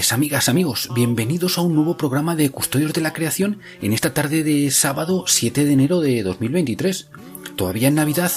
Amigas, 0.00 0.48
amigos. 0.48 0.88
Bienvenidos 0.94 1.58
a 1.58 1.60
un 1.60 1.74
nuevo 1.74 1.98
programa 1.98 2.34
de 2.34 2.48
Custodios 2.48 2.94
de 2.94 3.02
la 3.02 3.12
Creación 3.12 3.58
en 3.82 3.92
esta 3.92 4.14
tarde 4.14 4.42
de 4.42 4.70
sábado 4.70 5.24
7 5.26 5.66
de 5.66 5.72
enero 5.72 6.00
de 6.00 6.22
2023. 6.22 7.08
Todavía 7.56 7.88
en 7.88 7.96
Navidad, 7.96 8.32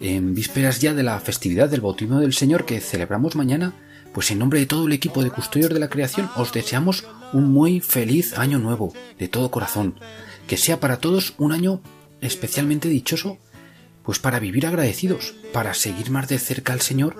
en 0.00 0.34
vísperas 0.34 0.80
ya 0.80 0.92
de 0.92 1.02
la 1.02 1.18
festividad 1.18 1.70
del 1.70 1.80
bautismo 1.80 2.20
del 2.20 2.34
Señor 2.34 2.66
que 2.66 2.82
celebramos 2.82 3.36
mañana, 3.36 3.72
pues 4.12 4.30
en 4.30 4.38
nombre 4.38 4.60
de 4.60 4.66
todo 4.66 4.86
el 4.86 4.92
equipo 4.92 5.24
de 5.24 5.30
Custodios 5.30 5.72
de 5.72 5.80
la 5.80 5.88
Creación 5.88 6.28
os 6.36 6.52
deseamos 6.52 7.06
un 7.32 7.50
muy 7.52 7.80
feliz 7.80 8.36
año 8.36 8.58
nuevo, 8.58 8.92
de 9.18 9.28
todo 9.28 9.50
corazón. 9.50 9.94
Que 10.46 10.58
sea 10.58 10.78
para 10.78 10.98
todos 10.98 11.32
un 11.38 11.52
año 11.52 11.80
especialmente 12.20 12.90
dichoso, 12.90 13.38
pues 14.02 14.18
para 14.18 14.40
vivir 14.40 14.66
agradecidos, 14.66 15.34
para 15.54 15.72
seguir 15.72 16.10
más 16.10 16.28
de 16.28 16.38
cerca 16.38 16.74
al 16.74 16.82
Señor 16.82 17.16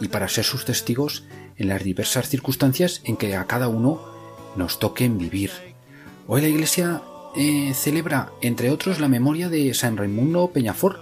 y 0.00 0.06
para 0.08 0.28
ser 0.28 0.44
sus 0.44 0.64
testigos 0.64 1.24
en 1.56 1.68
las 1.68 1.84
diversas 1.84 2.28
circunstancias 2.28 3.00
en 3.04 3.16
que 3.16 3.36
a 3.36 3.46
cada 3.46 3.68
uno 3.68 4.00
nos 4.56 4.78
toquen 4.78 5.18
vivir. 5.18 5.50
Hoy 6.26 6.40
la 6.40 6.48
Iglesia 6.48 7.02
eh, 7.36 7.72
celebra, 7.74 8.30
entre 8.40 8.70
otros, 8.70 9.00
la 9.00 9.08
memoria 9.08 9.48
de 9.48 9.72
San 9.74 9.96
Raimundo 9.96 10.50
Peñafort, 10.52 10.98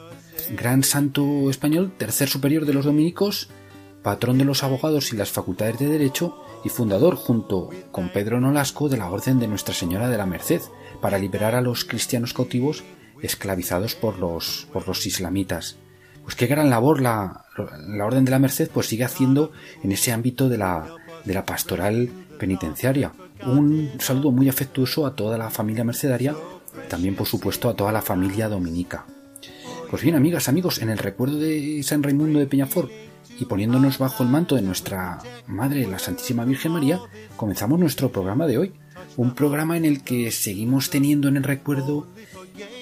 gran 0.57 0.83
santo 0.83 1.51
español, 1.51 1.93
tercer 1.97 2.29
superior 2.29 2.67
de 2.67 2.75
los 2.75 2.85
dominicos, 2.85 3.49
patrón 4.03 4.39
de 4.39 4.45
los 4.45 4.63
abogados 4.63 5.13
y 5.13 5.17
las 5.17 5.31
facultades 5.31 5.79
de 5.79 5.89
Derecho 5.89 6.43
y 6.65 6.69
fundador, 6.69 7.17
junto 7.17 7.71
con 7.91 8.11
Pedro 8.11 8.41
Nolasco, 8.41 8.89
de 8.89 8.97
la 8.97 9.11
Orden 9.11 9.39
de 9.39 9.49
Nuestra 9.49 9.75
Señora 9.75 10.09
de 10.09 10.17
la 10.17 10.27
Merced, 10.27 10.63
para 11.01 11.19
liberar 11.19 11.55
a 11.55 11.61
los 11.61 11.85
cristianos 11.85 12.35
cautivos 12.35 12.85
esclavizados 13.23 13.95
por 13.95 14.19
los, 14.19 14.67
por 14.73 14.87
los 14.89 15.07
islamitas. 15.07 15.77
Pues 16.23 16.35
qué 16.37 16.47
gran 16.47 16.71
labor 16.71 17.01
la, 17.01 17.45
la 17.89 18.07
Orden 18.07 18.25
de 18.25 18.31
la 18.31 18.39
Merced 18.39 18.71
pues 18.73 18.87
sigue 18.87 19.05
haciendo 19.05 19.53
en 19.83 19.93
ese 19.93 20.13
ámbito 20.13 20.49
de 20.49 20.59
la, 20.59 20.87
de 21.25 21.35
la 21.35 21.45
pastoral 21.45 22.09
penitenciaria. 22.39 23.13
Un 23.47 23.93
saludo 23.99 24.31
muy 24.31 24.49
afectuoso 24.49 25.07
a 25.07 25.15
toda 25.15 25.39
la 25.39 25.51
familia 25.51 25.85
mercedaria, 25.85 26.35
también 26.89 27.15
por 27.15 27.27
supuesto 27.27 27.69
a 27.69 27.75
toda 27.75 27.93
la 27.93 28.03
familia 28.03 28.49
dominica. 28.49 29.07
Pues 29.91 30.03
bien, 30.03 30.15
amigas, 30.15 30.49
amigos, 30.49 30.81
en 30.83 30.91
el 30.91 30.99
recuerdo 30.99 31.39
de 31.39 31.83
San 31.83 32.03
Raimundo 32.03 32.39
de 32.39 32.47
Peñafort 32.47 32.91
y 33.39 33.47
poniéndonos 33.47 33.99
bajo 33.99 34.23
el 34.23 34.29
manto 34.29 34.55
de 34.55 34.63
nuestra 34.63 35.19
Madre, 35.47 35.87
la 35.87 35.99
Santísima 35.99 36.45
Virgen 36.45 36.73
María, 36.73 37.01
comenzamos 37.37 37.81
nuestro 37.81 38.13
programa 38.13 38.47
de 38.47 38.59
hoy. 38.59 38.73
Un 39.17 39.35
programa 39.35 39.77
en 39.77 39.85
el 39.85 40.03
que 40.03 40.31
seguimos 40.31 40.91
teniendo 40.91 41.29
en 41.29 41.39
el 41.39 41.43
recuerdo 41.43 42.07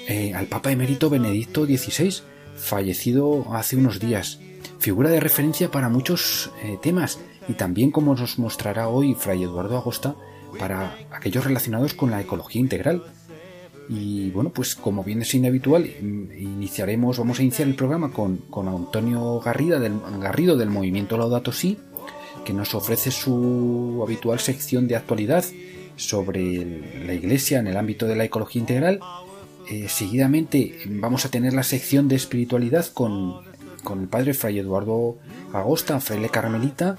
eh, 0.08 0.34
al 0.34 0.46
Papa 0.46 0.70
Emérito 0.70 1.08
Benedicto 1.08 1.64
XVI, 1.64 2.22
fallecido 2.58 3.54
hace 3.54 3.76
unos 3.76 4.00
días, 4.00 4.40
figura 4.78 5.10
de 5.10 5.20
referencia 5.20 5.70
para 5.70 5.88
muchos 5.88 6.50
eh, 6.62 6.78
temas 6.82 7.18
y 7.48 7.54
también 7.54 7.90
como 7.90 8.14
nos 8.14 8.38
mostrará 8.38 8.88
hoy 8.88 9.14
Fray 9.14 9.44
Eduardo 9.44 9.78
Agosta 9.78 10.14
para 10.58 10.96
aquellos 11.10 11.44
relacionados 11.44 11.94
con 11.94 12.10
la 12.10 12.20
ecología 12.20 12.60
integral. 12.60 13.04
Y 13.88 14.30
bueno, 14.30 14.50
pues 14.50 14.74
como 14.74 15.02
bien 15.02 15.22
es 15.22 15.34
inhabitual, 15.34 15.86
iniciaremos, 15.86 17.18
vamos 17.18 17.38
a 17.38 17.42
iniciar 17.42 17.68
el 17.68 17.74
programa 17.74 18.12
con, 18.12 18.36
con 18.50 18.68
Antonio 18.68 19.40
Garrido 19.40 19.80
del, 19.80 19.98
Garrido 20.20 20.58
del 20.58 20.68
movimiento 20.68 21.16
Laudato 21.16 21.52
Si, 21.52 21.78
que 22.44 22.52
nos 22.52 22.74
ofrece 22.74 23.10
su 23.10 24.02
habitual 24.04 24.40
sección 24.40 24.88
de 24.88 24.96
actualidad 24.96 25.44
sobre 25.96 27.04
la 27.04 27.14
Iglesia 27.14 27.60
en 27.60 27.66
el 27.66 27.78
ámbito 27.78 28.06
de 28.06 28.16
la 28.16 28.24
ecología 28.24 28.60
integral. 28.60 29.00
Eh, 29.70 29.88
seguidamente 29.88 30.78
vamos 30.86 31.26
a 31.26 31.30
tener 31.30 31.52
la 31.52 31.62
sección 31.62 32.08
de 32.08 32.16
espiritualidad 32.16 32.86
con, 32.86 33.42
con 33.84 34.00
el 34.00 34.08
padre 34.08 34.32
Fray 34.32 34.58
Eduardo 34.58 35.18
Agosta, 35.52 36.00
fraile 36.00 36.30
carmelita, 36.30 36.96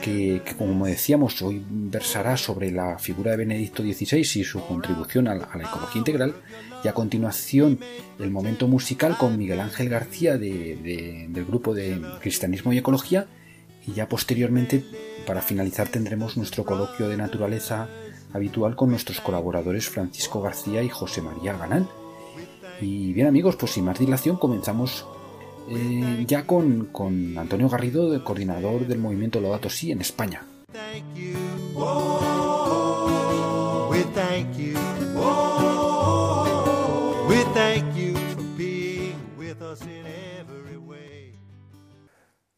que, 0.00 0.42
como 0.56 0.86
decíamos 0.86 1.42
hoy 1.42 1.62
versará 1.68 2.36
sobre 2.36 2.70
la 2.70 2.98
figura 2.98 3.32
de 3.32 3.38
Benedicto 3.38 3.82
XVI 3.82 4.18
y 4.18 4.44
su 4.44 4.60
contribución 4.60 5.28
a 5.28 5.34
la, 5.34 5.48
a 5.52 5.58
ecología 5.58 5.98
integral 5.98 6.34
y 6.82 6.88
a 6.88 6.94
continuación 6.94 7.78
el 8.18 8.30
momento 8.30 8.68
musical 8.68 9.16
con 9.18 9.36
Miguel 9.36 9.60
Ángel 9.60 9.88
García 9.88 10.38
de, 10.38 11.28
del 11.28 11.44
grupo 11.44 11.74
de 11.74 12.00
Cristianismo 12.20 12.72
y 12.72 12.78
Ecología 12.78 13.26
y 13.86 13.92
ya 13.92 14.08
posteriormente 14.08 14.84
para 15.26 15.42
finalizar 15.42 15.88
tendremos 15.88 16.36
nuestro 16.36 16.64
coloquio 16.64 17.08
de 17.08 17.16
naturaleza 17.16 17.88
habitual 18.32 18.76
con 18.76 18.90
nuestros 18.90 19.20
colaboradores 19.20 19.88
Francisco 19.88 20.40
García 20.40 20.82
y 20.82 20.88
José 20.88 21.20
María 21.20 21.52
Galán. 21.56 21.88
Y 22.80 23.12
bien 23.12 23.26
amigos, 23.26 23.56
pues 23.56 23.72
sin 23.72 23.84
más 23.84 23.98
dilación 23.98 24.36
comenzamos 24.36 25.06
eh, 25.68 26.24
ya 26.26 26.44
con, 26.44 26.86
con, 26.86 27.38
Antonio 27.38 27.68
Garrido, 27.68 28.12
el 28.14 28.24
coordinador 28.24 28.86
del 28.86 28.98
movimiento 28.98 29.40
Lodato 29.40 29.68
Si 29.68 29.92
en 29.92 30.00
España. 30.00 30.42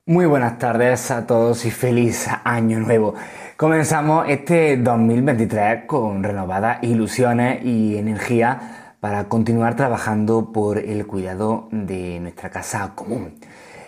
Muy 0.06 0.26
buenas 0.26 0.58
tardes 0.58 1.10
a 1.10 1.26
todos 1.26 1.64
y 1.64 1.70
feliz 1.70 2.28
año 2.44 2.78
nuevo. 2.80 3.14
Comenzamos 3.56 4.26
este 4.28 4.76
2023 4.76 5.84
con 5.86 6.22
renovadas 6.22 6.82
ilusiones 6.82 7.64
y 7.64 7.96
energía 7.96 8.83
para 9.04 9.24
continuar 9.28 9.76
trabajando 9.76 10.50
por 10.50 10.78
el 10.78 11.06
cuidado 11.06 11.68
de 11.70 12.20
nuestra 12.20 12.48
casa 12.48 12.92
común. 12.94 13.34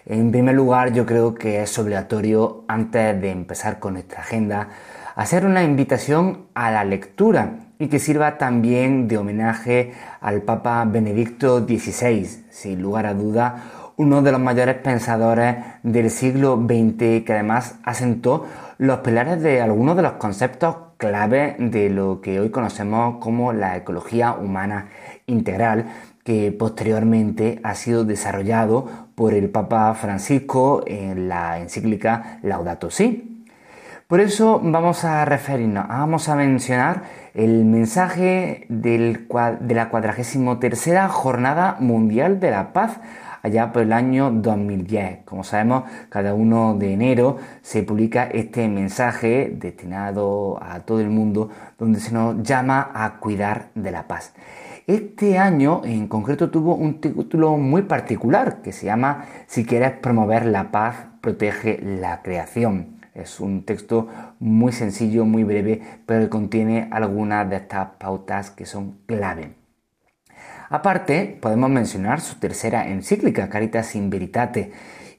En 0.05 0.31
primer 0.31 0.55
lugar, 0.55 0.93
yo 0.93 1.07
creo 1.07 1.33
que 1.33 1.63
es 1.63 1.79
obligatorio, 1.79 2.65
antes 2.69 3.19
de 3.19 3.31
empezar 3.31 3.79
con 3.79 3.95
nuestra 3.95 4.21
agenda, 4.21 4.69
hacer 5.15 5.47
una 5.47 5.65
invitación 5.65 6.49
a 6.53 6.71
la 6.71 6.85
lectura 6.85 7.61
y 7.79 7.89
que 7.89 7.99
sirva 7.99 8.37
también 8.37 9.09
de 9.09 9.17
homenaje 9.17 9.95
al 10.21 10.43
Papa 10.43 10.85
Benedicto 10.85 11.61
XVI, 11.61 12.27
sin 12.51 12.83
lugar 12.83 13.07
a 13.07 13.15
duda, 13.15 13.93
uno 13.97 14.21
de 14.21 14.33
los 14.33 14.41
mayores 14.43 14.77
pensadores 14.77 15.57
del 15.83 16.11
siglo 16.11 16.63
XX 16.63 17.25
que 17.25 17.33
además 17.33 17.77
asentó 17.85 18.45
los 18.77 18.99
pilares 18.99 19.41
de 19.41 19.63
algunos 19.63 19.97
de 19.97 20.03
los 20.03 20.13
conceptos 20.13 20.77
clave 20.97 21.57
de 21.59 21.91
lo 21.91 22.21
que 22.21 22.41
hoy 22.41 22.51
conocemos 22.51 23.19
como 23.19 23.53
la 23.53 23.77
ecología 23.77 24.33
humana 24.33 24.89
integral, 25.27 25.87
que 26.25 26.51
posteriormente 26.53 27.61
ha 27.63 27.75
sido 27.75 28.05
desarrollado 28.05 28.89
por 29.15 29.33
el 29.33 29.49
Papa 29.51 29.95
Francisco 29.95 30.83
en 30.87 31.29
la 31.29 31.59
encíclica 31.61 32.39
Laudato 32.43 32.91
Si. 32.91 33.45
Por 34.07 34.21
eso 34.21 34.61
vamos 34.63 35.05
a 35.05 35.25
referirnos, 35.25 35.89
vamos 35.89 36.29
a 36.29 36.37
mencionar 36.37 37.03
el 37.35 37.65
mensaje 37.65 38.65
de 38.69 39.19
la 39.69 39.89
43 39.89 41.11
Jornada 41.11 41.77
Mundial 41.81 42.39
de 42.39 42.53
la 42.53 42.73
Paz, 42.73 43.01
allá 43.47 43.73
por 43.73 43.83
el 43.83 43.93
año 43.93 44.31
2010. 44.31 45.21
Como 45.25 45.45
sabemos, 45.45 45.85
cada 46.09 46.35
uno 46.35 46.75
de 46.77 46.93
enero 46.93 47.37
se 47.63 47.85
publica 47.85 48.25
este 48.25 48.69
mensaje 48.69 49.55
destinado 49.57 50.59
a 50.61 50.81
todo 50.81 51.01
el 51.01 51.11
mundo 51.11 51.49
donde 51.79 52.01
se 52.01 52.13
nos 52.13 52.43
llama 52.43 52.91
a 52.93 53.19
cuidar 53.21 53.69
de 53.75 53.93
la 53.93 54.09
paz. 54.09 54.35
Este 54.89 55.39
año 55.39 55.83
en 55.85 56.09
concreto 56.09 56.51
tuvo 56.51 56.75
un 56.75 57.01
título 57.01 57.57
muy 57.57 57.83
particular 57.83 58.63
que 58.63 58.73
se 58.73 58.87
llama 58.87 59.25
Si 59.47 59.65
quieres 59.65 59.93
promover 59.93 60.47
la 60.47 60.71
paz, 60.71 60.97
protege 61.21 61.81
la 61.83 62.23
creación. 62.23 62.99
Es 63.15 63.41
un 63.41 63.65
texto 63.65 64.09
muy 64.41 64.73
sencillo, 64.73 65.25
muy 65.25 65.45
breve, 65.45 65.83
pero 66.05 66.25
que 66.25 66.29
contiene 66.29 66.89
algunas 66.91 67.49
de 67.49 67.57
estas 67.57 67.89
pautas 67.99 68.51
que 68.51 68.67
son 68.67 68.99
clave. 69.07 69.56
Aparte, 70.69 71.39
podemos 71.41 71.71
mencionar 71.71 72.21
su 72.21 72.37
tercera 72.37 72.89
encíclica, 72.89 73.49
Caritas 73.49 73.95
in 73.95 74.11
Veritate, 74.11 74.73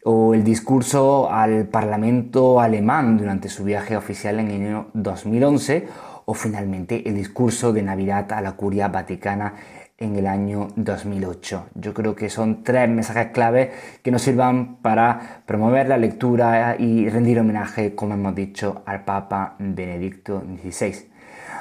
o 0.03 0.33
el 0.33 0.43
discurso 0.43 1.31
al 1.31 1.67
Parlamento 1.67 2.59
alemán 2.59 3.17
durante 3.17 3.49
su 3.49 3.63
viaje 3.63 3.95
oficial 3.95 4.39
en 4.39 4.51
año 4.51 4.87
2011, 4.93 5.87
o 6.25 6.33
finalmente 6.33 7.07
el 7.07 7.15
discurso 7.15 7.71
de 7.71 7.81
Navidad 7.81 8.31
a 8.33 8.41
la 8.41 8.53
Curia 8.53 8.89
Vaticana 8.89 9.53
en 9.97 10.15
el 10.17 10.27
año 10.27 10.67
2008. 10.75 11.67
Yo 11.75 11.93
creo 11.93 12.13
que 12.13 12.29
son 12.29 12.63
tres 12.63 12.89
mensajes 12.89 13.27
claves 13.27 13.69
que 14.03 14.11
nos 14.11 14.21
sirvan 14.21 14.77
para 14.81 15.41
promover 15.45 15.87
la 15.87 15.97
lectura 15.97 16.75
y 16.77 17.09
rendir 17.09 17.39
homenaje, 17.39 17.95
como 17.95 18.13
hemos 18.13 18.35
dicho, 18.35 18.83
al 18.85 19.05
Papa 19.05 19.55
Benedicto 19.59 20.41
XVI. 20.41 21.16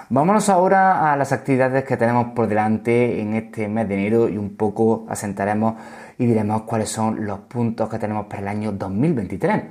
Vámonos 0.09 0.49
ahora 0.51 1.13
a 1.13 1.17
las 1.17 1.33
actividades 1.33 1.83
que 1.83 1.97
tenemos 1.97 2.29
por 2.29 2.47
delante 2.47 3.21
en 3.21 3.35
este 3.35 3.67
mes 3.67 3.89
de 3.89 3.95
enero 3.95 4.29
y 4.29 4.37
un 4.37 4.57
poco 4.57 5.05
asentaremos 5.09 5.75
y 6.17 6.27
diremos 6.27 6.63
cuáles 6.63 6.91
son 6.91 7.27
los 7.27 7.41
puntos 7.41 7.89
que 7.89 7.99
tenemos 7.99 8.27
para 8.27 8.43
el 8.43 8.49
año 8.49 8.71
2023. 8.71 9.63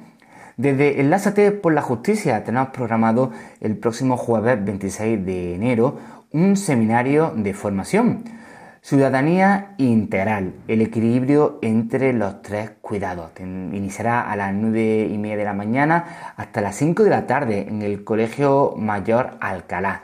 Desde 0.58 1.00
Enlázate 1.00 1.54
por 1.54 1.74
la 1.74 1.82
Justicia 1.82 2.44
tenemos 2.44 2.68
programado 2.70 3.32
el 3.62 3.78
próximo 3.78 4.18
jueves 4.18 4.64
26 4.66 5.26
de 5.26 5.56
enero 5.56 6.00
un 6.34 6.58
seminario 6.58 7.32
de 7.34 7.54
formación 7.54 8.26
Ciudadanía 8.86 9.74
integral, 9.80 10.54
el 10.68 10.80
equilibrio 10.80 11.58
entre 11.64 12.14
los 12.14 12.44
tres 12.44 12.74
cuidados. 12.82 13.32
Iniciará 13.40 14.30
a 14.30 14.36
las 14.36 14.54
9 14.54 15.10
y 15.12 15.18
media 15.18 15.38
de 15.38 15.44
la 15.44 15.54
mañana 15.54 16.34
hasta 16.38 16.62
las 16.62 16.76
5 16.76 17.04
de 17.04 17.10
la 17.10 17.26
tarde 17.26 17.66
en 17.68 17.82
el 17.82 18.04
Colegio 18.04 18.76
Mayor 18.78 19.38
Alcalá. 19.42 20.04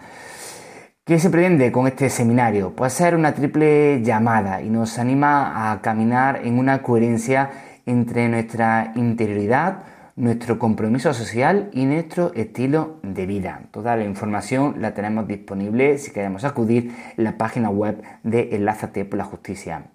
¿Qué 1.05 1.19
se 1.19 1.29
pretende 1.29 1.71
con 1.71 1.85
este 1.85 2.09
seminario? 2.09 2.71
Puede 2.75 2.89
ser 2.89 3.13
una 3.13 3.35
triple 3.35 4.01
llamada 4.01 4.63
y 4.63 4.69
nos 4.71 4.97
anima 4.97 5.71
a 5.71 5.79
caminar 5.83 6.41
en 6.43 6.57
una 6.57 6.81
coherencia 6.81 7.51
entre 7.85 8.29
nuestra 8.29 8.93
interioridad, 8.95 9.83
nuestro 10.15 10.59
compromiso 10.59 11.13
social 11.13 11.69
y 11.73 11.85
nuestro 11.85 12.33
estilo 12.33 12.99
de 13.03 13.25
vida. 13.25 13.63
Toda 13.71 13.95
la 13.95 14.03
información 14.03 14.75
la 14.79 14.93
tenemos 14.93 15.27
disponible 15.27 15.97
si 15.97 16.11
queremos 16.11 16.43
acudir 16.43 16.93
en 17.17 17.23
la 17.23 17.37
página 17.37 17.69
web 17.69 18.01
de 18.23 18.55
Enlázate 18.55 19.05
por 19.05 19.17
la 19.17 19.25
Justicia. 19.25 19.91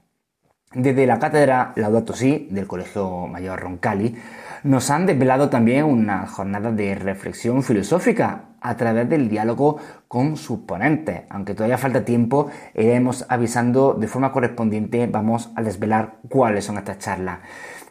Desde 0.74 1.06
la 1.06 1.18
cátedra 1.18 1.72
Laudato 1.76 2.12
Si 2.12 2.48
del 2.50 2.66
Colegio 2.66 3.26
Mayor 3.28 3.60
Roncali 3.60 4.16
nos 4.64 4.90
han 4.90 5.06
desvelado 5.06 5.48
también 5.48 5.84
una 5.84 6.26
jornada 6.26 6.72
de 6.72 6.94
reflexión 6.96 7.62
filosófica 7.62 8.46
a 8.60 8.76
través 8.76 9.08
del 9.08 9.28
diálogo 9.28 9.78
con 10.08 10.36
sus 10.36 10.60
ponentes. 10.60 11.22
Aunque 11.30 11.54
todavía 11.54 11.78
falta 11.78 12.04
tiempo, 12.04 12.50
iremos 12.74 13.24
avisando 13.28 13.94
de 13.94 14.08
forma 14.08 14.32
correspondiente, 14.32 15.06
vamos 15.06 15.50
a 15.54 15.62
desvelar 15.62 16.16
cuáles 16.28 16.64
son 16.64 16.78
estas 16.78 16.98
charlas. 16.98 17.38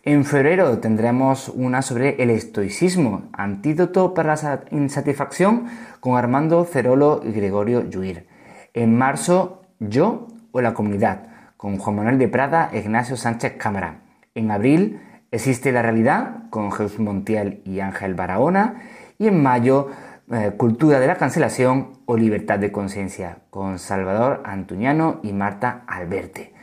En 0.08 0.24
febrero 0.24 0.78
tendremos 0.78 1.50
una 1.50 1.82
sobre 1.82 2.22
el 2.22 2.30
estoicismo, 2.30 3.24
antídoto 3.34 4.14
para 4.14 4.36
la 4.36 4.62
insatisfacción, 4.70 5.66
con 6.00 6.16
Armando 6.16 6.64
Cerolo 6.64 7.22
y 7.26 7.32
Gregorio 7.32 7.82
Lluir. 7.82 8.28
En 8.76 8.96
marzo, 8.96 9.64
yo 9.80 10.28
o 10.52 10.62
la 10.62 10.76
comunidad, 10.76 11.24
con 11.58 11.80
Juan 11.80 11.96
Manuel 11.96 12.20
de 12.20 12.28
Prada 12.28 12.70
e 12.72 12.82
Ignacio 12.82 13.18
Sánchez 13.18 13.54
Cámara. 13.58 14.02
En 14.36 14.52
abril, 14.52 15.02
existe 15.32 15.72
la 15.72 15.82
realidad, 15.82 16.52
con 16.52 16.72
Jesús 16.72 17.00
Montiel 17.00 17.64
y 17.66 17.80
Ángel 17.80 18.14
Barahona. 18.14 18.84
Y 19.18 19.28
en 19.28 19.42
mayo, 19.42 19.90
eh, 20.32 20.52
Cultura 20.56 21.00
de 21.00 21.08
la 21.08 21.16
cancelación 21.16 21.94
o 22.06 22.16
libertad 22.16 22.60
de 22.60 22.72
conciencia, 22.72 23.40
con 23.50 23.80
Salvador 23.80 24.44
Antuñano 24.46 25.20
y 25.24 25.34
Marta 25.34 25.82
Alberte. 25.88 26.55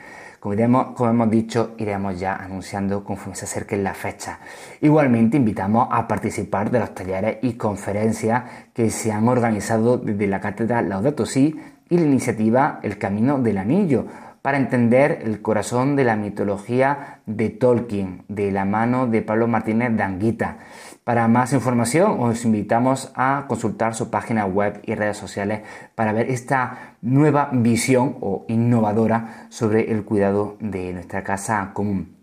Como, 0.42 1.08
hemos 1.08 1.30
dicho, 1.30 1.76
iremos 1.78 2.18
ya 2.18 2.34
anunciando 2.34 3.04
conforme 3.04 3.36
se 3.36 3.44
acerquen 3.44 3.84
la 3.84 3.94
fecha. 3.94 4.40
Igualmente 4.80 5.36
invitamos 5.36 5.86
a 5.88 6.08
participar 6.08 6.68
de 6.68 6.80
los 6.80 6.92
talleres 6.96 7.38
y 7.42 7.52
conferencias 7.52 8.42
que 8.72 8.90
se 8.90 9.12
han 9.12 9.28
organizado 9.28 9.98
desde 9.98 10.26
la 10.26 10.40
cátedra 10.40 10.82
Laudato 10.82 11.26
Si 11.26 11.60
y 11.88 11.96
la 11.96 12.06
iniciativa 12.06 12.80
El 12.82 12.98
Camino 12.98 13.38
del 13.38 13.56
Anillo 13.56 14.06
para 14.42 14.58
entender 14.58 15.20
el 15.22 15.40
corazón 15.42 15.94
de 15.94 16.02
la 16.02 16.16
mitología 16.16 17.20
de 17.24 17.50
Tolkien, 17.50 18.24
de 18.26 18.50
la 18.50 18.64
mano 18.64 19.06
de 19.06 19.22
Pablo 19.22 19.46
Martínez 19.46 19.96
Danguita. 19.96 20.56
Para 21.04 21.26
más 21.26 21.52
información 21.52 22.20
os 22.20 22.44
invitamos 22.44 23.10
a 23.16 23.46
consultar 23.48 23.96
su 23.96 24.08
página 24.08 24.46
web 24.46 24.80
y 24.84 24.94
redes 24.94 25.16
sociales 25.16 25.62
para 25.96 26.12
ver 26.12 26.30
esta 26.30 26.96
nueva 27.02 27.50
visión 27.52 28.18
o 28.20 28.44
innovadora 28.46 29.46
sobre 29.48 29.90
el 29.90 30.04
cuidado 30.04 30.56
de 30.60 30.92
nuestra 30.92 31.24
casa 31.24 31.72
común. 31.74 32.18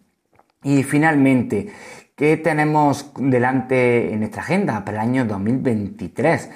Y 0.64 0.84
finalmente, 0.84 1.68
¿qué 2.16 2.38
tenemos 2.38 3.12
delante 3.18 4.14
en 4.14 4.20
nuestra 4.20 4.44
agenda 4.44 4.86
para 4.86 5.04
el 5.04 5.10
año 5.10 5.26
2023? 5.26 6.50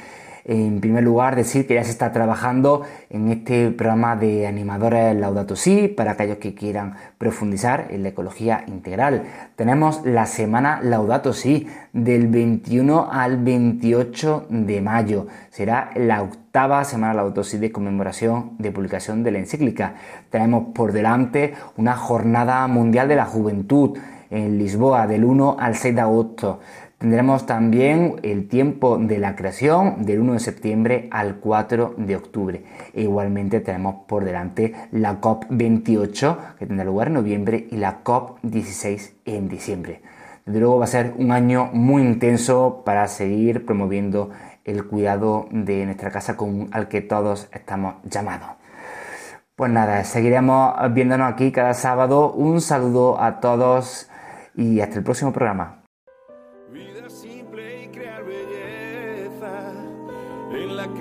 En 0.46 0.82
primer 0.82 1.06
lugar, 1.06 1.38
decir 1.38 1.66
que 1.66 1.76
ya 1.76 1.84
se 1.86 1.92
está 1.92 2.12
trabajando 2.12 2.82
en 3.10 3.30
este 3.32 3.72
programa 3.72 4.18
de 4.18 4.46
animadores 4.46 5.16
Laudato 5.16 5.56
Si 5.56 5.88
para 5.88 6.12
aquellos 6.12 6.38
que 6.38 6.54
quieran 6.54 6.96
profundizar 7.18 7.88
en 7.92 8.04
la 8.04 8.10
ecología 8.10 8.66
integral. 8.68 9.24
Tenemos 9.56 10.06
la 10.06 10.26
semana 10.26 10.82
Laudato 10.84 11.32
Si 11.32 11.68
del 11.94 12.28
21 12.28 13.10
al 13.10 13.38
28 13.38 14.48
de 14.50 14.82
mayo. 14.82 15.28
Será 15.50 15.92
la 15.96 16.22
octava 16.22 16.84
semana 16.84 17.14
Laudato 17.14 17.46
Si 17.46 17.58
de 17.58 17.72
conmemoración 17.72 18.58
de 18.60 18.72
publicación 18.72 19.24
de 19.24 19.32
la 19.32 19.40
encíclica. 19.40 19.96
Tenemos 20.30 20.74
por 20.74 20.92
delante 20.92 21.54
una 21.78 21.96
jornada 21.96 22.68
mundial 22.68 23.08
de 23.08 23.16
la 23.16 23.26
juventud 23.26 23.98
en 24.34 24.58
Lisboa 24.58 25.06
del 25.06 25.24
1 25.24 25.58
al 25.60 25.76
6 25.76 25.96
de 25.96 26.02
agosto. 26.02 26.60
Tendremos 27.04 27.46
también 27.46 28.16
el 28.24 28.48
tiempo 28.48 28.98
de 28.98 29.18
la 29.18 29.36
creación 29.36 30.06
del 30.06 30.22
1 30.22 30.34
de 30.34 30.40
septiembre 30.40 31.10
al 31.12 31.36
4 31.36 31.96
de 31.98 32.16
octubre. 32.16 32.64
E 32.94 33.02
igualmente 33.02 33.60
tenemos 33.60 34.06
por 34.08 34.24
delante 34.24 34.74
la 34.94 35.20
COP28 35.20 36.56
que 36.58 36.66
tendrá 36.66 36.86
lugar 36.86 37.10
en 37.10 37.16
noviembre 37.16 37.68
y 37.70 37.76
la 37.76 38.06
COP16 38.06 39.16
en 39.26 39.50
diciembre. 39.50 40.02
Desde 40.46 40.62
luego 40.62 40.78
va 40.78 40.86
a 40.86 40.88
ser 40.88 41.14
un 41.18 41.34
año 41.34 41.72
muy 41.74 42.04
intenso 42.04 42.84
para 42.86 43.10
seguir 43.10 43.66
promoviendo 43.66 44.30
el 44.64 44.88
cuidado 44.88 45.50
de 45.52 45.84
nuestra 45.84 46.10
casa 46.10 46.38
común 46.38 46.70
al 46.72 46.88
que 46.88 47.02
todos 47.02 47.50
estamos 47.52 47.96
llamados. 48.06 48.52
Pues 49.58 49.70
nada, 49.70 50.06
seguiremos 50.06 50.74
viéndonos 50.94 51.34
aquí 51.34 51.52
cada 51.52 51.74
sábado. 51.74 52.32
Un 52.32 52.62
saludo 52.62 53.22
a 53.22 53.42
todos 53.42 54.10
y 54.56 54.80
hasta 54.80 55.00
el 55.00 55.04
próximo 55.04 55.34
programa. 55.34 55.83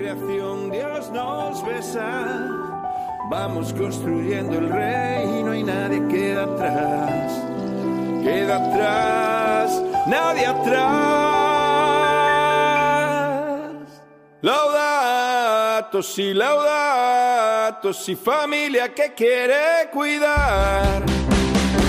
Creación 0.03 0.69
Dios 0.69 1.09
nos 1.11 1.65
besa. 1.65 2.49
Vamos 3.29 3.71
construyendo 3.71 4.57
el 4.57 4.69
reino 4.69 5.55
y 5.55 5.63
nadie 5.63 6.05
queda 6.09 6.43
atrás. 6.43 7.31
Queda 8.21 8.57
atrás, 8.57 9.81
nadie 10.07 10.45
atrás. 10.45 10.83
Laudato 14.41 16.03
si, 16.03 16.33
laudato 16.33 17.93
si, 17.93 18.17
familia 18.17 18.93
que 18.93 19.13
quiere 19.13 19.89
cuidar. 19.89 21.01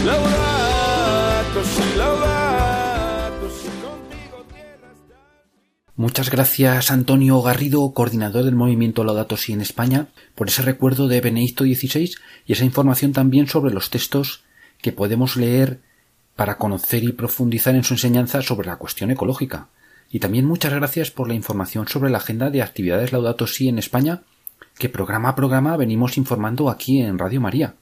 Laudato 0.05 1.65
si, 1.65 1.97
laudato. 1.99 2.74
Muchas 5.97 6.29
gracias 6.29 6.91
Antonio 6.91 7.41
Garrido, 7.41 7.93
coordinador 7.93 8.45
del 8.45 8.57
movimiento 8.57 9.05
Laudato 9.05 9.37
Si 9.37 9.53
en 9.53 9.61
España, 9.61 10.09
por 10.35 10.49
ese 10.49 10.63
recuerdo 10.63 11.07
de 11.07 11.21
Benedicto 11.21 11.63
XVI 11.63 12.11
y 12.47 12.53
esa 12.53 12.65
información 12.65 13.13
también 13.13 13.47
sobre 13.47 13.73
los 13.73 13.91
textos 13.91 14.43
que 14.83 14.91
podemos 14.91 15.37
leer 15.37 15.79
para 16.35 16.59
conocer 16.59 17.05
y 17.05 17.13
profundizar 17.13 17.77
en 17.77 17.85
su 17.85 17.95
enseñanza 17.95 18.43
sobre 18.43 18.67
la 18.67 18.75
cuestión 18.75 19.13
ecológica. 19.13 19.69
Y 20.11 20.19
también 20.19 20.47
muchas 20.47 20.75
gracias 20.75 21.13
por 21.13 21.29
la 21.29 21.35
información 21.35 21.87
sobre 21.87 22.11
la 22.11 22.19
agenda 22.19 22.51
de 22.51 22.63
actividades 22.63 23.13
Laudato 23.13 23.47
Si 23.47 23.69
en 23.69 23.79
España, 23.79 24.23
que 24.79 24.89
programa 24.89 25.29
a 25.29 25.37
programa 25.37 25.77
venimos 25.77 26.19
informando 26.19 26.71
aquí 26.71 27.03
en 27.03 27.21
Radio 27.21 27.41
María. 27.41 27.77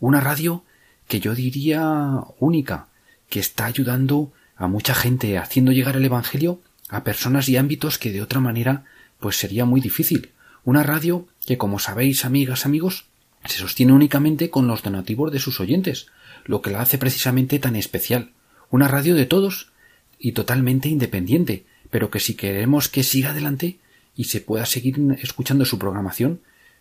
Una 0.00 0.20
radio 0.22 0.64
que 1.06 1.20
yo 1.20 1.34
diría 1.34 2.18
única, 2.38 2.86
que 3.28 3.40
está 3.40 3.66
ayudando 3.66 4.32
a 4.56 4.68
mucha 4.68 4.94
gente 4.94 5.36
haciendo 5.36 5.70
llegar 5.72 5.96
el 5.96 6.06
Evangelio 6.06 6.60
a 6.92 7.04
personas 7.04 7.48
y 7.48 7.56
ámbitos 7.56 7.98
que 7.98 8.12
de 8.12 8.22
otra 8.22 8.38
manera 8.38 8.84
pues 9.18 9.36
sería 9.36 9.64
muy 9.64 9.80
difícil. 9.80 10.30
Una 10.62 10.82
radio 10.82 11.26
que, 11.46 11.56
como 11.56 11.78
sabéis, 11.78 12.24
amigas, 12.24 12.66
amigos, 12.66 13.06
se 13.46 13.56
sostiene 13.56 13.94
únicamente 13.94 14.50
con 14.50 14.66
los 14.66 14.82
donativos 14.82 15.32
de 15.32 15.38
sus 15.38 15.58
oyentes, 15.58 16.06
lo 16.44 16.60
que 16.60 16.70
la 16.70 16.82
hace 16.82 16.98
precisamente 16.98 17.58
tan 17.58 17.76
especial. 17.76 18.32
Una 18.70 18.88
radio 18.88 19.14
de 19.14 19.24
todos 19.24 19.72
y 20.18 20.32
totalmente 20.32 20.88
independiente, 20.88 21.64
pero 21.90 22.10
que 22.10 22.20
si 22.20 22.34
queremos 22.34 22.88
que 22.88 23.02
siga 23.02 23.30
adelante 23.30 23.78
y 24.14 24.24
se 24.24 24.42
pueda 24.42 24.66
seguir 24.66 24.96
escuchando 25.22 25.64
su 25.64 25.78
programación, 25.78 26.40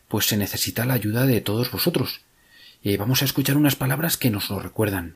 pues 0.09 0.25
se 0.25 0.35
necesita 0.35 0.85
la 0.85 0.93
ayuda 0.93 1.25
de 1.25 1.39
todos 1.39 1.71
vosotros. 1.71 2.21
y 2.83 2.97
vamos 2.97 3.21
a 3.21 3.25
escuchar 3.25 3.57
unas 3.57 3.75
palabras 3.75 4.17
que 4.17 4.31
nos 4.31 4.49
lo 4.49 4.59
recuerdan. 4.59 5.15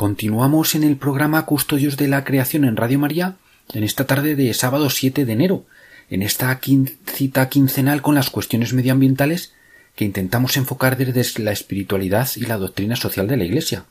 Continuamos 0.00 0.74
en 0.74 0.82
el 0.82 0.96
programa 0.96 1.44
Custodios 1.44 1.98
de 1.98 2.08
la 2.08 2.24
Creación 2.24 2.64
en 2.64 2.74
Radio 2.74 2.98
María 2.98 3.36
en 3.74 3.84
esta 3.84 4.06
tarde 4.06 4.34
de 4.34 4.54
sábado 4.54 4.88
7 4.88 5.26
de 5.26 5.32
enero, 5.34 5.66
en 6.08 6.22
esta 6.22 6.58
cita 7.04 7.50
quincenal 7.50 8.00
con 8.00 8.14
las 8.14 8.30
cuestiones 8.30 8.72
medioambientales 8.72 9.52
que 9.94 10.06
intentamos 10.06 10.56
enfocar 10.56 10.96
desde 10.96 11.42
la 11.42 11.52
espiritualidad 11.52 12.30
y 12.36 12.46
la 12.46 12.56
doctrina 12.56 12.96
social 12.96 13.28
de 13.28 13.36
la 13.36 13.44
Iglesia. 13.44 13.84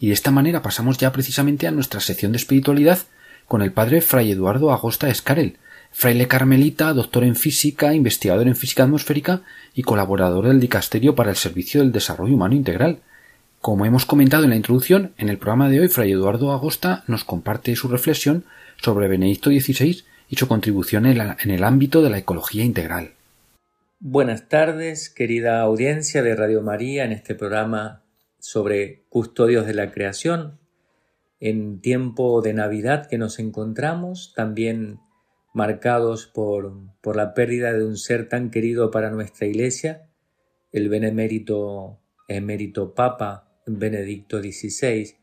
Y 0.00 0.08
de 0.08 0.14
esta 0.14 0.32
manera 0.32 0.62
pasamos 0.62 0.98
ya 0.98 1.12
precisamente 1.12 1.68
a 1.68 1.70
nuestra 1.70 2.00
sección 2.00 2.32
de 2.32 2.38
espiritualidad 2.38 2.98
con 3.46 3.62
el 3.62 3.70
padre 3.70 4.00
Fray 4.00 4.32
Eduardo 4.32 4.72
Agosta 4.72 5.08
Escarel, 5.10 5.58
fraile 5.92 6.26
carmelita, 6.26 6.92
doctor 6.92 7.22
en 7.22 7.36
física, 7.36 7.94
investigador 7.94 8.48
en 8.48 8.56
física 8.56 8.82
atmosférica 8.82 9.42
y 9.76 9.84
colaborador 9.84 10.48
del 10.48 10.58
Dicasterio 10.58 11.14
para 11.14 11.30
el 11.30 11.36
Servicio 11.36 11.82
del 11.82 11.92
Desarrollo 11.92 12.34
Humano 12.34 12.56
Integral, 12.56 12.98
como 13.66 13.84
hemos 13.84 14.06
comentado 14.06 14.44
en 14.44 14.50
la 14.50 14.56
introducción, 14.56 15.12
en 15.18 15.28
el 15.28 15.38
programa 15.38 15.68
de 15.68 15.80
hoy 15.80 15.88
Fray 15.88 16.12
Eduardo 16.12 16.52
Agosta 16.52 17.02
nos 17.08 17.24
comparte 17.24 17.74
su 17.74 17.88
reflexión 17.88 18.44
sobre 18.76 19.08
Benedicto 19.08 19.50
XVI 19.50 20.04
y 20.28 20.36
su 20.36 20.46
contribución 20.46 21.04
en, 21.04 21.50
el 21.50 21.64
ámbito 21.64 22.00
de 22.00 22.10
la 22.10 22.18
ecología 22.18 22.62
integral. 22.62 23.14
Buenas 23.98 24.48
tardes, 24.48 25.10
querida 25.10 25.62
audiencia 25.62 26.22
de 26.22 26.36
Radio 26.36 26.62
María, 26.62 27.02
en 27.02 27.10
este 27.10 27.34
programa 27.34 28.04
sobre 28.38 29.02
custodios 29.08 29.66
de 29.66 29.74
la 29.74 29.90
creación. 29.90 30.60
En 31.40 31.80
tiempo 31.80 32.42
de 32.42 32.54
Navidad 32.54 33.08
que 33.10 33.18
nos 33.18 33.40
encontramos, 33.40 34.32
también 34.36 35.00
marcados 35.52 36.28
por, 36.28 36.72
por 37.00 37.16
la 37.16 37.34
pérdida 37.34 37.72
de 37.72 37.84
un 37.84 37.96
ser 37.96 38.28
tan 38.28 38.52
querido 38.52 38.92
para 38.92 39.10
nuestra 39.10 39.48
Iglesia, 39.48 40.08
el 40.70 40.88
benemérito 40.88 41.98
emérito 42.28 42.94
Papa 42.94 43.45
Benedicto 43.66 44.40
XVI, 44.40 45.16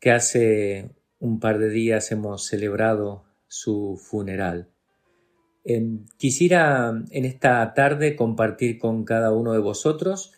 que 0.00 0.10
hace 0.10 0.90
un 1.18 1.40
par 1.40 1.58
de 1.58 1.68
días 1.68 2.12
hemos 2.12 2.46
celebrado 2.46 3.24
su 3.48 4.00
funeral. 4.02 4.68
Em, 5.64 6.06
quisiera 6.16 7.02
en 7.10 7.24
esta 7.24 7.74
tarde 7.74 8.14
compartir 8.14 8.78
con 8.78 9.04
cada 9.04 9.32
uno 9.32 9.52
de 9.52 9.58
vosotros 9.58 10.32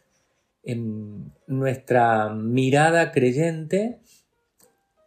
en 0.63 1.33
nuestra 1.47 2.31
mirada 2.31 3.13
creyente 3.13 4.01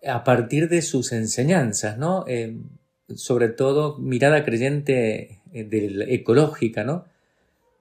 a 0.06 0.24
partir 0.24 0.70
de 0.70 0.82
sus 0.82 1.12
enseñanzas, 1.12 1.98
¿no? 1.98 2.26
Em, 2.28 2.70
sobre 3.16 3.50
todo 3.50 3.98
mirada 3.98 4.44
creyente 4.44 5.42
eh, 5.54 6.06
ecológica, 6.10 6.84
¿no? 6.84 7.06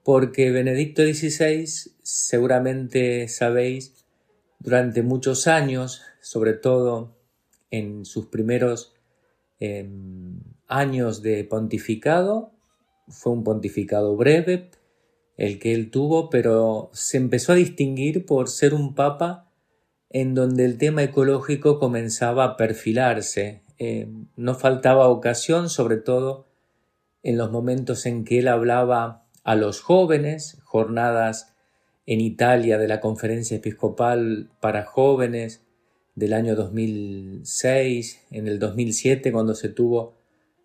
Porque 0.03 0.51
Benedicto 0.51 1.03
XVI, 1.03 1.67
seguramente 2.03 3.29
sabéis, 3.29 4.00
durante 4.61 5.03
muchos 5.03 5.47
años, 5.47 6.03
sobre 6.21 6.53
todo 6.53 7.17
en 7.71 8.05
sus 8.05 8.27
primeros 8.27 8.95
em, 9.59 10.39
años 10.69 11.23
de 11.23 11.45
pontificado, 11.45 12.53
fue 13.09 13.33
un 13.33 13.43
pontificado 13.43 14.17
breve 14.17 14.71
el 15.37 15.59
que 15.59 15.73
él 15.73 15.91
tuvo, 15.91 16.29
pero 16.29 16.91
se 16.93 17.17
empezó 17.17 17.53
a 17.53 17.57
distinguir 17.57 18.27
por 18.27 18.49
ser 18.51 18.75
un 18.75 18.95
papa 18.95 19.51
en 20.11 20.35
donde 20.35 20.67
el 20.67 20.77
tema 20.77 21.03
ecológico 21.03 21.79
comenzaba 21.79 22.45
a 22.45 22.57
perfilarse. 22.59 23.63
Em, 23.79 24.27
no 24.37 24.55
faltaba 24.55 25.09
ocasión, 25.09 25.71
sobre 25.71 25.97
todo 25.97 26.47
en 27.23 27.39
los 27.39 27.51
momentos 27.51 28.05
en 28.05 28.25
que 28.25 28.41
él 28.41 28.49
hablaba 28.49 29.25
a 29.43 29.55
los 29.55 29.81
jóvenes, 29.81 30.59
jornadas 30.65 31.50
en 32.11 32.21
Italia 32.21 32.77
de 32.77 32.89
la 32.89 32.99
Conferencia 32.99 33.59
Episcopal 33.59 34.51
para 34.59 34.85
Jóvenes 34.85 35.63
del 36.17 36.33
año 36.33 36.57
2006, 36.57 38.27
en 38.33 38.49
el 38.49 38.59
2007 38.59 39.31
cuando 39.31 39.55
se 39.55 39.69
tuvo 39.69 40.17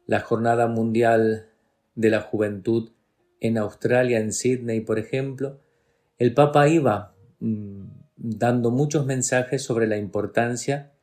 la 0.07 0.21
Jornada 0.21 0.65
Mundial 0.65 1.49
de 1.93 2.09
la 2.09 2.21
Juventud 2.21 2.89
en 3.41 3.59
Australia, 3.59 4.17
en 4.17 4.33
Sydney, 4.33 4.81
por 4.81 4.97
ejemplo, 4.97 5.59
el 6.17 6.33
Papa 6.33 6.67
iba 6.67 7.13
mm, 7.39 7.89
dando 8.15 8.71
muchos 8.71 9.05
mensajes 9.05 9.61
sobre 9.61 9.85
la 9.85 9.97
importancia 9.97 10.93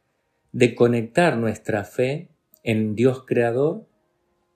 de 0.50 0.74
conectar 0.74 1.36
nuestra 1.36 1.84
fe 1.84 2.30
en 2.64 2.96
Dios 2.96 3.24
Creador, 3.26 3.86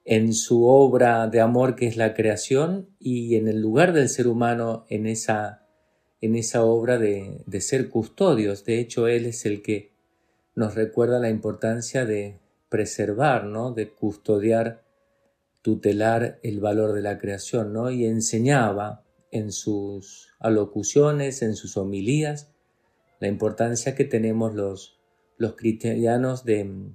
en 0.05 0.35
su 0.35 0.67
obra 0.67 1.29
de 1.29 1.41
amor 1.41 1.77
que 1.77 1.87
es 1.87 1.97
la 1.97 2.13
creación 2.13 2.89
y 2.99 3.37
en 3.37 3.47
el 3.47 3.61
lugar 3.61 3.93
del 3.93 4.09
ser 4.09 4.27
humano 4.27 4.85
en 4.89 5.07
esa 5.07 5.63
en 6.21 6.37
esa 6.37 6.65
obra 6.65 6.99
de, 6.99 7.45
ser 7.61 7.89
custodios. 7.89 8.65
De 8.65 8.81
hecho, 8.81 9.09
Él 9.09 9.27
es 9.27 9.47
el 9.47 9.63
que 9.63 9.93
nos 10.55 10.75
recuerda 10.75 11.19
la 11.19 11.31
importancia 11.31 12.05
de 12.05 12.39
preservar, 12.69 13.45
¿no? 13.45 13.73
de 13.73 13.91
custodiar, 13.91 14.85
tutelar 15.63 16.39
el 16.43 16.61
valor 16.61 16.93
de 16.93 17.03
la 17.03 17.19
creación, 17.19 17.73
¿no? 17.73 17.91
y 17.91 18.07
enseñaba 18.07 19.05
en 19.31 19.53
sus 19.53 20.29
alocuciones, 20.39 21.43
en 21.43 21.57
sus 21.57 21.77
homilías, 21.77 22.53
la 23.21 23.29
importancia 23.29 23.95
que 23.95 24.05
tenemos 24.05 24.55
los, 24.55 24.99
los 25.37 25.57
cristianos 25.57 26.45
de, 26.45 26.93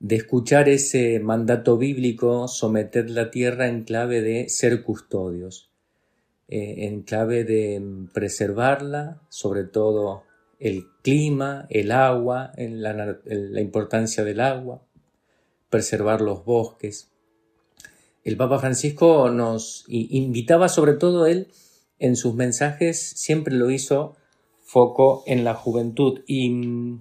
de 0.00 0.16
escuchar 0.16 0.68
ese 0.68 1.20
mandato 1.20 1.76
bíblico, 1.76 2.48
someter 2.48 3.10
la 3.10 3.30
tierra 3.30 3.68
en 3.68 3.84
clave 3.84 4.22
de 4.22 4.48
ser 4.48 4.82
custodios. 4.82 5.67
Eh, 6.50 6.86
en 6.86 7.02
clave 7.02 7.44
de 7.44 8.06
preservarla, 8.14 9.20
sobre 9.28 9.64
todo 9.64 10.22
el 10.58 10.86
clima, 11.02 11.66
el 11.68 11.92
agua, 11.92 12.52
la, 12.56 13.60
importancia 13.60 14.24
del 14.24 14.40
agua, 14.40 14.82
preservar 15.68 16.22
los 16.22 16.46
bosques. 16.46 17.10
El 18.24 18.38
Papa 18.38 18.58
Francisco 18.60 19.28
nos 19.28 19.84
invitaba 19.88 20.70
sobre 20.70 20.94
todo 20.94 21.26
él 21.26 21.48
en 21.98 22.16
sus 22.16 22.34
mensajes, 22.34 22.98
siempre 22.98 23.54
lo 23.54 23.70
hizo 23.70 24.16
foco 24.64 25.24
en 25.26 25.44
la 25.44 25.52
juventud 25.52 26.22
y 26.26 26.96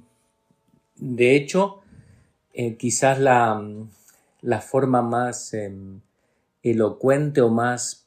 de 0.97 1.35
hecho 1.37 1.79
eh, 2.53 2.75
quizás 2.75 3.17
la, 3.17 3.65
la, 4.41 4.59
forma 4.59 5.01
más 5.01 5.53
em, 5.53 6.01
elocuente 6.63 7.41
o 7.41 7.49
más 7.49 8.06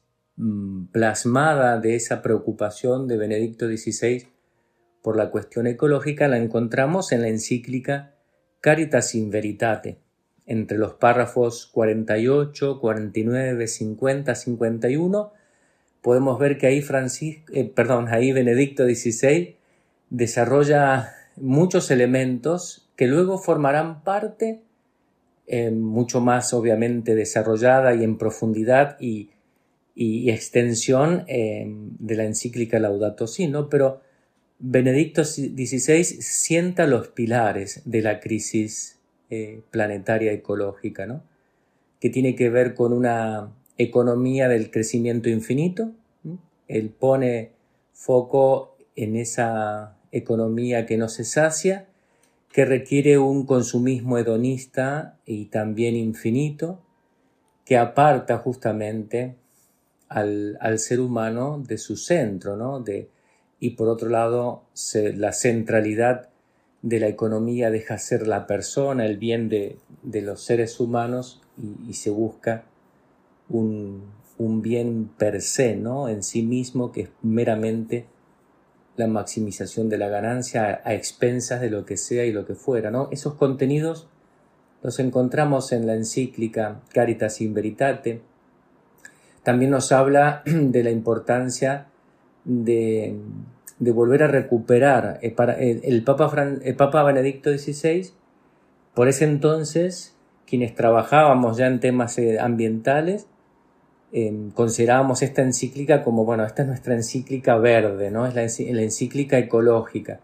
plasmada 0.91 1.79
de 1.79 1.95
esa 1.95 2.21
preocupación 2.21 3.07
de 3.07 3.17
Benedicto 3.17 3.67
XVI 3.67 4.27
por 5.01 5.15
la 5.17 5.29
cuestión 5.29 5.67
ecológica 5.67 6.27
la 6.27 6.37
encontramos 6.37 7.11
en 7.11 7.21
la 7.21 7.27
encíclica 7.27 8.13
Caritas 8.59 9.15
in 9.15 9.31
Veritate, 9.31 9.97
entre 10.45 10.77
los 10.77 10.93
párrafos 10.93 11.67
48, 11.73 12.79
49, 12.79 13.67
50, 13.67 14.35
51, 14.35 15.33
podemos 16.01 16.39
ver 16.39 16.57
que 16.57 16.67
ahí, 16.67 16.83
eh, 17.53 17.71
perdón, 17.73 18.07
ahí 18.09 18.31
Benedicto 18.31 18.85
XVI 18.85 19.55
desarrolla 20.09 21.13
muchos 21.37 21.89
elementos 21.89 22.89
que 22.95 23.07
luego 23.07 23.39
formarán 23.39 24.03
parte 24.03 24.61
eh, 25.47 25.71
mucho 25.71 26.21
más 26.21 26.53
obviamente 26.53 27.15
desarrollada 27.15 27.95
y 27.95 28.03
en 28.03 28.17
profundidad 28.17 28.97
y, 28.99 29.31
extensión 29.95 31.25
eh, 31.27 31.65
de 31.67 32.15
la 32.15 32.25
encíclica 32.25 32.79
Laudato 32.79 33.27
Si, 33.27 33.47
¿no? 33.47 33.69
Pero 33.69 34.01
Benedicto 34.59 35.23
XVI 35.23 36.03
sienta 36.03 36.85
los 36.87 37.09
pilares 37.09 37.81
de 37.85 38.01
la 38.01 38.19
crisis 38.19 38.99
eh, 39.29 39.61
planetaria 39.71 40.31
ecológica, 40.31 41.05
¿no? 41.05 41.23
que 42.01 42.09
tiene 42.09 42.35
que 42.35 42.49
ver 42.49 42.73
con 42.73 42.93
una 42.93 43.53
economía 43.77 44.49
del 44.49 44.71
crecimiento 44.71 45.29
infinito. 45.29 45.91
Él 46.67 46.89
pone 46.89 47.51
foco 47.93 48.75
en 48.95 49.15
esa 49.15 49.95
economía 50.11 50.85
que 50.85 50.97
no 50.97 51.07
se 51.09 51.23
sacia, 51.23 51.87
que 52.51 52.65
requiere 52.65 53.17
un 53.19 53.45
consumismo 53.45 54.17
hedonista 54.17 55.19
y 55.25 55.45
también 55.45 55.95
infinito, 55.95 56.81
que 57.65 57.77
aparta 57.77 58.39
justamente 58.39 59.35
al, 60.11 60.79
ser 60.79 60.99
humano 60.99 61.63
de 61.65 61.77
su 61.77 61.95
centro, 61.95 62.57
¿no? 62.57 62.79
De, 62.79 63.09
y 63.59 63.71
por 63.71 63.87
otro 63.87 64.09
lado, 64.09 64.63
la 64.93 65.31
centralidad 65.33 66.29
de 66.81 66.99
la 66.99 67.07
economía 67.07 67.69
deja 67.69 67.97
ser 67.97 68.27
la 68.27 68.47
persona, 68.47 69.05
el 69.05 69.17
bien 69.17 69.49
de, 69.49 69.77
los 70.03 70.43
seres 70.43 70.79
humanos 70.79 71.41
y, 71.87 71.93
se 71.93 72.09
busca 72.09 72.65
un, 73.49 74.03
un, 74.37 74.61
bien 74.61 75.09
per 75.17 75.41
se, 75.41 75.75
¿no? 75.75 76.09
En 76.09 76.23
sí 76.23 76.43
mismo 76.43 76.91
que 76.91 77.01
es 77.01 77.09
meramente 77.21 78.07
la 78.97 79.07
maximización 79.07 79.89
de 79.89 79.97
la 79.97 80.09
ganancia 80.09 80.81
a, 80.83 80.93
expensas 80.93 81.61
de 81.61 81.69
lo 81.69 81.85
que 81.85 81.97
sea 81.97 82.25
y 82.25 82.31
lo 82.31 82.45
que 82.45 82.55
fuera, 82.55 82.91
¿no? 82.91 83.07
Esos 83.11 83.35
contenidos 83.35 84.07
los 84.83 84.99
encontramos 84.99 85.71
en 85.71 85.85
la 85.87 85.93
encíclica 85.93 86.81
Caritas 86.91 87.39
in 87.39 87.53
Veritate. 87.53 88.21
También 89.43 89.71
nos 89.71 89.91
habla 89.91 90.43
de 90.45 90.83
la 90.83 90.91
importancia 90.91 91.87
de, 92.43 93.15
volver 93.79 94.23
a 94.23 94.27
recuperar 94.27 95.19
eh, 95.21 95.81
el, 95.83 96.03
Papa 96.03 96.31
el 96.63 96.75
Papa 96.75 97.03
Benedicto 97.03 97.49
XVI, 97.51 98.11
por 98.93 99.07
ese 99.07 99.25
entonces, 99.25 100.15
quienes 100.45 100.75
trabajábamos 100.75 101.57
ya 101.57 101.67
en 101.67 101.79
temas 101.79 102.17
eh, 102.17 102.39
ambientales, 102.39 103.27
considerábamos 104.53 105.21
esta 105.21 105.41
encíclica 105.41 106.03
como, 106.03 106.25
bueno, 106.25 106.43
esta 106.45 106.63
es 106.63 106.67
nuestra 106.67 106.93
encíclica 106.95 107.57
verde, 107.57 108.11
¿no? 108.11 108.27
Es 108.27 108.35
la, 108.35 108.41
encíclica 108.81 109.37
ecológica. 109.37 110.19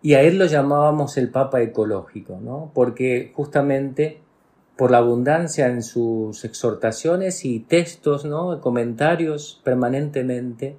Y 0.00 0.14
a 0.14 0.22
él 0.22 0.38
lo 0.38 0.46
llamábamos 0.46 1.16
el 1.16 1.30
Papa 1.30 1.60
ecológico, 1.60 2.38
¿no? 2.40 2.70
Porque 2.72 3.32
justamente 3.34 4.20
por 4.76 4.90
la 4.90 4.98
abundancia 4.98 5.68
en 5.68 5.82
sus 5.82 6.44
exhortaciones 6.44 7.44
y 7.44 7.60
textos, 7.60 8.24
¿no? 8.24 8.60
Comentarios 8.60 9.60
permanentemente 9.64 10.76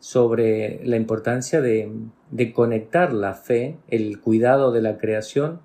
sobre 0.00 0.84
la 0.84 0.96
importancia 0.96 1.60
de, 1.60 1.92
conectar 2.54 3.12
la 3.12 3.34
fe, 3.34 3.78
el 3.88 4.20
cuidado 4.20 4.72
de 4.72 4.82
la 4.82 4.98
creación, 4.98 5.60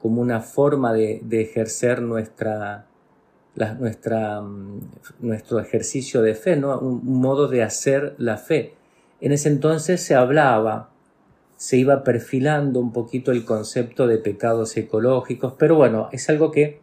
como 0.00 0.20
una 0.20 0.40
forma 0.40 0.92
de 0.92 1.40
ejercer 1.40 2.02
nuestra, 2.02 2.86
nuestra, 3.54 4.40
mm, 4.40 4.80
nuestro 5.20 5.60
ejercicio 5.60 6.22
de 6.22 6.34
fe, 6.34 6.56
¿no? 6.56 6.78
un, 6.78 7.04
modo 7.04 7.48
de 7.48 7.62
hacer 7.62 8.14
la 8.18 8.36
fe. 8.36 8.74
En 9.20 9.32
ese 9.32 9.48
entonces 9.48 10.02
se 10.02 10.14
hablaba, 10.14 10.90
se 11.56 11.76
iba 11.76 12.02
perfilando 12.02 12.80
un 12.80 12.92
poquito 12.92 13.30
el 13.30 13.44
concepto 13.44 14.06
de 14.06 14.18
pecados 14.18 14.76
ecológicos, 14.76 15.54
pero 15.58 15.76
bueno, 15.76 16.08
es 16.12 16.28
algo 16.28 16.50
que 16.50 16.80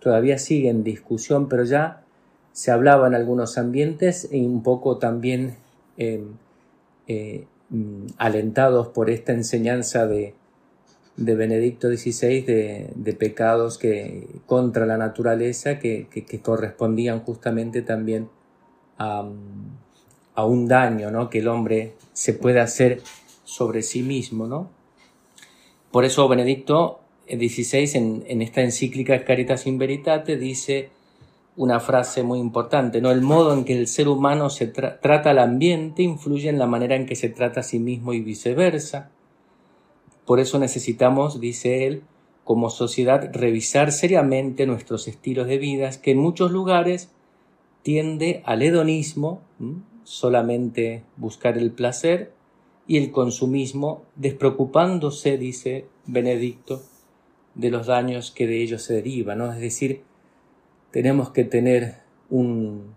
todavía 0.00 0.38
sigue 0.38 0.68
en 0.68 0.84
discusión, 0.84 1.48
pero 1.48 1.64
ya 1.64 2.02
se 2.52 2.70
hablaba 2.70 3.06
en 3.06 3.14
algunos 3.14 3.58
ambientes 3.58 4.28
y 4.32 4.44
un 4.44 4.62
poco 4.62 4.98
también 4.98 5.56
em, 5.96 6.34
eh, 7.06 7.46
mm, 7.70 8.06
alentados 8.18 8.88
por 8.88 9.10
esta 9.10 9.32
enseñanza 9.32 10.06
de, 10.06 10.34
de 11.18 11.34
Benedicto 11.34 11.88
XVI 11.88 12.42
de, 12.42 13.16
pecados 13.18 13.76
que, 13.76 14.28
contra 14.46 14.86
la 14.86 14.96
naturaleza 14.96 15.80
que, 15.80 16.06
correspondían 16.42 17.20
justamente 17.20 17.82
también 17.82 18.28
a, 18.98 19.22
un 20.44 20.68
daño 20.68 21.10
¿no? 21.10 21.28
que 21.28 21.40
el 21.40 21.48
hombre 21.48 21.94
se 22.12 22.34
puede 22.34 22.60
hacer 22.60 23.02
sobre 23.42 23.82
sí 23.82 24.04
mismo. 24.04 24.46
¿no? 24.46 24.70
Por 25.90 26.04
eso 26.04 26.28
Benedicto 26.28 27.00
XVI 27.28 27.96
en, 27.96 28.24
en 28.26 28.42
esta 28.42 28.62
encíclica 28.62 29.24
Caritas 29.24 29.66
in 29.66 29.78
Veritate 29.78 30.36
dice 30.36 30.90
una 31.56 31.80
frase 31.80 32.22
muy 32.22 32.38
importante, 32.38 33.00
¿no? 33.00 33.10
El 33.10 33.20
modo 33.20 33.52
en 33.52 33.64
que 33.64 33.76
el 33.76 33.88
ser 33.88 34.08
humano 34.08 34.48
se 34.48 34.68
trata 34.68 35.30
al 35.30 35.40
ambiente 35.40 36.04
influye 36.04 36.48
en 36.48 36.58
la 36.58 36.68
manera 36.68 36.94
en 36.94 37.04
que 37.04 37.16
se 37.16 37.28
trata 37.28 37.60
a 37.60 37.64
sí 37.64 37.80
mismo 37.80 38.12
y 38.12 38.20
viceversa. 38.20 39.10
Por 40.24 40.38
eso 40.38 40.60
necesitamos, 40.60 41.40
dice 41.40 41.86
él, 41.86 42.04
como 42.44 42.70
sociedad 42.70 43.30
revisar 43.32 43.90
seriamente 43.90 44.66
nuestros 44.66 45.08
estilos 45.08 45.48
de 45.48 45.58
vida, 45.58 45.90
que 46.00 46.12
en 46.12 46.18
muchos 46.18 46.52
lugares 46.52 47.10
tiende 47.82 48.40
al 48.46 48.62
hedonismo, 48.62 49.42
solamente 50.04 51.02
buscar 51.16 51.58
el 51.58 51.72
placer, 51.72 52.32
y 52.86 52.96
el 52.96 53.10
consumismo, 53.10 54.02
despreocupándose, 54.16 55.36
dice 55.36 55.86
Benedicto, 56.06 56.82
de 57.58 57.70
los 57.70 57.88
daños 57.88 58.30
que 58.30 58.46
de 58.46 58.62
ellos 58.62 58.82
se 58.82 58.94
derivan. 58.94 59.38
¿no? 59.38 59.52
Es 59.52 59.60
decir, 59.60 60.02
tenemos 60.90 61.30
que 61.30 61.44
tener 61.44 61.96
un, 62.30 62.94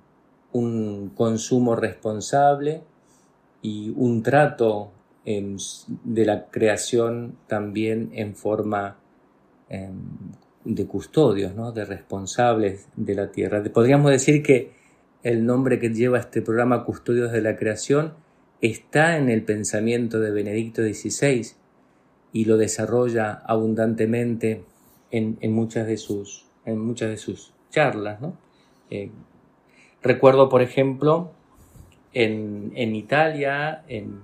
un 0.54 1.10
consumo 1.10 1.76
responsable 1.76 2.84
y 3.62 3.92
un 3.96 4.24
trato 4.24 4.92
de 5.26 6.26
la 6.26 6.48
creación 6.50 7.38
también 7.48 8.10
en 8.14 8.36
forma 8.36 8.98
em, 9.70 10.00
de 10.64 10.86
custodios, 10.86 11.56
¿no? 11.56 11.72
de 11.72 11.86
responsables 11.86 12.88
de 12.96 13.16
la 13.16 13.32
tierra. 13.32 13.64
Podríamos 13.74 14.12
decir 14.12 14.42
que 14.42 14.72
el 15.24 15.46
nombre 15.46 15.80
que 15.80 15.90
lleva 15.90 16.20
este 16.20 16.42
programa 16.42 16.84
Custodios 16.84 17.32
de 17.32 17.42
la 17.42 17.56
Creación 17.56 18.14
está 18.62 19.18
en 19.18 19.30
el 19.30 19.44
pensamiento 19.44 20.20
de 20.20 20.32
Benedicto 20.32 20.82
XVI 20.82 21.61
y 22.34 22.46
lo 22.46 22.58
desarrolla 22.58 23.42
abundantemente 23.46 24.64
en, 25.12 25.38
muchas, 25.52 25.88
de 25.88 25.98
sus, 25.98 26.46
en 26.66 26.80
muchas 26.80 27.10
de 27.10 27.18
sus 27.18 27.54
charlas. 27.70 28.20
Eh, 28.90 29.12
recuerdo, 30.02 30.50
por 30.50 30.62
ejemplo, 30.62 31.32
en, 32.14 32.72
en 32.76 32.96
Italia, 32.96 33.84
en, 33.88 34.22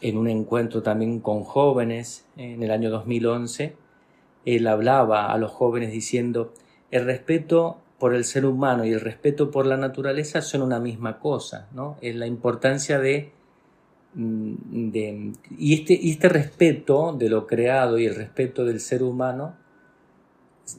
en 0.00 0.16
un 0.16 0.28
encuentro 0.28 0.82
también 0.82 1.20
con 1.20 1.42
jóvenes 1.42 2.26
en 2.36 2.62
el 2.62 2.70
año 2.70 2.90
2011, 2.90 3.74
él 4.44 4.66
hablaba 4.68 5.32
a 5.32 5.38
los 5.38 5.50
jóvenes 5.50 5.90
diciendo, 5.90 6.52
el 6.90 7.04
respeto 7.04 7.78
por 7.98 8.14
el 8.14 8.24
ser 8.24 8.44
humano 8.46 8.84
y 8.84 8.92
el 8.92 9.00
respeto 9.00 9.50
por 9.50 9.66
la 9.66 9.76
naturaleza 9.76 10.42
son 10.42 10.62
una 10.62 10.78
misma 10.78 11.18
cosa, 11.18 11.68
¿no? 11.72 11.96
Es 12.00 12.14
la 12.14 12.26
importancia 12.26 12.98
de, 12.98 13.32
de 14.16 15.32
y, 15.58 15.74
este, 15.74 16.08
este 16.08 16.28
respeto 16.30 17.12
de 17.12 17.28
lo 17.28 17.46
creado 17.46 17.98
y 17.98 18.06
el 18.06 18.14
respeto 18.14 18.64
del 18.64 18.80
ser 18.80 19.02
humano 19.02 19.56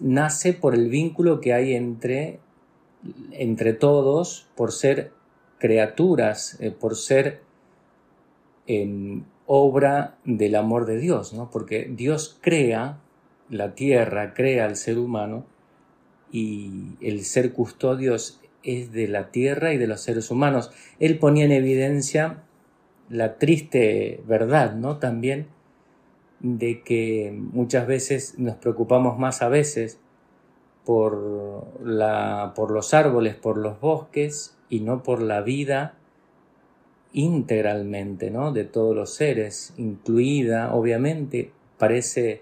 nace 0.01 0.53
por 0.53 0.73
el 0.73 0.89
vínculo 0.89 1.39
que 1.39 1.53
hay 1.53 1.75
entre, 1.75 2.39
entre 3.31 3.73
todos, 3.73 4.47
por 4.55 4.71
ser 4.71 5.11
criaturas, 5.59 6.57
eh, 6.59 6.71
por 6.71 6.95
ser 6.95 7.41
en 8.65 9.25
obra 9.45 10.17
del 10.25 10.55
amor 10.55 10.85
de 10.87 10.97
Dios, 10.97 11.33
¿no? 11.33 11.51
Porque 11.51 11.89
Dios 11.89 12.37
crea 12.41 12.99
la 13.49 13.75
tierra, 13.75 14.33
crea 14.33 14.65
al 14.65 14.75
ser 14.75 14.97
humano 14.97 15.45
y 16.31 16.95
el 17.01 17.23
ser 17.23 17.53
custodios 17.53 18.41
es 18.63 18.91
de 18.91 19.07
la 19.07 19.31
tierra 19.31 19.73
y 19.73 19.77
de 19.77 19.87
los 19.87 20.01
seres 20.01 20.31
humanos. 20.31 20.71
Él 20.99 21.19
ponía 21.19 21.45
en 21.45 21.53
evidencia 21.53 22.43
la 23.09 23.37
triste 23.37 24.21
verdad, 24.25 24.75
¿no? 24.75 24.97
También 24.97 25.47
de 26.39 26.83
que 26.83 27.33
muchas 27.35 27.87
veces 27.87 28.37
nos 28.37 28.55
preocupamos 28.57 29.17
más 29.17 29.41
a 29.41 29.49
veces 29.49 29.99
por, 30.85 31.65
la, 31.83 32.53
por 32.55 32.71
los 32.71 32.93
árboles, 32.93 33.35
por 33.35 33.57
los 33.57 33.79
bosques 33.79 34.55
y 34.69 34.81
no 34.81 35.03
por 35.03 35.21
la 35.21 35.41
vida 35.41 35.95
integralmente, 37.13 38.29
¿no? 38.29 38.51
De 38.51 38.63
todos 38.63 38.95
los 38.95 39.13
seres, 39.13 39.73
incluida, 39.77 40.73
obviamente, 40.73 41.51
parece, 41.77 42.41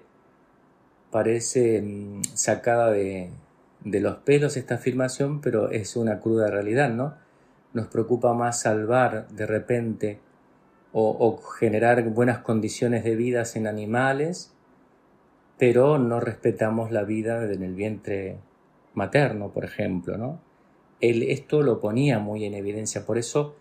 parece 1.12 1.82
mm, 1.82 2.24
sacada 2.34 2.92
de, 2.92 3.30
de 3.86 4.00
los 4.02 4.18
pelos 4.18 4.58
esta 4.58 4.76
afirmación, 4.76 5.40
pero 5.40 5.70
es 5.70 5.96
una 5.96 6.20
cruda 6.20 6.50
realidad, 6.50 6.90
¿no? 6.90 7.14
Nos 7.74 7.88
preocupa 7.88 8.34
más 8.34 8.62
salvar 8.62 9.28
de 9.30 9.46
repente 9.46 10.20
o, 10.98 11.38
generar 11.60 12.02
buenas 12.10 12.38
condiciones 12.40 13.04
de 13.04 13.18
vida 13.18 13.44
en 13.54 13.68
animales 13.68 14.54
pero 15.58 15.98
no 15.98 16.22
respetamos 16.22 16.92
la 16.92 17.04
vida 17.04 17.44
en 17.52 17.64
el 17.64 17.74
vientre 17.74 18.38
materno, 18.94 19.50
por 19.52 19.66
ejemplo, 19.66 20.18
¿no? 20.18 20.40
Esto 21.02 21.62
lo 21.62 21.80
ponía 21.80 22.20
muy 22.20 22.46
en 22.46 22.54
evidencia, 22.54 23.06
por 23.06 23.18
eso 23.18 23.56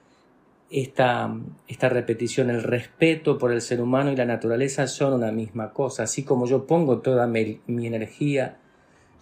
esta, 0.70 1.32
esta 1.68 1.88
repetición, 1.88 2.50
el 2.50 2.62
respeto 2.62 3.38
por 3.38 3.52
el 3.52 3.60
ser 3.60 3.80
humano 3.80 4.12
y 4.12 4.16
la 4.16 4.24
naturaleza 4.24 4.86
son 4.86 5.14
una 5.14 5.30
misma 5.30 5.72
cosa, 5.72 6.04
así 6.04 6.24
como 6.24 6.46
yo 6.46 6.66
pongo 6.66 6.98
toda 7.00 7.26
mi, 7.26 7.60
mi 7.66 7.86
energía, 7.86 8.58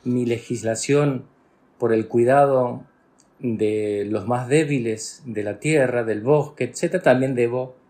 mi 0.04 0.24
legislación 0.24 1.24
por 1.78 1.92
el 1.92 2.08
cuidado 2.08 2.84
de 3.38 4.06
los 4.08 4.26
más 4.26 4.48
débiles 4.48 5.22
de 5.26 5.42
la 5.42 5.58
tierra, 5.58 6.04
del 6.04 6.20
bosque, 6.20 6.64
etc., 6.64 7.02
también 7.02 7.34
debo 7.34 7.81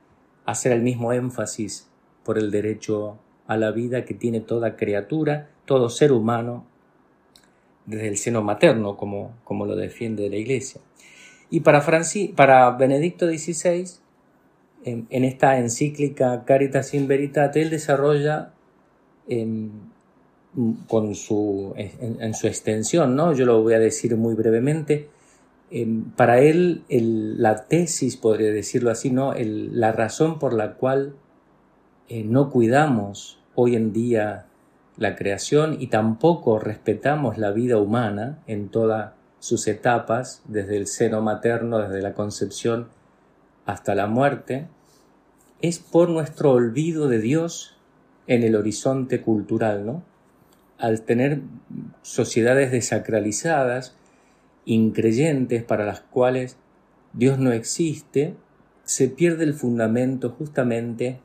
hacer 0.45 0.73
el 0.73 0.83
mismo 0.83 1.13
énfasis 1.13 1.89
por 2.25 2.39
el 2.39 2.51
derecho 2.51 3.19
a 3.47 3.57
la 3.57 3.71
vida 3.71 4.05
que 4.05 4.15
tiene 4.15 4.41
toda 4.41 4.77
criatura, 4.77 5.51
todo 5.67 5.89
ser 5.89 6.13
humano, 6.13 6.67
desde 7.87 8.09
el 8.09 8.17
seno 8.17 8.43
materno, 8.43 8.97
como, 8.97 9.35
como 9.45 9.67
lo 9.67 9.77
defiende 9.77 10.29
la 10.31 10.37
Iglesia. 10.37 10.81
Y 11.51 11.61
para, 11.61 11.85
para 12.35 12.71
Benedicto 12.71 13.27
XVI, 13.27 13.85
en, 14.85 15.25
esta 15.25 15.59
encíclica 15.59 16.45
Caritas 16.45 16.95
in 16.95 17.07
Veritate, 17.09 17.63
él 17.63 17.71
desarrolla 17.71 18.53
en, 19.29 19.71
con 20.89 21.15
su, 21.15 21.75
en, 21.77 22.35
su 22.35 22.47
extensión, 22.47 23.17
¿no? 23.17 23.33
yo 23.33 23.45
lo 23.45 23.63
voy 23.63 23.75
a 23.75 23.79
decir 23.79 24.17
muy 24.17 24.35
brevemente, 24.35 25.09
para 26.17 26.41
él 26.41 26.83
la 26.89 27.67
tesis, 27.67 28.17
podría 28.17 28.53
decirlo 28.53 28.91
así, 28.91 29.11
¿no? 29.11 29.33
la 29.37 29.93
razón 29.93 30.39
por 30.39 30.53
la 30.53 30.75
cual 30.75 31.15
eh, 32.09 32.25
no 32.25 32.51
cuidamos 32.51 33.39
hoy 33.55 33.77
en 33.77 33.93
día 33.93 34.47
la 34.97 35.17
creación 35.17 35.77
y 35.81 35.87
tampoco 35.87 36.59
respetamos 36.59 37.39
la 37.39 37.51
vida 37.51 37.79
humana 37.79 38.39
en 38.47 38.69
todas 38.69 39.13
sus 39.39 39.67
etapas, 39.67 40.43
desde 40.47 40.77
el 40.77 40.87
seno 40.87 41.23
materno, 41.23 41.79
desde 41.79 42.03
la 42.03 42.13
concepción 42.13 42.89
hasta 43.65 43.95
la 43.95 44.07
muerte, 44.07 44.69
es 45.63 45.79
por 45.79 46.11
nuestro 46.11 46.53
olvido 46.53 47.09
de 47.09 47.19
Dios 47.19 47.77
en 48.27 48.43
el 48.43 48.57
horizonte 48.57 49.23
cultural, 49.23 49.87
¿no? 49.87 50.03
Al 50.79 51.03
tener 51.03 51.41
sociedades 52.03 52.73
desacralizadas, 52.73 53.97
increyentes 54.65 55.65
para 55.65 55.85
las 55.85 56.01
cuales 56.01 56.57
Dios 57.13 57.39
no 57.39 57.53
existe, 57.53 58.37
se 58.85 59.09
pierde 59.09 59.45
el 59.45 59.55
fundamento 59.55 60.31
justamente 60.31 61.21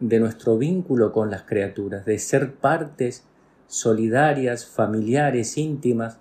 de 0.00 0.20
nuestro 0.20 0.58
vínculo 0.58 1.12
con 1.12 1.30
las 1.30 1.42
criaturas, 1.42 2.04
de 2.04 2.18
ser 2.18 2.54
partes 2.54 3.24
solidarias, 3.66 4.66
familiares, 4.66 5.56
íntimas 5.56 6.18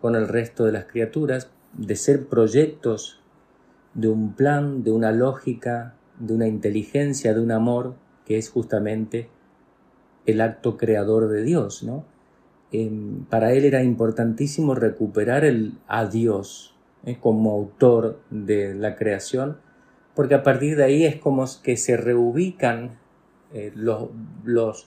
con 0.00 0.16
el 0.16 0.28
resto 0.28 0.64
de 0.64 0.72
las 0.72 0.84
criaturas, 0.84 1.50
de 1.72 1.96
ser 1.96 2.26
proyectos 2.26 3.20
de 3.94 4.08
un 4.08 4.34
plan, 4.34 4.82
de 4.82 4.90
una 4.90 5.12
lógica, 5.12 5.94
de 6.18 6.34
una 6.34 6.48
inteligencia, 6.48 7.34
de 7.34 7.40
un 7.40 7.52
amor, 7.52 7.94
que 8.26 8.38
es 8.38 8.50
justamente 8.50 9.28
el 10.26 10.40
acto 10.40 10.76
creador 10.76 11.28
de 11.28 11.42
Dios, 11.42 11.82
¿no? 11.82 12.04
Em, 12.72 13.24
para 13.26 13.52
él 13.52 13.66
era 13.66 13.82
importantísimo 13.82 14.74
recuperar 14.74 15.44
el 15.44 15.74
a 15.88 16.06
Dios 16.06 16.74
¿eh? 17.04 17.18
como 17.20 17.52
autor 17.52 18.18
de 18.30 18.74
la 18.74 18.96
creación, 18.96 19.58
porque 20.14 20.34
a 20.34 20.42
partir 20.42 20.76
de 20.76 20.84
ahí 20.84 21.04
es 21.04 21.16
como 21.16 21.44
que 21.62 21.76
se 21.76 21.98
reubican 21.98 22.98
eh, 23.52 23.72
los, 23.74 24.08
los, 24.44 24.86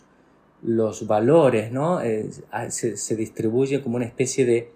los, 0.64 1.06
valores, 1.06 1.72
¿no? 1.72 2.02
Eh, 2.02 2.30
se, 2.70 2.98
se, 2.98 3.16
distribuye 3.16 3.84
como 3.84 3.98
una 3.98 4.06
especie 4.06 4.46
de, 4.46 4.72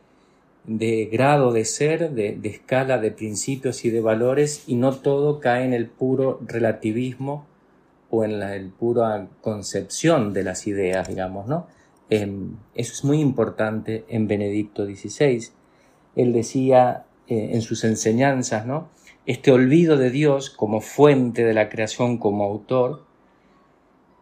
de 0.66 1.10
grado 1.12 1.52
de 1.52 1.66
ser, 1.66 2.12
de, 2.12 2.36
de, 2.36 2.50
escala 2.50 3.00
de 3.00 3.10
principios 3.10 3.86
y 3.86 3.90
de 3.90 4.02
valores, 4.02 4.66
y 4.68 4.76
no 4.76 4.96
todo 4.96 5.40
cae 5.40 5.66
en 5.66 5.74
el 5.74 5.88
puro 5.88 6.40
relativismo 6.46 7.48
o 8.12 8.24
en 8.24 8.40
la 8.40 8.56
el 8.56 8.70
pura 8.70 9.28
concepción 9.42 10.32
de 10.34 10.44
las 10.44 10.68
ideas, 10.68 11.08
digamos, 11.08 11.48
¿no? 11.48 11.66
Em, 12.10 12.58
eso 12.74 12.94
es 12.94 13.04
muy 13.04 13.20
importante 13.20 14.06
en 14.10 14.28
Benedicto 14.28 14.86
XVI. 14.86 15.50
Él 16.16 16.34
decía 16.34 17.06
eh, 17.28 17.52
en 17.54 17.62
sus 17.62 17.84
enseñanzas, 17.84 18.66
¿no? 18.66 18.90
Este 19.26 19.52
olvido 19.52 19.98
de 19.98 20.10
Dios 20.10 20.50
como 20.50 20.82
fuente 20.82 21.44
de 21.44 21.54
la 21.54 21.70
creación, 21.70 22.18
como 22.18 22.46
autor, 22.46 23.04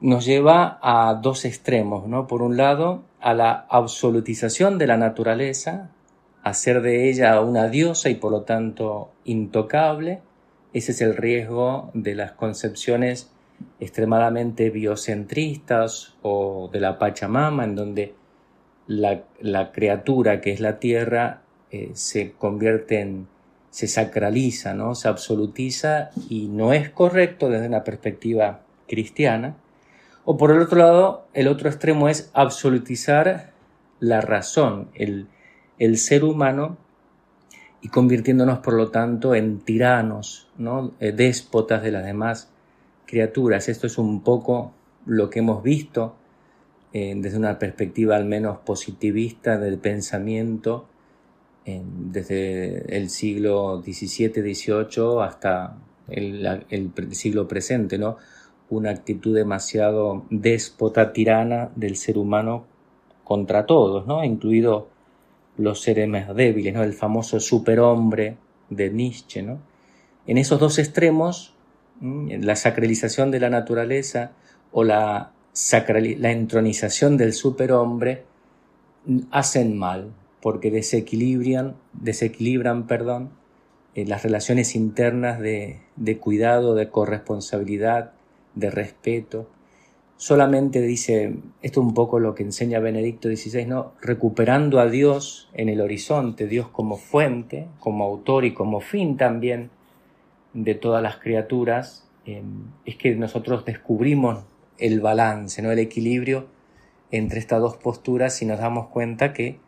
nos 0.01 0.25
lleva 0.25 0.79
a 0.81 1.15
dos 1.15 1.45
extremos, 1.45 2.07
¿no? 2.07 2.27
Por 2.27 2.41
un 2.41 2.57
lado, 2.57 3.03
a 3.21 3.33
la 3.33 3.65
absolutización 3.69 4.77
de 4.77 4.87
la 4.87 4.97
naturaleza, 4.97 5.91
hacer 6.43 6.81
de 6.81 7.09
ella 7.09 7.39
una 7.41 7.67
diosa 7.69 8.09
y 8.09 8.15
por 8.15 8.31
lo 8.31 8.41
tanto 8.41 9.11
intocable. 9.23 10.21
Ese 10.73 10.91
es 10.91 11.01
el 11.01 11.15
riesgo 11.15 11.89
de 11.93 12.15
las 12.15 12.33
concepciones 12.33 13.31
extremadamente 13.79 14.69
biocentristas 14.69 16.15
o 16.21 16.69
de 16.71 16.79
la 16.79 16.97
Pachamama, 16.97 17.63
en 17.63 17.75
donde 17.75 18.15
la, 18.87 19.71
criatura 19.71 20.41
que 20.41 20.51
es 20.51 20.59
la 20.59 20.79
tierra 20.79 21.41
eh, 21.71 21.91
se 21.93 22.31
convierte 22.31 23.01
en, 23.01 23.27
se 23.69 23.87
sacraliza, 23.87 24.73
¿no? 24.73 24.95
se 24.95 25.07
absolutiza 25.07 26.09
y 26.29 26.47
no 26.47 26.73
es 26.73 26.89
correcto 26.89 27.49
desde 27.49 27.67
una 27.67 27.83
perspectiva 27.83 28.61
cristiana. 28.87 29.55
O 30.25 30.37
por 30.37 30.51
el 30.51 30.59
otro 30.59 30.79
lado, 30.79 31.27
el 31.33 31.47
otro 31.47 31.69
extremo 31.69 32.09
es 32.09 32.31
absolutizar 32.33 33.51
la 33.99 34.21
razón, 34.21 34.89
el, 34.93 35.27
el 35.79 35.97
ser 35.97 36.23
humano 36.23 36.77
y 37.81 37.89
convirtiéndonos 37.89 38.59
por 38.59 38.73
lo 38.73 38.89
tanto 38.89 39.35
en 39.35 39.59
tiranos, 39.59 40.49
¿no? 40.57 40.93
Eh, 40.99 41.11
déspotas 41.11 41.83
de 41.83 41.91
las 41.91 42.03
demás 42.03 42.51
criaturas. 43.07 43.69
Esto 43.69 43.87
es 43.87 43.97
un 43.97 44.21
poco 44.21 44.73
lo 45.07 45.31
que 45.31 45.39
hemos 45.39 45.63
visto 45.63 46.15
eh, 46.93 47.15
desde 47.17 47.37
una 47.37 47.57
perspectiva 47.57 48.15
al 48.15 48.25
menos 48.25 48.59
positivista 48.59 49.57
del 49.57 49.79
pensamiento 49.79 50.87
desde 51.75 52.95
el 52.95 53.09
siglo 53.09 53.81
XVII, 53.81 54.53
XVIII 54.53 55.21
hasta 55.21 55.77
el, 56.07 56.93
siglo 57.11 57.47
presente, 57.47 57.97
¿no? 57.97 58.17
Una 58.69 58.91
actitud 58.91 59.35
demasiado 59.35 60.25
déspota, 60.29 61.11
tirana 61.11 61.69
del 61.75 61.97
ser 61.97 62.17
humano 62.17 62.65
contra 63.23 63.65
todos, 63.65 64.07
¿no? 64.07 64.23
Incluido 64.23 64.87
los 65.57 65.81
seres 65.81 66.07
más 66.07 66.33
débiles, 66.33 66.73
¿no? 66.73 66.83
El 66.83 66.93
famoso 66.93 67.39
superhombre 67.39 68.37
de 68.69 68.89
Nietzsche, 68.89 69.43
¿no? 69.43 69.59
En 70.25 70.37
esos 70.37 70.59
dos 70.59 70.79
extremos 70.79 71.53
la 72.01 72.55
sacralización 72.55 73.31
de 73.31 73.39
la 73.39 73.49
naturaleza 73.49 74.31
o 74.71 74.83
la, 74.83 75.31
la 75.71 76.31
entronización 76.31 77.17
del 77.17 77.33
superhombre 77.33 78.23
hacen 79.31 79.77
mal 79.77 80.11
porque 80.41 80.71
desequilibran, 80.71 81.75
desequilibran 81.93 82.87
perdón, 82.87 83.29
eh, 83.95 84.05
las 84.05 84.23
relaciones 84.23 84.75
internas 84.75 85.39
de, 85.39 85.79
de 85.95 86.17
cuidado, 86.17 86.75
de 86.75 86.89
corresponsabilidad, 86.89 88.11
de 88.55 88.69
respeto. 88.69 89.49
Solamente 90.17 90.81
dice, 90.81 91.35
esto 91.61 91.81
es 91.81 91.87
un 91.87 91.93
poco 91.93 92.19
lo 92.19 92.33
que 92.33 92.43
enseña 92.43 92.79
Benedicto 92.79 93.29
XVI, 93.29 93.65
¿no? 93.65 93.93
recuperando 94.01 94.79
a 94.79 94.87
Dios 94.87 95.49
en 95.53 95.69
el 95.69 95.81
horizonte, 95.81 96.47
Dios 96.47 96.67
como 96.69 96.97
fuente, 96.97 97.67
como 97.79 98.05
autor 98.05 98.45
y 98.45 98.53
como 98.53 98.79
fin 98.79 99.17
también 99.17 99.69
de 100.63 100.73
todas 100.73 101.03
las 101.03 101.17
criaturas, 101.17 102.07
em, 102.25 102.71
es 102.85 102.95
que 102.95 103.15
nosotros 103.15 103.63
descubrimos 103.63 104.43
el 104.79 105.01
balance, 105.01 105.61
¿no? 105.61 105.71
el 105.71 105.79
equilibrio 105.79 106.47
entre 107.11 107.39
estas 107.39 107.61
dos 107.61 107.77
posturas 107.77 108.41
y 108.41 108.45
nos 108.45 108.59
damos 108.59 108.87
cuenta 108.87 109.33
que, 109.33 109.59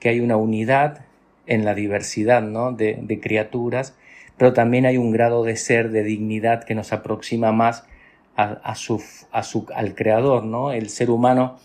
que 0.00 0.08
hay 0.08 0.20
una 0.20 0.36
unidad 0.36 1.04
en 1.46 1.64
la 1.64 1.74
diversidad 1.74 2.42
¿no? 2.42 2.72
de, 2.72 3.20
criaturas, 3.22 3.94
pero 4.38 4.54
también 4.54 4.86
hay 4.86 4.96
un 4.96 5.10
grado 5.10 5.44
de 5.44 5.56
ser, 5.56 5.90
de 5.90 6.02
dignidad 6.02 6.64
que 6.64 6.74
nos 6.74 6.92
aproxima 6.92 7.52
más 7.52 7.84
a, 8.36 8.74
su, 8.76 9.02
a 9.32 9.42
su, 9.42 9.66
al 9.74 9.94
creador. 9.94 10.44
¿no? 10.44 10.72
El 10.72 10.90
ser 10.90 11.10
humano 11.10 11.58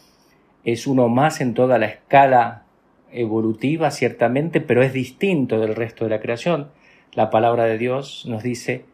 es 0.65 0.87
uno 0.87 1.07
más 1.07 1.39
en 1.39 1.53
toda 1.53 1.77
la 1.77 1.85
escala 1.85 2.63
evolutiva, 3.11 3.91
ciertamente, 3.91 4.59
pero 4.59 4.81
es 4.83 4.91
distinto 4.91 5.59
del 5.59 5.75
resto 5.75 6.05
de 6.05 6.09
la 6.09 6.19
creación 6.19 6.69
la 7.15 7.29
palabra 7.29 7.65
de 7.65 7.77
Dios 7.77 8.25
nos 8.27 8.43
dice, 8.43 8.85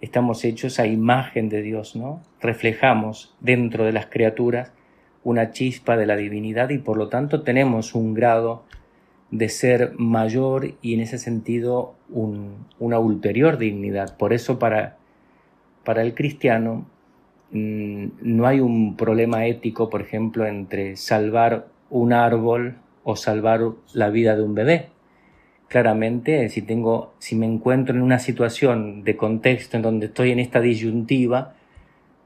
estamos 0.00 0.44
hechos 0.44 0.78
a 0.78 0.86
imagen 0.86 1.48
de 1.48 1.62
Dios, 1.62 1.96
¿no? 1.96 2.22
Reflejamos 2.40 3.34
dentro 3.40 3.84
de 3.84 3.92
las 3.92 4.06
criaturas 4.06 4.72
una 5.24 5.50
chispa 5.50 5.96
de 5.96 6.06
la 6.06 6.16
divinidad 6.16 6.70
y 6.70 6.78
por 6.78 6.96
lo 6.96 7.08
tanto 7.08 7.42
tenemos 7.42 7.94
un 7.94 8.14
grado 8.14 8.64
de 9.30 9.48
ser 9.48 9.92
mayor 9.98 10.74
y 10.80 10.94
en 10.94 11.00
ese 11.00 11.18
sentido 11.18 11.94
una 12.78 12.98
ulterior 12.98 13.58
dignidad. 13.58 14.16
Por 14.16 14.32
eso 14.32 14.58
para, 14.58 14.96
para 15.84 16.02
el 16.02 16.14
cristiano 16.14 16.86
mm, 17.50 18.06
no 18.22 18.46
hay 18.46 18.60
un 18.60 18.96
problema 18.96 19.46
ético, 19.46 19.90
por 19.90 20.00
ejemplo, 20.00 20.46
entre 20.46 20.96
salvar 20.96 21.68
un 21.90 22.12
árbol 22.12 22.76
o 23.04 23.16
salvar 23.16 23.60
la 23.92 24.08
vida 24.08 24.34
de 24.34 24.42
un 24.42 24.54
bebé. 24.54 24.88
Claramente, 25.68 26.48
si 26.48 26.62
tengo, 26.62 27.14
si 27.18 27.36
me 27.36 27.46
encuentro 27.46 27.94
en 27.94 28.02
una 28.02 28.18
situación 28.18 29.04
de 29.04 29.16
contexto 29.16 29.76
en 29.76 29.82
donde 29.82 30.06
estoy 30.06 30.30
en 30.32 30.38
esta 30.38 30.60
disyuntiva, 30.60 31.54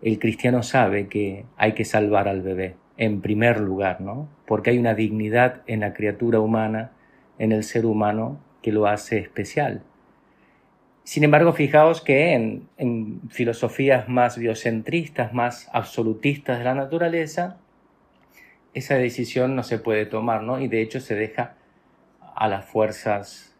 el 0.00 0.18
cristiano 0.18 0.62
sabe 0.62 1.08
que 1.08 1.44
hay 1.56 1.72
que 1.72 1.84
salvar 1.84 2.28
al 2.28 2.42
bebé 2.42 2.76
en 2.96 3.20
primer 3.20 3.60
lugar, 3.60 4.00
¿no? 4.00 4.28
Porque 4.46 4.70
hay 4.70 4.78
una 4.78 4.94
dignidad 4.94 5.62
en 5.66 5.80
la 5.80 5.92
criatura 5.92 6.40
humana, 6.40 6.92
en 7.38 7.52
el 7.52 7.64
ser 7.64 7.84
humano, 7.84 8.40
que 8.62 8.70
lo 8.70 8.86
hace 8.86 9.18
especial. 9.18 9.82
Sin 11.04 11.24
embargo, 11.24 11.52
fijaos 11.52 12.00
que 12.00 12.34
en, 12.34 13.20
filosofías 13.28 14.08
más 14.08 14.38
biocentristas, 14.38 15.32
más 15.32 15.68
absolutistas 15.72 16.58
de 16.58 16.64
la 16.64 16.74
naturaleza, 16.74 17.56
esa 18.72 18.94
decisión 18.94 19.56
no 19.56 19.64
se 19.64 19.78
puede 19.78 20.06
tomar, 20.06 20.42
¿no? 20.42 20.60
Y 20.60 20.68
de 20.68 20.80
hecho 20.80 21.00
se 21.00 21.14
deja 21.16 21.56
a 22.34 22.48
las 22.48 22.64
fuerzas 22.64 23.56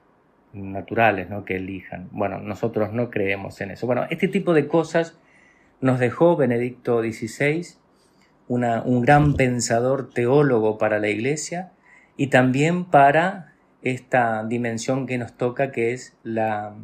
naturales, 0.52 1.30
¿no? 1.30 1.44
Que 1.44 1.56
elijan. 1.56 2.08
Bueno, 2.12 2.38
nosotros 2.38 2.92
no 2.92 3.10
creemos 3.10 3.60
en 3.60 3.70
eso. 3.70 3.86
Bueno, 3.86 4.06
este 4.10 4.28
tipo 4.28 4.54
de 4.54 4.68
cosas 4.68 5.18
nos 5.80 5.98
dejó 5.98 6.36
Benedicto 6.36 7.00
XVI, 7.02 7.66
un 8.48 9.02
gran 9.02 9.34
pensador 9.34 10.10
teólogo 10.10 10.78
para 10.78 10.98
la 10.98 11.08
Iglesia 11.08 11.72
y 12.16 12.26
también 12.26 12.84
para 12.84 13.54
esta 13.82 14.44
dimensión 14.44 15.06
que 15.06 15.18
nos 15.18 15.36
toca, 15.36 15.72
que 15.72 15.92
es 15.92 16.16
la 16.22 16.74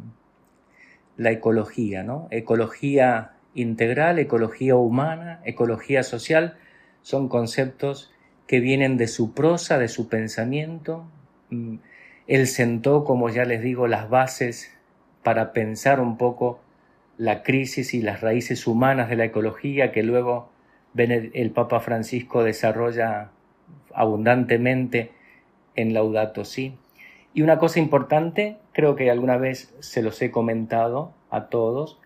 la 1.19 1.31
ecología, 1.31 2.01
¿no? 2.01 2.29
Ecología 2.31 3.33
integral, 3.53 4.19
ecología 4.19 4.77
humana, 4.77 5.41
ecología 5.43 6.01
social, 6.01 6.57
son 7.01 7.27
conceptos 7.27 8.09
que 8.47 8.61
vienen 8.61 8.95
de 8.95 9.07
su 9.07 9.33
prosa, 9.33 9.77
de 9.77 9.89
su 9.89 10.07
pensamiento. 10.07 11.05
Mm, 11.49 11.77
él 12.27 12.47
sentó, 12.47 13.03
como 13.03 13.29
ya 13.29 13.45
les 13.45 13.61
digo, 13.61 13.87
las 13.87 14.09
bases 14.09 14.71
para 15.23 15.51
pensar 15.53 15.99
un 15.99 16.17
poco 16.17 16.59
la 17.17 17.43
crisis 17.43 17.93
y 17.93 18.01
las 18.01 18.21
raíces 18.21 18.65
humanas 18.67 19.09
de 19.09 19.17
la 19.17 19.25
ecología 19.25 19.91
que 19.91 20.03
luego 20.03 20.49
el 20.95 21.51
Papa 21.51 21.79
Francisco 21.79 22.43
desarrolla 22.43 23.31
abundantemente 23.93 25.11
en 25.75 25.93
Laudato 25.93 26.45
Si. 26.45 26.75
Y 27.33 27.41
una 27.41 27.59
cosa 27.59 27.79
importante, 27.79 28.57
creo 28.71 28.95
que 28.95 29.11
alguna 29.11 29.37
vez 29.37 29.73
se 29.79 30.01
los 30.01 30.21
he 30.21 30.31
comentado 30.31 31.13
a 31.29 31.49
todos, 31.49 31.99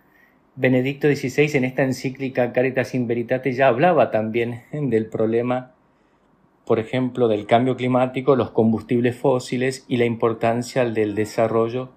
Benedicto 0.56 1.08
XVI 1.08 1.58
en 1.58 1.63
esta 1.63 1.84
encíclica 1.84 2.53
Caritas 2.53 2.93
in 2.93 3.08
Veritate 3.08 3.53
ya 3.53 3.67
hablaba 3.67 4.12
también 4.12 4.63
del 4.71 5.08
problema, 5.08 5.72
por 6.65 6.80
ejemplo, 6.80 7.28
del 7.28 7.45
cambio 7.45 7.76
climático, 7.76 8.36
los 8.36 8.52
combustibles 8.52 9.17
fósiles 9.17 9.86
y 9.88 9.97
la 9.97 10.06
importancia 10.06 10.86
del 10.86 11.15
desarrollo 11.15 11.89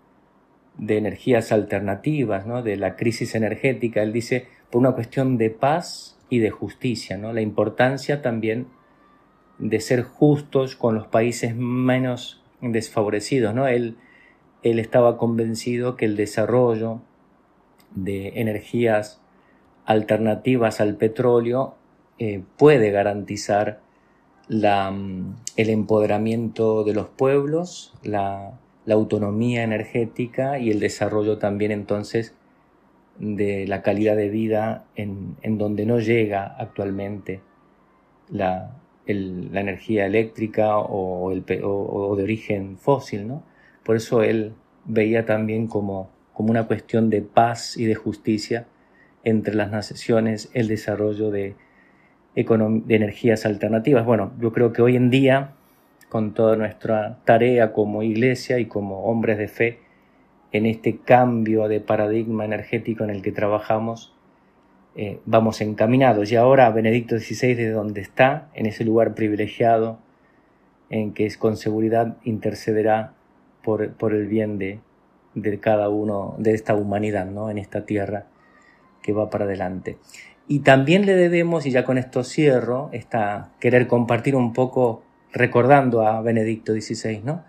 de 0.76 0.98
energías 0.98 1.52
alternativas, 1.52 2.46
¿no? 2.46 2.62
de 2.62 2.76
la 2.76 2.96
crisis 2.96 3.34
energética. 3.34 4.02
Él 4.02 4.12
dice, 4.12 4.48
por 4.70 4.80
una 4.80 4.92
cuestión 4.92 5.38
de 5.38 5.50
paz 5.50 6.18
y 6.28 6.40
de 6.40 6.50
justicia, 6.50 7.16
¿no? 7.16 7.32
la 7.32 7.40
importancia 7.40 8.22
también 8.22 8.66
de 9.58 9.80
ser 9.80 10.02
justos 10.02 10.76
con 10.76 10.94
los 10.94 11.06
países 11.06 11.54
menos 11.56 12.42
desfavorecidos, 12.60 13.54
¿no? 13.54 13.66
Él, 13.66 13.96
él 14.62 14.78
estaba 14.78 15.16
convencido 15.16 15.96
que 15.96 16.04
el 16.04 16.16
desarrollo 16.16 17.00
de 17.94 18.40
energías 18.40 19.20
alternativas 19.86 20.80
al 20.80 20.96
petróleo 20.96 21.74
eh, 22.18 22.42
puede 22.58 22.90
garantizar 22.90 23.80
mm, 24.48 25.34
el 25.56 25.70
empoderamiento 25.70 26.84
de 26.84 26.94
los 26.94 27.08
pueblos, 27.08 27.94
la, 28.02 28.58
autonomía 28.88 29.64
energética 29.64 30.60
y 30.60 30.70
el 30.70 30.78
desarrollo 30.78 31.38
también 31.38 31.72
entonces 31.72 32.34
de 33.18 33.66
la 33.66 33.82
calidad 33.82 34.14
de 34.14 34.28
vida 34.28 34.84
en, 34.94 35.58
donde 35.58 35.86
no 35.86 35.98
llega 35.98 36.44
actualmente 36.44 37.40
la, 38.30 38.76
energía 39.06 40.06
eléctrica 40.06 40.78
o, 40.78 41.32
o, 41.32 42.16
de 42.16 42.22
origen 42.22 42.76
fósil, 42.78 43.26
¿no? 43.26 43.42
Por 43.84 43.96
eso 43.96 44.22
él 44.22 44.52
veía 44.84 45.24
también 45.26 45.66
como, 45.68 46.10
como 46.32 46.50
una 46.50 46.66
cuestión 46.66 47.10
de 47.10 47.22
paz 47.22 47.76
y 47.76 47.86
de 47.86 47.94
justicia 47.94 48.66
entre 49.24 49.54
las 49.54 49.70
naciones 49.70 50.50
el 50.54 50.68
desarrollo 50.68 51.30
de, 51.30 51.56
de 52.36 52.94
energías 52.94 53.46
alternativas. 53.46 54.04
Bueno, 54.04 54.32
yo 54.38 54.52
creo 54.52 54.72
que 54.72 54.82
hoy 54.82 54.94
en 54.94 55.08
día, 55.08 55.52
con 56.10 56.34
toda 56.34 56.54
nuestra 56.54 57.18
tarea 57.24 57.72
como 57.72 58.02
iglesia 58.02 58.58
y 58.58 58.66
como 58.66 59.04
hombres 59.04 59.38
de 59.38 59.48
fe, 59.48 59.78
en 60.52 60.66
este 60.66 60.98
cambio 60.98 61.66
de 61.66 61.80
paradigma 61.80 62.44
energético 62.44 63.04
en 63.04 63.10
el 63.10 63.22
que 63.22 63.32
trabajamos, 63.32 64.14
eh, 64.94 65.18
vamos 65.24 65.60
encaminados. 65.62 66.30
Y 66.30 66.36
ahora 66.36 66.70
Benedicto 66.70 67.18
XVI, 67.18 67.54
de 67.54 67.70
donde 67.70 68.02
está, 68.02 68.48
en 68.54 68.66
ese 68.66 68.84
lugar 68.84 69.14
privilegiado, 69.14 69.98
en 70.90 71.14
que 71.14 71.26
es 71.26 71.38
con 71.38 71.56
seguridad 71.56 72.16
intercederá 72.22 73.14
por, 73.62 73.92
por 73.94 74.14
el 74.14 74.26
bien 74.26 74.58
de, 74.58 74.80
de, 75.34 75.58
cada 75.58 75.88
uno, 75.88 76.34
de 76.38 76.52
esta 76.52 76.74
humanidad, 76.74 77.26
¿no? 77.26 77.50
En 77.50 77.58
esta 77.58 77.86
tierra 77.86 78.26
que 79.02 79.12
va 79.12 79.30
para 79.30 79.44
adelante. 79.44 79.98
Y 80.48 80.60
también 80.60 81.06
le 81.06 81.14
debemos, 81.14 81.66
y 81.66 81.70
ya 81.70 81.84
con 81.84 81.98
esto 81.98 82.22
cierro, 82.22 82.88
esta, 82.92 83.52
querer 83.58 83.86
compartir 83.86 84.36
un 84.36 84.52
poco, 84.52 85.02
recordando 85.32 86.06
a 86.06 86.20
Benedicto 86.22 86.72
XVI, 86.72 87.20
¿no? 87.24 87.44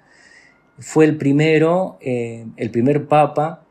Fue 0.79 1.05
el 1.05 1.17
primero, 1.17 1.97
eh, 2.01 2.45
el 2.57 2.69
primer 2.71 3.07
papa 3.07 3.63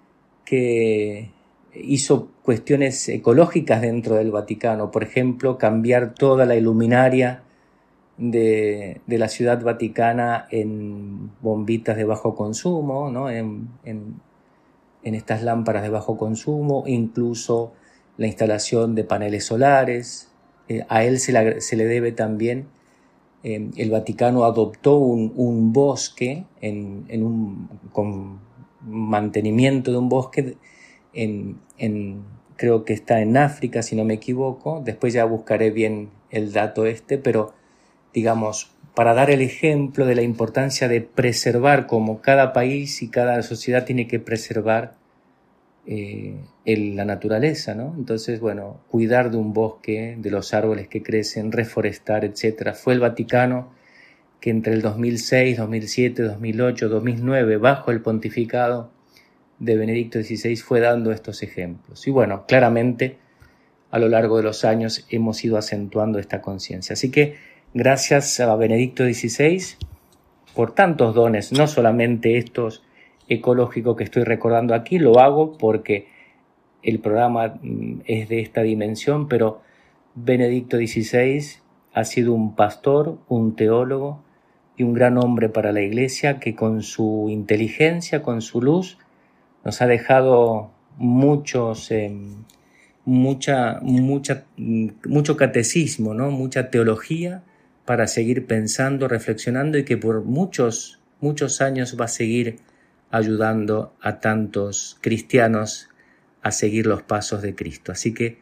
que 0.45 1.31
hizo 1.75 2.31
cuestiones 2.43 3.09
ecológicas 3.09 3.83
dentro 3.83 4.15
del 4.17 4.31
Vaticano, 4.31 4.91
por 4.91 5.03
ejemplo, 5.03 5.59
cambiar 5.59 6.15
toda 6.15 6.47
la 6.47 6.57
iluminaria 6.57 7.43
de, 8.17 9.01
la 9.07 9.29
ciudad 9.29 9.62
vaticana 9.62 10.47
en 10.51 11.31
bombitas 11.41 11.97
de 11.97 12.05
bajo 12.05 12.35
consumo, 12.35 13.11
¿no? 13.11 13.31
en, 13.31 13.69
estas 15.03 15.43
lámparas 15.43 15.83
de 15.83 15.91
bajo 15.91 16.17
consumo, 16.17 16.85
incluso 16.87 17.73
la 18.16 18.26
instalación 18.26 18.94
de 18.94 19.05
paneles 19.05 19.44
solares. 19.44 20.29
Eh, 20.68 20.85
a 20.88 21.05
él 21.05 21.18
se, 21.18 21.33
le 21.33 21.85
debe 21.85 22.12
también, 22.12 22.66
eh, 23.44 23.70
el 23.76 23.90
Vaticano 23.90 24.44
adoptó 24.44 24.96
un, 24.98 25.72
bosque 25.72 26.44
en, 26.61 27.07
un, 27.22 27.68
con 27.92 28.40
mantenimiento 28.83 29.92
de 29.92 29.98
un 29.98 30.09
bosque 30.09 30.57
en, 31.12 32.24
creo 32.57 32.85
que 32.85 32.92
está 32.92 33.20
en 33.20 33.37
África, 33.37 33.83
si 33.83 33.96
no 33.96 34.05
me 34.05 34.14
equivoco, 34.14 34.83
después 34.85 35.12
ya 35.12 35.24
buscaré 35.24 35.70
bien 35.70 36.11
el 36.31 36.52
dato 36.52 36.87
este, 36.87 37.18
pero 37.18 37.55
digamos, 38.12 38.70
para 38.94 39.12
dar 39.12 39.31
el 39.31 39.42
ejemplo 39.42 40.07
de 40.07 40.14
la 40.14 40.22
importancia 40.22 40.88
de 40.88 41.02
preservar 41.02 41.87
como 41.87 42.22
cada 42.22 42.55
país 42.55 43.02
y 43.02 43.09
cada 43.09 43.42
sociedad 43.42 43.85
tiene 43.85 44.09
que 44.09 44.20
preservar 44.20 44.94
eh, 45.87 46.37
la 46.64 47.05
naturaleza, 47.05 47.75
¿no? 47.75 47.94
Entonces, 47.96 48.40
bueno, 48.40 48.81
cuidar 48.88 49.31
de 49.31 49.37
un 49.37 49.53
bosque, 49.53 50.16
de 50.18 50.31
los 50.31 50.53
árboles 50.53 50.88
que 50.88 51.03
crecen, 51.03 51.53
reforestar, 51.53 52.25
etcétera. 52.25 52.75
Fue 52.75 52.94
el 52.94 53.01
Vaticano 53.01 53.70
que 54.40 54.51
entre 54.51 54.75
el 54.75 54.83
2006, 54.83 55.57
2007, 55.59 56.22
2008, 56.22 56.88
2009, 56.88 57.57
bajo 57.57 57.90
el 57.90 58.01
pontificado 58.01 58.90
de 59.59 59.77
Benedicto 59.77 60.22
XVI 60.22 60.57
fue 60.57 60.81
dando 60.81 61.12
estos 61.12 61.42
ejemplos. 61.42 62.07
Y 62.07 62.11
bueno, 62.11 62.44
claramente 62.46 63.18
a 63.90 63.99
lo 63.99 64.09
largo 64.09 64.37
de 64.37 64.42
los 64.42 64.64
años 64.64 65.07
hemos 65.11 65.44
ido 65.44 65.57
acentuando 65.57 66.18
esta 66.18 66.42
conciencia. 66.42 66.94
Así 66.94 67.11
que 67.11 67.37
gracias 67.72 68.40
a 68.40 68.55
Benedicto 68.57 69.05
XVI 69.05 69.62
por 70.55 70.75
tantos 70.75 71.14
dones, 71.14 71.53
no 71.53 71.66
solamente 71.66 72.38
estos 72.38 72.83
ecológicos 73.29 73.97
que 73.97 74.05
estoy 74.05 74.25
recordando 74.25 74.75
aquí, 74.75 74.99
lo 74.99 75.19
hago 75.19 75.57
porque 75.59 76.09
el 76.83 77.01
programa 77.01 77.59
mm, 77.61 78.03
es 78.05 78.29
de 78.29 78.41
esta 78.41 78.62
dimensión, 78.62 79.29
pero 79.29 79.61
Benedicto 80.15 80.77
XVI 80.77 81.45
ha 81.93 82.05
sido 82.05 82.33
un 82.33 82.55
pastor, 82.55 83.19
un 83.29 83.57
teólogo 83.57 84.23
y 84.77 84.83
un 84.83 84.93
gran 84.93 85.19
hombre 85.19 85.49
para 85.49 85.73
la 85.73 85.83
Iglesia 85.83 86.39
que 86.39 86.55
con 86.55 86.83
su 86.83 87.29
inteligencia, 87.31 88.23
con 88.23 88.43
su 88.43 88.62
luz, 88.62 88.99
nos 89.65 89.83
ha 89.83 89.87
dejado 89.87 90.71
muchos, 90.97 91.91
eh, 91.91 92.15
mucha, 93.05 93.81
mucha, 93.83 94.45
mucho 94.57 95.37
catecismo, 95.37 96.15
¿no? 96.15 96.31
mucha 96.31 96.71
teología 96.71 97.43
para 97.85 98.07
seguir 98.07 98.47
pensando, 98.47 99.09
reflexionando 99.09 99.79
y 99.79 99.85
que 99.85 99.97
por 99.97 100.25
muchos, 100.25 101.01
muchos 101.21 101.61
años 101.61 101.97
va 101.99 102.07
a 102.07 102.09
seguir 102.09 102.59
ayudando 103.16 103.94
a 104.00 104.20
tantos 104.20 104.98
cristianos 105.00 105.88
a 106.42 106.52
seguir 106.52 106.87
los 106.87 107.02
pasos 107.02 107.42
de 107.42 107.55
Cristo. 107.55 107.92
Así 107.92 108.14
que 108.14 108.38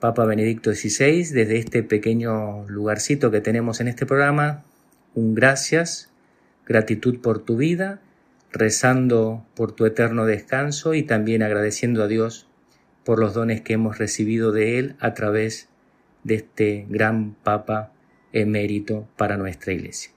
Papa 0.00 0.24
Benedicto 0.24 0.72
XVI, 0.74 1.30
desde 1.32 1.58
este 1.58 1.82
pequeño 1.82 2.68
lugarcito 2.68 3.30
que 3.30 3.40
tenemos 3.40 3.80
en 3.80 3.88
este 3.88 4.06
programa, 4.06 4.64
un 5.14 5.34
gracias, 5.34 6.10
gratitud 6.66 7.20
por 7.20 7.44
tu 7.44 7.56
vida, 7.56 8.00
rezando 8.52 9.46
por 9.54 9.72
tu 9.72 9.86
eterno 9.86 10.26
descanso 10.26 10.94
y 10.94 11.02
también 11.02 11.42
agradeciendo 11.42 12.02
a 12.02 12.08
Dios 12.08 12.48
por 13.04 13.18
los 13.18 13.34
dones 13.34 13.60
que 13.60 13.74
hemos 13.74 13.98
recibido 13.98 14.52
de 14.52 14.78
Él 14.78 14.96
a 15.00 15.14
través 15.14 15.68
de 16.22 16.36
este 16.36 16.86
gran 16.88 17.34
Papa 17.34 17.92
emérito 18.32 19.08
para 19.16 19.36
nuestra 19.36 19.72
Iglesia. 19.72 20.10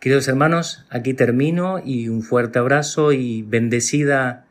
Queridos 0.00 0.28
hermanos, 0.28 0.84
aquí 0.90 1.14
termino 1.14 1.80
y 1.84 2.08
un 2.08 2.22
fuerte 2.22 2.58
abrazo 2.58 3.12
y 3.12 3.42
bendecida, 3.42 4.44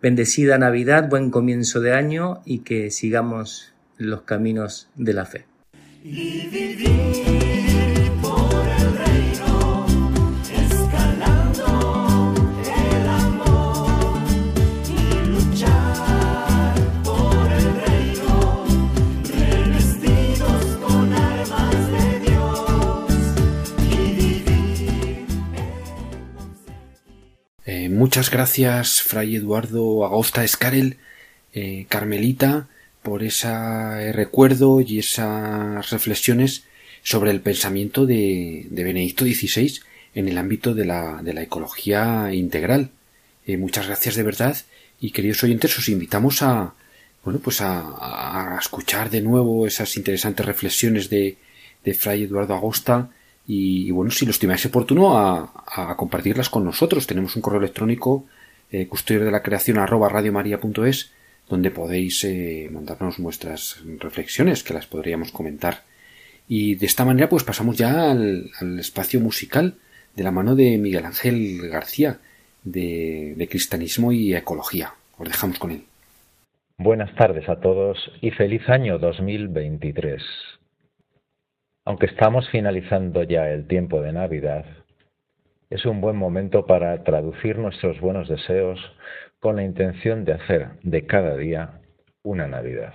bendecida 0.00 0.56
Navidad, 0.56 1.08
buen 1.08 1.30
comienzo 1.30 1.80
de 1.80 1.92
año 1.92 2.40
y 2.44 2.60
que 2.60 2.90
sigamos 2.90 3.74
los 3.98 4.22
caminos 4.22 4.88
de 4.94 5.12
la 5.12 5.26
fe. 5.26 5.46
Muchas 28.04 28.28
gracias, 28.30 29.00
Fray 29.00 29.36
Eduardo 29.36 30.04
Agosta 30.04 30.44
Escarel, 30.44 30.98
eh, 31.54 31.86
Carmelita, 31.88 32.68
por 33.02 33.22
ese 33.22 34.12
recuerdo 34.12 34.82
y 34.82 34.98
esas 34.98 35.88
reflexiones 35.88 36.64
sobre 37.02 37.30
el 37.30 37.40
pensamiento 37.40 38.04
de, 38.04 38.66
Benedicto 38.70 39.24
XVI 39.24 39.80
en 40.14 40.28
el 40.28 40.36
ámbito 40.36 40.74
de 40.74 40.84
la, 40.84 41.22
de 41.22 41.32
la 41.32 41.44
ecología 41.44 42.28
integral. 42.34 42.90
Eh, 43.46 43.56
muchas 43.56 43.86
gracias 43.86 44.16
de 44.16 44.22
verdad 44.22 44.54
y 45.00 45.12
queridos 45.12 45.42
oyentes 45.42 45.78
os 45.78 45.88
invitamos 45.88 46.42
a 46.42 46.74
bueno 47.24 47.38
pues 47.38 47.62
a, 47.62 48.58
escuchar 48.60 49.08
de 49.08 49.22
nuevo 49.22 49.66
esas 49.66 49.96
interesantes 49.96 50.44
reflexiones 50.44 51.08
de, 51.08 51.38
de 51.82 51.94
Fray 51.94 52.24
Eduardo 52.24 52.52
Agosta 52.52 53.08
y, 53.46 53.90
bueno, 53.90 54.10
si 54.10 54.24
lo 54.24 54.30
estimáis 54.30 54.64
oportuno, 54.66 55.18
a, 55.18 55.94
compartirlas 55.96 56.48
con 56.48 56.64
nosotros. 56.64 57.06
Tenemos 57.06 57.36
un 57.36 57.42
correo 57.42 57.60
electrónico, 57.60 58.26
eh, 58.70 58.86
custodio 58.86 59.24
de 59.24 59.30
la 59.30 59.42
creación 59.42 59.78
arroba 59.78 60.10
donde 61.48 61.70
podéis 61.70 62.24
eh, 62.24 62.70
mandarnos 62.72 63.18
vuestras 63.18 63.82
reflexiones, 63.98 64.62
que 64.62 64.72
las 64.72 64.86
podríamos 64.86 65.30
comentar. 65.30 65.82
Y 66.48 66.76
de 66.76 66.86
esta 66.86 67.04
manera, 67.04 67.28
pues 67.28 67.44
pasamos 67.44 67.76
ya 67.76 68.10
al, 68.10 68.50
espacio 68.78 69.20
musical 69.20 69.74
de 70.16 70.22
la 70.22 70.30
mano 70.30 70.54
de 70.54 70.78
Miguel 70.78 71.04
Ángel 71.04 71.68
García, 71.68 72.20
de, 72.62 73.34
de 73.36 73.48
Cristianismo 73.48 74.10
y 74.10 74.34
Ecología. 74.34 74.94
Os 75.18 75.28
dejamos 75.28 75.58
con 75.58 75.70
él. 75.70 75.84
Buenas 76.78 77.14
tardes 77.14 77.48
a 77.48 77.60
todos 77.60 78.10
y 78.22 78.30
feliz 78.30 78.68
año 78.68 78.98
2023. 78.98 80.22
Aunque 81.86 82.06
estamos 82.06 82.48
finalizando 82.48 83.24
ya 83.24 83.50
el 83.50 83.66
tiempo 83.66 84.00
de 84.00 84.12
Navidad, 84.12 84.64
es 85.68 85.84
un 85.84 86.00
buen 86.00 86.16
momento 86.16 86.64
para 86.64 87.04
traducir 87.04 87.58
nuestros 87.58 88.00
buenos 88.00 88.26
deseos 88.26 88.80
con 89.38 89.56
la 89.56 89.64
intención 89.64 90.24
de 90.24 90.32
hacer 90.32 90.68
de 90.82 91.04
cada 91.04 91.36
día 91.36 91.82
una 92.22 92.46
Navidad. 92.46 92.94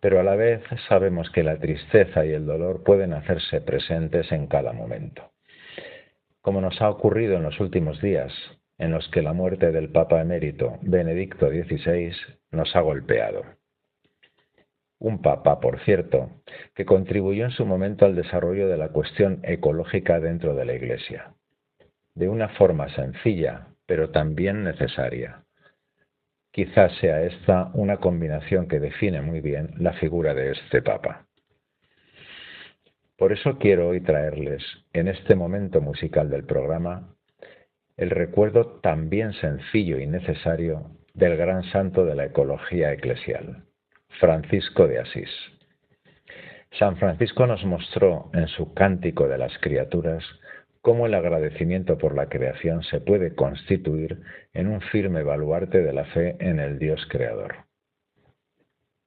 Pero 0.00 0.20
a 0.20 0.22
la 0.22 0.36
vez 0.36 0.62
sabemos 0.88 1.28
que 1.30 1.42
la 1.42 1.58
tristeza 1.58 2.24
y 2.24 2.30
el 2.30 2.46
dolor 2.46 2.84
pueden 2.84 3.12
hacerse 3.12 3.60
presentes 3.60 4.30
en 4.30 4.46
cada 4.46 4.72
momento, 4.72 5.32
como 6.40 6.60
nos 6.60 6.80
ha 6.82 6.88
ocurrido 6.88 7.36
en 7.36 7.42
los 7.42 7.58
últimos 7.58 8.00
días, 8.00 8.32
en 8.78 8.92
los 8.92 9.08
que 9.08 9.22
la 9.22 9.32
muerte 9.32 9.72
del 9.72 9.90
Papa 9.90 10.20
emérito 10.20 10.78
Benedicto 10.82 11.48
XVI 11.48 12.12
nos 12.52 12.76
ha 12.76 12.80
golpeado 12.80 13.44
un 14.98 15.20
papa, 15.20 15.60
por 15.60 15.80
cierto, 15.80 16.30
que 16.74 16.84
contribuyó 16.84 17.44
en 17.44 17.50
su 17.50 17.66
momento 17.66 18.06
al 18.06 18.14
desarrollo 18.14 18.68
de 18.68 18.76
la 18.76 18.88
cuestión 18.88 19.40
ecológica 19.42 20.20
dentro 20.20 20.54
de 20.54 20.64
la 20.64 20.74
Iglesia, 20.74 21.34
de 22.14 22.28
una 22.28 22.48
forma 22.50 22.88
sencilla, 22.94 23.68
pero 23.86 24.10
también 24.10 24.64
necesaria. 24.64 25.42
Quizás 26.52 26.92
sea 27.00 27.22
esta 27.22 27.70
una 27.74 27.96
combinación 27.96 28.68
que 28.68 28.78
define 28.78 29.20
muy 29.20 29.40
bien 29.40 29.74
la 29.78 29.92
figura 29.94 30.34
de 30.34 30.52
este 30.52 30.82
papa. 30.82 31.26
Por 33.16 33.32
eso 33.32 33.58
quiero 33.58 33.88
hoy 33.88 34.00
traerles, 34.00 34.62
en 34.92 35.08
este 35.08 35.34
momento 35.34 35.80
musical 35.80 36.30
del 36.30 36.44
programa, 36.44 37.14
el 37.96 38.10
recuerdo 38.10 38.80
también 38.80 39.32
sencillo 39.34 39.98
y 39.98 40.06
necesario 40.06 40.90
del 41.12 41.36
gran 41.36 41.62
santo 41.64 42.04
de 42.04 42.16
la 42.16 42.24
ecología 42.26 42.92
eclesial, 42.92 43.63
Francisco 44.20 44.86
de 44.86 45.00
Asís. 45.00 45.30
San 46.78 46.96
Francisco 46.96 47.46
nos 47.46 47.64
mostró 47.64 48.30
en 48.32 48.48
su 48.48 48.74
Cántico 48.74 49.28
de 49.28 49.38
las 49.38 49.56
Criaturas 49.58 50.24
cómo 50.80 51.06
el 51.06 51.14
agradecimiento 51.14 51.98
por 51.98 52.14
la 52.14 52.28
creación 52.28 52.82
se 52.82 53.00
puede 53.00 53.34
constituir 53.34 54.20
en 54.52 54.66
un 54.66 54.80
firme 54.80 55.22
baluarte 55.22 55.82
de 55.82 55.92
la 55.92 56.04
fe 56.06 56.36
en 56.40 56.58
el 56.58 56.78
Dios 56.78 57.06
Creador. 57.08 57.64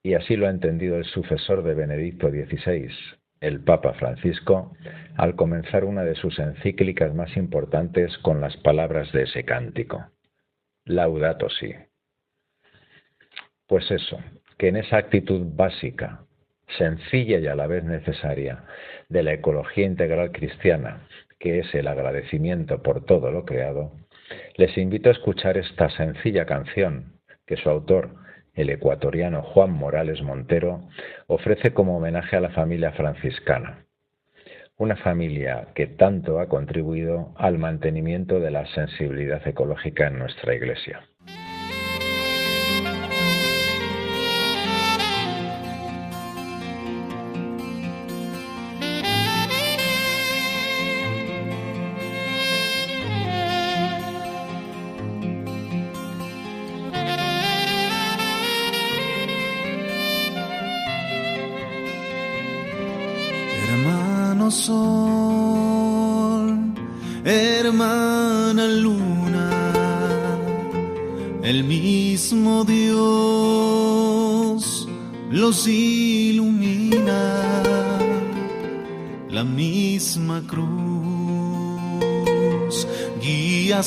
Y 0.01 0.13
así 0.13 0.37
lo 0.37 0.47
ha 0.47 0.49
entendido 0.49 0.97
el 0.97 1.05
sucesor 1.05 1.63
de 1.63 1.75
Benedicto 1.75 2.29
XVI, 2.29 2.89
el 3.41 3.59
Papa 3.59 3.93
Francisco, 3.93 4.73
al 5.17 5.35
comenzar 5.35 5.83
una 5.83 6.03
de 6.03 6.15
sus 6.15 6.39
encíclicas 6.39 7.13
más 7.13 7.35
importantes 7.35 8.17
con 8.19 8.41
las 8.41 8.55
palabras 8.57 9.11
de 9.11 9.23
ese 9.23 9.43
cántico. 9.43 10.03
Laudato 10.85 11.49
si. 11.49 11.75
Pues 13.67 13.91
eso, 13.91 14.17
que 14.57 14.69
en 14.69 14.77
esa 14.77 14.97
actitud 14.97 15.41
básica, 15.55 16.21
sencilla 16.77 17.39
y 17.39 17.47
a 17.47 17.55
la 17.55 17.67
vez 17.67 17.83
necesaria 17.83 18.63
de 19.09 19.23
la 19.23 19.33
ecología 19.33 19.85
integral 19.85 20.31
cristiana, 20.31 21.07
que 21.39 21.59
es 21.59 21.73
el 21.75 21.87
agradecimiento 21.87 22.81
por 22.81 23.05
todo 23.05 23.31
lo 23.31 23.45
creado, 23.45 23.91
les 24.55 24.77
invito 24.77 25.09
a 25.09 25.13
escuchar 25.13 25.57
esta 25.57 25.89
sencilla 25.91 26.45
canción 26.45 27.13
que 27.45 27.57
su 27.57 27.69
autor, 27.69 28.15
el 28.53 28.69
ecuatoriano 28.69 29.43
Juan 29.43 29.71
Morales 29.71 30.21
Montero, 30.21 30.89
ofrece 31.27 31.73
como 31.73 31.97
homenaje 31.97 32.35
a 32.35 32.41
la 32.41 32.49
familia 32.49 32.91
franciscana, 32.91 33.85
una 34.77 34.95
familia 34.97 35.69
que 35.75 35.87
tanto 35.87 36.39
ha 36.39 36.47
contribuido 36.47 37.33
al 37.37 37.57
mantenimiento 37.57 38.39
de 38.39 38.51
la 38.51 38.65
sensibilidad 38.67 39.47
ecológica 39.47 40.07
en 40.07 40.19
nuestra 40.19 40.55
Iglesia. 40.55 41.01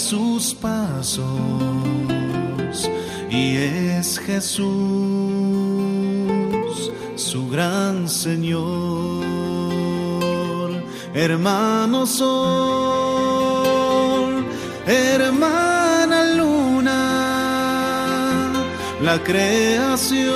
Sus 0.01 0.55
pasos. 0.55 1.25
Y 3.31 3.57
es 3.57 4.19
Jesús 4.19 4.71
su 7.15 7.49
gran 7.49 8.09
Señor. 8.09 9.11
Hermano 11.15 12.07
sol, 12.07 12.31
hermana 14.87 16.25
luna, 16.35 17.03
la 19.03 19.23
creación 19.23 20.31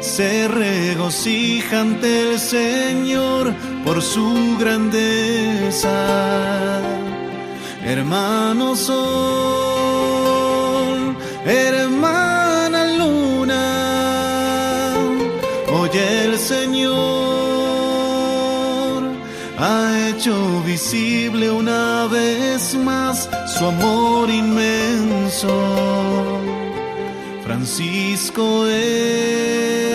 se 0.00 0.48
regocija 0.48 1.80
ante 1.80 2.32
el 2.32 2.38
Señor 2.38 3.52
por 3.86 4.02
su 4.02 4.58
grandeza. 4.58 5.96
Hermano 7.84 8.74
sol, 8.74 8.96
hermana 11.44 12.80
luna, 12.98 13.64
oye 15.80 16.24
el 16.24 16.36
Señor 16.36 16.96
ha 19.56 20.08
hecho 20.08 20.34
visible 20.66 21.50
una 21.52 22.08
vez 22.08 22.74
más 22.74 23.30
su 23.56 23.66
amor 23.66 24.28
inmenso. 24.28 25.54
Francisco 27.44 28.66
es 28.66 29.86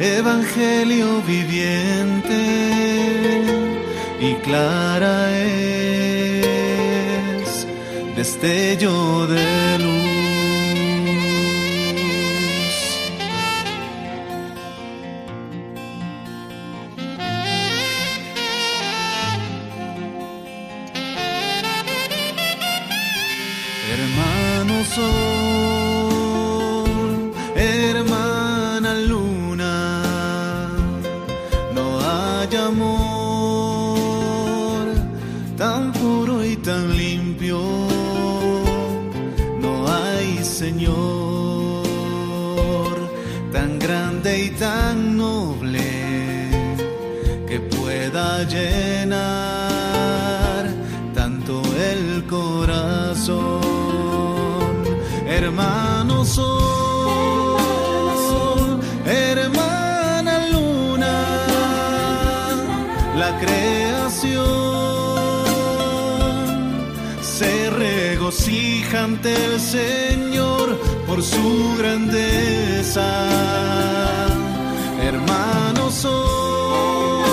Evangelio 0.00 1.22
viviente 1.28 2.61
y 4.22 4.34
clara 4.36 5.36
es 5.36 6.46
destello 8.14 9.26
de 9.26 9.78
luz. 9.80 10.01
Señor 69.72 70.66
por 71.06 71.22
su 71.22 71.76
grandeza. 71.78 73.08
Hermano 75.00 75.90
sol, 75.90 77.24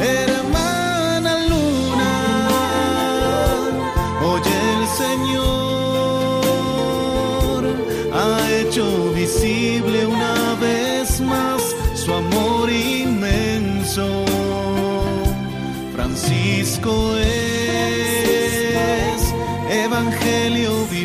hermana 0.00 1.32
luna, 1.50 2.14
oye 4.32 4.56
el 4.76 4.84
Señor 5.02 6.02
ha 8.14 8.24
hecho 8.60 8.84
visible 9.12 10.06
una 10.06 10.54
vez 10.60 11.20
más 11.20 11.60
su 11.96 12.14
amor 12.14 12.70
inmenso. 12.70 14.06
Francisco 15.96 17.16
evangelio 20.22 20.84
viviente 20.86 21.01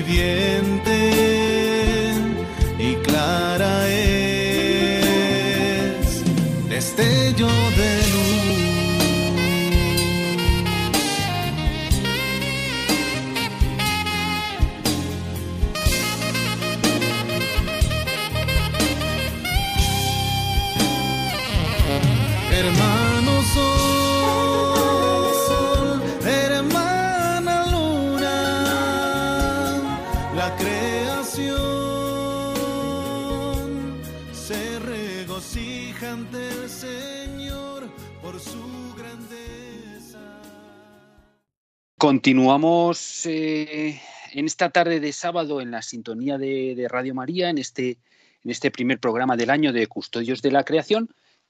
Continuamos 42.28 43.26
eh, 43.26 44.02
en 44.34 44.46
esta 44.46 44.70
tarde 44.70 45.00
de 45.00 45.14
sábado 45.14 45.62
en 45.62 45.72
la 45.72 45.82
sintonía 45.82 46.38
de, 46.38 46.86
Radio 46.90 47.16
María, 47.16 47.50
en 47.50 47.58
este, 47.58 48.00
en 48.44 48.52
este 48.52 48.70
primer 48.70 49.00
programa 49.00 49.38
del 49.38 49.50
año 49.50 49.72
de 49.72 49.88
Custodios 49.88 50.42
de 50.42 50.52
la 50.52 50.66
Creación, 50.66 51.08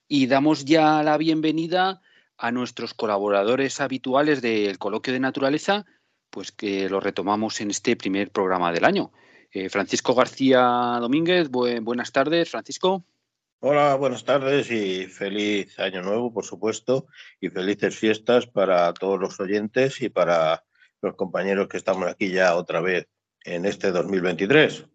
y 0.08 0.28
damos 0.28 0.66
ya 0.66 1.02
la 1.02 1.18
bienvenida 1.18 2.00
a 2.38 2.52
nuestros 2.52 2.94
colaboradores 2.94 3.82
habituales 3.82 4.44
del 4.44 4.78
Coloquio 4.78 5.14
de 5.14 5.20
Naturaleza, 5.20 5.88
pues 6.30 6.52
que 6.52 6.88
lo 6.90 7.00
retomamos 7.00 7.60
en 7.60 7.72
este 7.72 7.96
primer 7.96 8.30
programa 8.30 8.72
del 8.72 8.86
año. 8.86 9.12
Eh, 9.52 9.70
Francisco 9.70 10.14
García 10.14 10.62
Domínguez, 11.02 11.50
buen- 11.50 11.84
buenas 11.84 12.12
tardes, 12.12 12.52
Francisco. 12.52 13.04
Hola, 13.62 13.96
buenas 13.96 14.24
tardes 14.24 14.70
y 14.70 15.08
feliz 15.08 15.80
año 15.80 16.04
nuevo, 16.04 16.32
por 16.32 16.46
supuesto, 16.46 17.08
y 17.42 17.50
felices 17.50 17.98
fiestas 17.98 18.46
para 18.46 18.94
todos 18.94 19.20
los 19.20 19.40
oyentes 19.40 20.00
y 20.04 20.10
para 20.10 20.67
los 21.02 21.16
compañeros 21.16 21.68
que 21.68 21.78
estamos 21.78 22.08
aquí 22.08 22.32
ya 22.32 22.56
otra 22.56 22.82
vez 22.82 23.08
en 23.44 23.66
este 23.66 23.92
2023. 23.92 24.86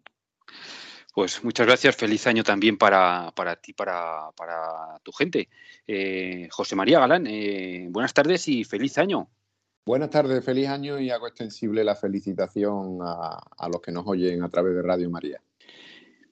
Pues 1.13 1.43
muchas 1.43 1.67
gracias, 1.67 1.95
feliz 1.95 2.25
año 2.25 2.43
también 2.43 2.77
para, 2.77 3.31
para 3.35 3.55
ti, 3.55 3.73
para, 3.73 4.31
para 4.35 4.99
tu 5.03 5.11
gente. 5.11 5.47
Eh, 5.85 6.47
José 6.49 6.75
María 6.75 6.99
Galán, 6.99 7.27
eh, 7.27 7.87
buenas 7.89 8.13
tardes 8.13 8.47
y 8.47 8.63
feliz 8.63 8.97
año. 8.97 9.29
Buenas 9.85 10.09
tardes, 10.09 10.43
feliz 10.43 10.69
año 10.69 10.99
y 10.99 11.11
hago 11.11 11.27
extensible 11.27 11.83
la 11.83 11.95
felicitación 11.95 12.99
a, 13.01 13.39
a 13.57 13.69
los 13.69 13.81
que 13.81 13.91
nos 13.91 14.07
oyen 14.07 14.41
a 14.41 14.49
través 14.49 14.73
de 14.73 14.81
Radio 14.81 15.09
María. 15.09 15.39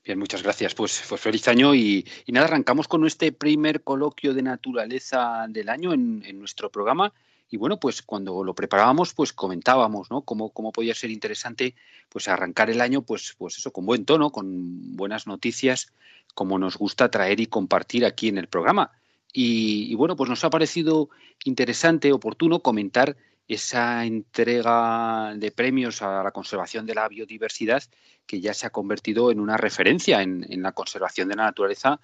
Bien, 0.04 0.18
muchas 0.18 0.42
gracias. 0.42 0.74
Pues, 0.74 1.04
pues 1.08 1.22
feliz 1.22 1.48
año 1.48 1.76
y, 1.76 2.08
y 2.26 2.32
nada, 2.32 2.48
arrancamos 2.48 2.88
con 2.88 3.06
este 3.06 3.32
primer 3.32 3.84
coloquio 3.84 4.34
de 4.34 4.42
naturaleza 4.42 5.46
del 5.48 5.70
año 5.70 5.94
en, 5.94 6.24
en 6.26 6.40
nuestro 6.40 6.72
programa. 6.72 7.14
Y 7.52 7.58
bueno, 7.58 7.78
pues 7.78 8.02
cuando 8.02 8.46
lo 8.46 8.56
preparábamos, 8.56 9.14
pues 9.14 9.34
comentábamos, 9.34 10.10
¿no? 10.10 10.22
Cómo, 10.22 10.52
cómo 10.52 10.72
podía 10.72 10.96
ser 10.96 11.12
interesante, 11.12 11.76
pues 12.08 12.30
arrancar 12.30 12.70
el 12.70 12.80
año, 12.80 13.02
pues, 13.02 13.36
pues 13.38 13.58
eso, 13.58 13.74
con 13.74 13.86
buen 13.86 14.06
tono, 14.06 14.32
con 14.32 14.96
buenas 14.96 15.28
noticias, 15.28 15.92
como 16.34 16.58
nos 16.58 16.78
gusta 16.78 17.12
traer 17.12 17.42
y 17.42 17.48
compartir 17.48 18.06
aquí 18.06 18.30
en 18.30 18.38
el 18.38 18.48
programa. 18.48 18.92
Y, 19.34 19.94
bueno, 19.96 20.16
pues 20.16 20.30
nos 20.30 20.46
ha 20.46 20.50
parecido 20.50 21.10
interesante, 21.44 22.14
oportuno 22.14 22.62
comentar 22.62 23.18
esa 23.50 24.06
entrega 24.06 25.34
de 25.36 25.52
premios 25.52 26.02
a 26.02 26.24
la 26.24 26.32
conservación 26.32 26.86
de 26.86 26.96
la 26.96 27.10
biodiversidad 27.10 27.84
que 28.26 28.40
ya 28.40 28.54
se 28.54 28.66
ha 28.66 28.70
convertido 28.70 29.30
en 29.30 29.42
una 29.42 29.58
referencia 29.58 30.22
en, 30.22 30.46
en 30.50 30.62
la 30.62 30.72
conservación 30.72 31.28
de 31.28 31.36
la 31.36 31.44
naturaleza, 31.44 32.00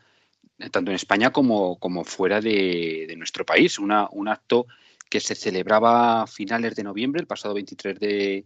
eh, 0.60 0.70
tanto 0.70 0.92
en 0.92 0.96
España 0.96 1.32
como, 1.32 1.80
como 1.80 2.04
fuera 2.04 2.42
de, 2.42 3.06
de 3.08 3.16
nuestro 3.16 3.46
país. 3.46 3.80
Una, 3.80 4.10
un 4.12 4.28
acto 4.28 4.68
que 5.10 5.20
se 5.20 5.36
celebraba 5.36 6.24
a 6.24 6.28
finales 6.28 6.76
de 6.76 6.84
noviembre, 6.84 7.22
el 7.22 7.28
pasado 7.28 7.54
23 7.54 8.00
de, 8.00 8.46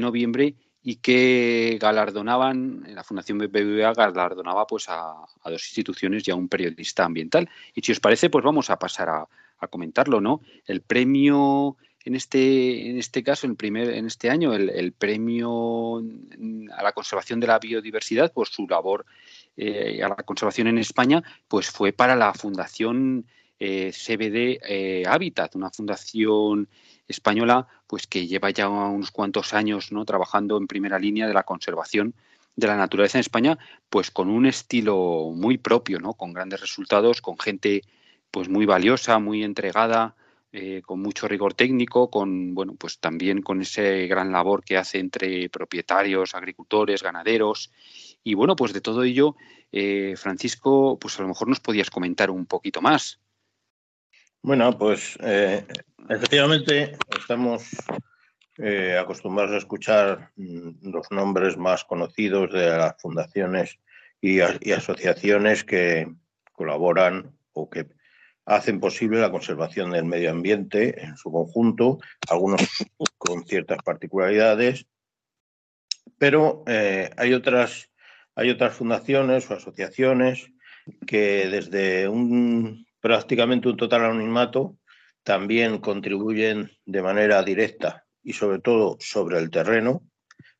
noviembre, 0.00 0.54
y 0.82 0.96
que 0.96 1.78
galardonaban, 1.80 2.84
la 2.94 3.04
Fundación 3.04 3.38
BBVA 3.38 3.92
galardonaba 3.92 4.66
pues 4.66 4.86
a, 4.88 5.14
dos 5.44 5.66
instituciones 5.66 6.26
y 6.26 6.30
a 6.30 6.34
un 6.34 6.48
periodista 6.48 7.04
ambiental. 7.04 7.48
Y 7.74 7.82
si 7.82 7.92
os 7.92 8.00
parece, 8.00 8.30
pues 8.30 8.44
vamos 8.44 8.70
a 8.70 8.78
pasar 8.78 9.08
a, 9.08 9.28
comentarlo, 9.70 10.20
¿no? 10.20 10.40
El 10.66 10.82
premio 10.82 11.76
en 12.04 12.14
este, 12.14 12.90
en 12.90 12.96
este 12.96 13.24
caso, 13.24 13.46
en, 13.46 13.56
primer, 13.56 13.90
en 13.90 14.06
este 14.06 14.30
año, 14.30 14.54
el, 14.54 14.70
el, 14.70 14.92
premio 14.92 15.98
a 15.98 16.82
la 16.82 16.92
conservación 16.92 17.40
de 17.40 17.48
la 17.48 17.58
biodiversidad 17.58 18.32
por 18.32 18.46
su 18.46 18.68
labor 18.68 19.04
eh, 19.60 20.04
a 20.04 20.08
la 20.08 20.14
conservación 20.14 20.68
en 20.68 20.78
España, 20.78 21.20
pues 21.48 21.68
fue 21.68 21.92
para 21.92 22.14
la 22.14 22.32
Fundación 22.32 23.26
eh, 23.58 23.92
CBD 23.92 24.60
eh, 24.62 25.04
Habitat, 25.06 25.54
una 25.56 25.70
fundación 25.70 26.68
española 27.06 27.66
pues 27.86 28.06
que 28.06 28.26
lleva 28.26 28.50
ya 28.50 28.68
unos 28.68 29.10
cuantos 29.10 29.54
años 29.54 29.92
¿no? 29.92 30.04
trabajando 30.04 30.56
en 30.58 30.66
primera 30.66 30.98
línea 30.98 31.26
de 31.26 31.34
la 31.34 31.42
conservación 31.42 32.14
de 32.54 32.66
la 32.66 32.76
naturaleza 32.76 33.18
en 33.18 33.20
España, 33.20 33.58
pues 33.88 34.10
con 34.10 34.28
un 34.28 34.44
estilo 34.44 35.30
muy 35.34 35.58
propio, 35.58 36.00
¿no? 36.00 36.14
con 36.14 36.32
grandes 36.32 36.60
resultados, 36.60 37.22
con 37.22 37.38
gente 37.38 37.82
pues 38.30 38.48
muy 38.48 38.66
valiosa, 38.66 39.18
muy 39.18 39.44
entregada, 39.44 40.16
eh, 40.50 40.82
con 40.84 41.00
mucho 41.00 41.28
rigor 41.28 41.52
técnico, 41.54 42.10
con 42.10 42.54
bueno, 42.54 42.74
pues 42.74 42.98
también 42.98 43.42
con 43.42 43.60
ese 43.60 44.06
gran 44.06 44.32
labor 44.32 44.64
que 44.64 44.76
hace 44.76 44.98
entre 44.98 45.48
propietarios, 45.50 46.34
agricultores, 46.34 47.02
ganaderos. 47.02 47.70
Y 48.24 48.34
bueno, 48.34 48.56
pues 48.56 48.72
de 48.72 48.80
todo 48.80 49.02
ello, 49.02 49.36
eh, 49.72 50.14
Francisco, 50.16 50.98
pues 50.98 51.18
a 51.18 51.22
lo 51.22 51.28
mejor 51.28 51.48
nos 51.48 51.60
podías 51.60 51.90
comentar 51.90 52.30
un 52.30 52.46
poquito 52.46 52.80
más. 52.80 53.20
Bueno, 54.48 54.78
pues 54.78 55.18
eh, 55.20 55.62
efectivamente 56.08 56.96
estamos 57.20 57.68
eh, 58.56 58.96
acostumbrados 58.98 59.52
a 59.52 59.58
escuchar 59.58 60.30
mm, 60.36 60.88
los 60.90 61.10
nombres 61.10 61.58
más 61.58 61.84
conocidos 61.84 62.50
de 62.54 62.66
las 62.66 62.98
fundaciones 62.98 63.78
y, 64.22 64.40
asociaciones 64.40 65.64
que 65.64 66.10
colaboran 66.54 67.36
o 67.52 67.68
que 67.68 67.88
hacen 68.46 68.80
posible 68.80 69.20
la 69.20 69.30
conservación 69.30 69.90
del 69.90 70.06
medio 70.06 70.30
ambiente 70.30 70.98
en 70.98 71.18
su 71.18 71.30
conjunto, 71.30 71.98
algunos 72.30 72.62
con 73.18 73.44
ciertas 73.44 73.82
particularidades, 73.84 74.86
pero 76.16 76.64
eh, 76.66 77.10
hay, 77.18 77.34
otras, 77.34 77.90
hay 78.34 78.48
otras 78.48 78.74
fundaciones 78.74 79.50
o 79.50 79.56
asociaciones 79.56 80.50
que 81.06 81.48
desde 81.50 82.08
un 82.08 82.87
prácticamente 83.00 83.68
un 83.68 83.76
total 83.76 84.04
anonimato 84.04 84.76
también 85.22 85.78
contribuyen 85.78 86.70
de 86.86 87.02
manera 87.02 87.42
directa 87.42 88.06
y 88.22 88.32
sobre 88.32 88.60
todo 88.60 88.96
sobre 89.00 89.38
el 89.38 89.50
terreno 89.50 90.02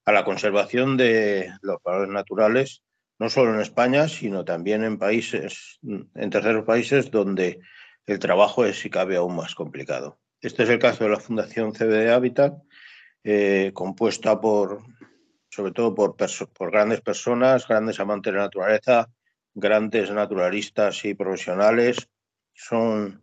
a 0.04 0.12
la 0.12 0.24
conservación 0.24 0.96
de 0.96 1.52
los 1.60 1.82
valores 1.82 2.10
naturales, 2.10 2.82
no 3.18 3.28
solo 3.28 3.54
en 3.54 3.60
España, 3.60 4.08
sino 4.08 4.44
también 4.44 4.84
en 4.84 4.98
países, 4.98 5.78
en 5.82 6.30
terceros 6.30 6.64
países 6.64 7.10
donde 7.10 7.60
el 8.06 8.18
trabajo 8.18 8.64
es, 8.64 8.78
si 8.78 8.88
cabe, 8.88 9.16
aún 9.16 9.36
más 9.36 9.54
complicado. 9.54 10.18
Este 10.40 10.62
es 10.62 10.70
el 10.70 10.78
caso 10.78 11.04
de 11.04 11.10
la 11.10 11.20
Fundación 11.20 11.72
CBD 11.72 12.10
Habitat, 12.10 12.54
eh, 13.24 13.72
compuesta 13.74 14.40
por, 14.40 14.82
sobre 15.50 15.72
todo 15.72 15.94
por, 15.94 16.16
por 16.16 16.70
grandes 16.70 17.00
personas, 17.00 17.68
grandes 17.68 18.00
amantes 18.00 18.32
de 18.32 18.38
la 18.38 18.44
naturaleza, 18.44 19.08
grandes 19.52 20.10
naturalistas 20.10 21.04
y 21.04 21.14
profesionales. 21.14 22.08
Son 22.58 23.22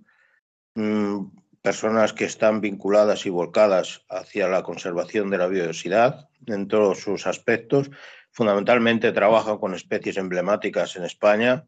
mm, 0.75 1.25
personas 1.61 2.13
que 2.13 2.23
están 2.23 2.61
vinculadas 2.61 3.25
y 3.25 3.29
volcadas 3.29 4.05
hacia 4.09 4.47
la 4.47 4.63
conservación 4.63 5.29
de 5.29 5.37
la 5.37 5.47
biodiversidad 5.47 6.29
en 6.47 6.69
todos 6.69 7.01
sus 7.01 7.27
aspectos. 7.27 7.91
Fundamentalmente 8.31 9.11
trabajan 9.11 9.57
con 9.57 9.73
especies 9.73 10.15
emblemáticas 10.15 10.95
en 10.95 11.03
España, 11.03 11.67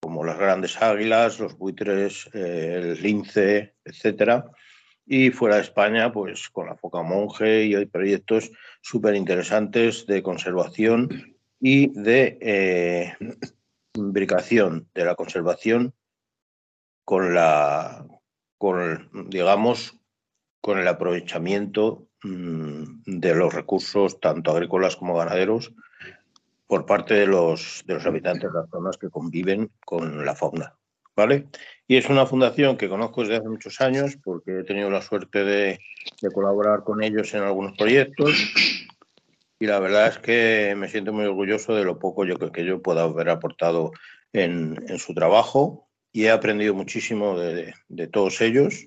como 0.00 0.22
las 0.22 0.38
grandes 0.38 0.80
águilas, 0.82 1.40
los 1.40 1.56
buitres, 1.56 2.28
eh, 2.34 2.74
el 2.76 3.02
lince, 3.02 3.74
etcétera. 3.82 4.44
Y 5.06 5.30
fuera 5.30 5.56
de 5.56 5.62
España, 5.62 6.12
pues 6.12 6.50
con 6.50 6.66
la 6.66 6.76
foca 6.76 7.00
monje 7.00 7.64
y 7.64 7.74
hay 7.74 7.86
proyectos 7.86 8.50
súper 8.82 9.14
interesantes 9.14 10.04
de 10.06 10.22
conservación 10.22 11.36
y 11.58 11.88
de 11.98 12.38
eh, 12.42 13.14
imbricación 13.94 14.90
de 14.94 15.04
la 15.06 15.14
conservación 15.14 15.94
con 17.06 17.34
la, 17.34 18.04
con, 18.58 19.30
digamos, 19.30 19.96
con 20.60 20.80
el 20.80 20.88
aprovechamiento 20.88 22.08
mm, 22.24 22.82
de 23.06 23.34
los 23.36 23.54
recursos, 23.54 24.18
tanto 24.18 24.50
agrícolas 24.50 24.96
como 24.96 25.16
ganaderos, 25.16 25.72
por 26.66 26.84
parte 26.84 27.14
de 27.14 27.26
los, 27.28 27.84
de 27.86 27.94
los 27.94 28.06
habitantes 28.06 28.52
de 28.52 28.58
las 28.58 28.68
zonas 28.68 28.98
que 28.98 29.08
conviven 29.08 29.70
con 29.84 30.26
la 30.26 30.34
fauna. 30.34 30.74
¿Vale? 31.14 31.46
Y 31.86 31.96
es 31.96 32.10
una 32.10 32.26
fundación 32.26 32.76
que 32.76 32.88
conozco 32.88 33.20
desde 33.22 33.36
hace 33.36 33.48
muchos 33.48 33.80
años 33.80 34.18
porque 34.22 34.58
he 34.58 34.64
tenido 34.64 34.90
la 34.90 35.00
suerte 35.00 35.44
de, 35.44 35.78
de 36.20 36.30
colaborar 36.32 36.82
con 36.82 37.04
ellos 37.04 37.32
en 37.34 37.42
algunos 37.42 37.78
proyectos 37.78 38.34
y 39.60 39.66
la 39.66 39.78
verdad 39.78 40.08
es 40.08 40.18
que 40.18 40.74
me 40.76 40.88
siento 40.88 41.12
muy 41.12 41.24
orgulloso 41.24 41.74
de 41.74 41.84
lo 41.84 41.98
poco 42.00 42.24
yo, 42.24 42.36
que 42.36 42.64
yo 42.64 42.82
pueda 42.82 43.04
haber 43.04 43.30
aportado 43.30 43.92
en, 44.32 44.84
en 44.88 44.98
su 44.98 45.14
trabajo 45.14 45.85
y 46.16 46.24
he 46.24 46.30
aprendido 46.30 46.72
muchísimo 46.72 47.38
de, 47.38 47.74
todos 48.10 48.40
ellos, 48.40 48.86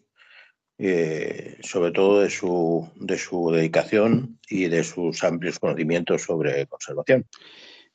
eh, 0.80 1.59
sobre 1.61 1.91
todo 1.91 2.21
de 2.21 2.32
su, 2.32 2.89
de 2.95 3.19
su 3.19 3.51
dedicación 3.51 4.39
y 4.49 4.67
de 4.67 4.84
sus 4.84 5.23
amplios 5.23 5.59
conocimientos 5.59 6.23
sobre 6.23 6.65
conservación. 6.65 7.27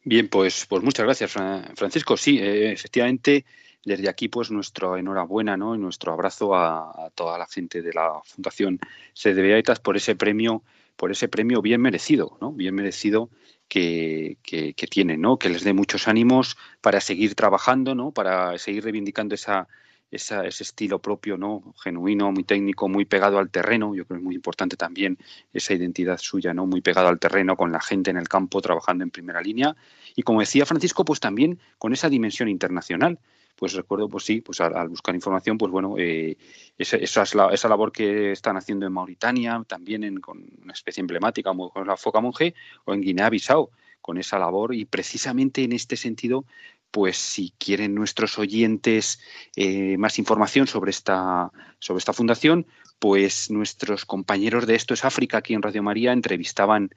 Bien, 0.05 0.29
pues, 0.29 0.67
pues 0.69 0.85
muchas 0.85 1.05
gracias, 1.05 1.33
Francisco. 1.33 2.17
Sí, 2.17 2.39
eh, 2.39 2.71
efectivamente, 2.71 3.45
desde 3.85 4.09
aquí, 4.09 4.29
pues 4.29 4.53
nuestra 4.53 5.01
enhorabuena 5.01 5.57
¿no? 5.57 5.75
y 5.75 5.79
nuestro 5.79 6.13
abrazo 6.13 6.55
a, 6.55 7.11
toda 7.17 7.37
la 7.37 7.49
gente 7.49 7.83
de 7.83 7.93
la 7.93 8.21
Fundación 8.25 8.79
CDBAetas 9.21 9.81
por 9.81 9.97
ese 9.97 10.15
premio, 10.15 10.63
por 10.95 11.11
ese 11.11 11.27
premio 11.27 11.61
bien 11.61 11.81
merecido, 11.81 12.39
¿no? 12.41 12.53
Bien 12.53 12.73
merecido 12.73 13.31
que, 13.75 14.87
tienen, 14.89 15.21
¿no? 15.21 15.37
Que 15.37 15.49
les 15.49 15.65
dé 15.65 15.73
muchos 15.73 16.07
ánimos 16.07 16.57
para 16.81 17.01
seguir 17.01 17.35
trabajando, 17.35 17.95
¿no? 17.95 18.13
Para 18.13 18.57
seguir 18.59 18.85
reivindicando 18.85 19.35
ese 19.35 20.47
estilo 20.49 21.01
propio, 21.01 21.37
¿no? 21.37 21.75
Genuino, 21.83 22.31
muy 22.31 22.45
técnico, 22.45 22.89
muy 22.89 23.05
pegado 23.05 23.39
al 23.39 23.51
terreno. 23.51 23.97
Yo 23.97 24.05
creo 24.05 24.19
que 24.19 24.23
es 24.23 24.25
muy 24.25 24.37
importante 24.37 24.77
también 24.77 25.19
esa 25.53 25.75
identidad 25.75 26.19
suya, 26.19 26.55
¿no? 26.55 26.67
Muy 26.67 26.83
pegado 26.83 27.09
al 27.09 27.19
terreno, 27.19 27.57
con 27.57 27.73
la 27.73 27.81
gente 27.81 28.11
en 28.11 28.17
el 28.17 28.29
campo, 28.29 28.61
trabajando 28.63 29.03
en 29.03 29.11
primera 29.11 29.41
línea. 29.41 29.75
Y 30.15 30.23
como 30.23 30.39
decía 30.39 30.67
Francisco, 30.67 31.05
pues 31.05 31.19
también 31.19 31.59
con 31.79 31.93
esa 31.93 32.09
dimensión 32.09 32.49
internacional. 32.49 33.19
Pues 33.57 33.73
recuerdo, 33.75 34.09
pues 34.09 34.25
sí, 34.25 34.41
pues 34.41 34.61
al, 34.61 34.89
buscar 34.89 35.15
información, 35.15 35.57
pues 35.59 35.71
bueno, 35.71 35.95
eh, 35.99 36.37
esa, 36.77 36.97
esa, 37.23 37.69
labor 37.69 37.93
que 37.93 38.33
están 38.33 38.57
haciendo 38.57 38.87
en 38.87 38.93
Mauritania, 38.93 39.63
también 39.67 40.21
con 40.21 40.45
una 40.63 40.73
especie 40.73 41.01
emblemática 41.01 41.51
como 41.51 41.71
con 41.71 41.87
la 41.87 41.97
foca 41.97 42.21
monje, 42.21 42.55
o 42.85 42.95
en 42.95 43.01
Guinea-Bissau, 43.01 43.71
con 44.01 44.19
esa 44.19 44.39
labor. 44.39 44.75
Y 44.75 44.85
precisamente 44.85 45.63
en 45.63 45.73
este 45.73 45.97
sentido, 45.97 46.45
pues 46.91 47.17
si 47.17 47.53
quieren 47.59 47.95
nuestros 47.95 48.39
oyentes 48.39 49.21
eh, 49.57 49.97
más 49.99 50.19
información 50.21 50.67
sobre 50.69 50.91
esta, 50.91 51.51
sobre 51.79 51.99
esta 51.99 52.13
fundación, 52.13 52.67
pues 52.99 53.51
nuestros 53.51 54.05
compañeros 54.05 54.67
de 54.67 54.77
Esto 54.77 54.95
es 54.95 55.05
África 55.05 55.39
aquí 55.39 55.55
en 55.55 55.63
Radio 55.63 55.83
María 55.83 56.13
entrevistaban 56.13 56.91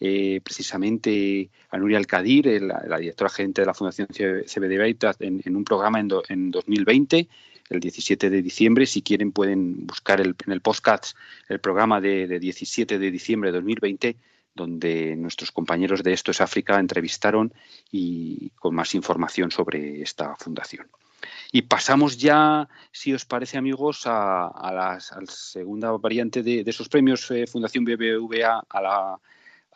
eh, 0.00 0.40
precisamente 0.42 1.50
a 1.70 1.78
Nuria 1.78 1.98
Alcadir, 1.98 2.62
la, 2.62 2.98
directora 2.98 3.30
gerente 3.30 3.62
de 3.62 3.66
la 3.66 3.74
Fundación 3.74 4.08
CBD 4.08 4.96
en, 5.20 5.56
un 5.56 5.64
programa 5.64 6.00
en, 6.00 6.08
en 6.28 6.50
2020 6.50 7.28
el 7.70 7.80
17 7.80 8.30
de 8.30 8.42
diciembre. 8.42 8.86
Si 8.86 9.02
quieren 9.02 9.32
pueden 9.32 9.86
buscar 9.86 10.20
en 10.20 10.34
el 10.46 10.60
podcast 10.60 11.16
el 11.48 11.60
programa 11.60 12.00
de, 12.00 12.26
de 12.26 12.38
17 12.38 12.98
de 12.98 13.10
diciembre 13.10 13.50
de 13.50 13.58
2020 13.58 14.16
donde 14.54 15.14
nuestros 15.16 15.52
compañeros 15.52 16.02
de 16.02 16.12
Esto 16.12 16.32
es 16.32 16.40
África 16.40 16.78
entrevistaron 16.78 17.54
y 17.90 18.50
con 18.50 18.74
más 18.74 18.94
información 18.94 19.50
sobre 19.50 20.02
esta 20.02 20.34
fundación. 20.36 20.88
Y 21.52 21.62
pasamos 21.62 22.18
ya, 22.18 22.68
si 22.92 23.14
os 23.14 23.24
parece 23.24 23.56
amigos, 23.56 24.02
a, 24.04 24.50
la, 24.72 24.98
segunda 25.28 25.92
variante 25.92 26.42
de, 26.42 26.62
esos 26.66 26.88
premios 26.88 27.30
eh, 27.30 27.46
Fundación 27.46 27.84
BBVA 27.84 28.64
a 28.68 28.82
la, 28.82 29.20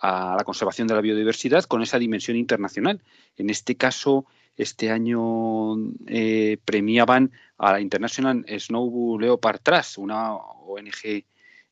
a 0.03 0.35
la 0.37 0.45
conservación 0.45 0.89
de 0.89 0.95
la 0.95 1.01
biodiversidad 1.01 1.65
con 1.65 1.83
esa 1.83 1.99
dimensión 1.99 2.37
internacional. 2.37 3.01
En 3.37 3.49
este 3.49 3.77
caso, 3.77 4.27
este 4.57 4.91
año 4.91 5.77
eh, 6.07 6.59
premiaban 6.65 7.31
a 7.57 7.73
la 7.73 7.81
International 7.81 8.45
Snow 8.59 9.19
Leopard 9.19 9.61
Trust, 9.63 9.99
una 9.99 10.35
ONG 10.35 11.25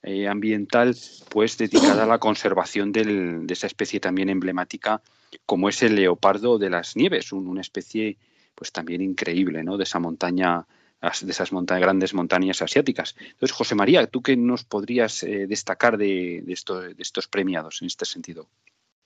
eh, 0.03 0.28
ambiental 0.28 0.97
pues 1.28 1.59
dedicada 1.59 2.05
a 2.05 2.07
la 2.07 2.18
conservación 2.18 2.93
de 2.93 3.45
esa 3.49 3.66
especie 3.66 4.01
también 4.01 4.31
emblemática 4.31 5.03
como 5.47 5.68
es 5.68 5.83
el 5.83 5.97
leopardo 5.97 6.59
de 6.59 6.70
las 6.70 6.97
nieves, 6.97 7.33
una 7.33 7.61
especie 7.61 8.16
pues 8.55 8.72
también 8.72 9.01
increíble, 9.01 9.62
¿no? 9.62 9.76
De 9.76 9.85
esa 9.85 9.99
montaña, 9.99 10.66
de 11.01 11.31
esas 11.31 11.51
grandes 11.51 12.13
montañas 12.15 12.61
asiáticas. 12.61 13.17
Entonces, 13.19 13.53
José 13.53 13.75
María, 13.75 14.07
¿tú 14.07 14.23
qué 14.23 14.37
nos 14.37 14.65
podrías 14.65 15.23
eh, 15.23 15.47
destacar 15.47 15.97
de, 15.97 16.43
de, 16.45 16.53
estos 16.99 17.29
premiados 17.29 17.81
en 17.81 17.87
este 17.87 18.05
sentido? 18.05 18.49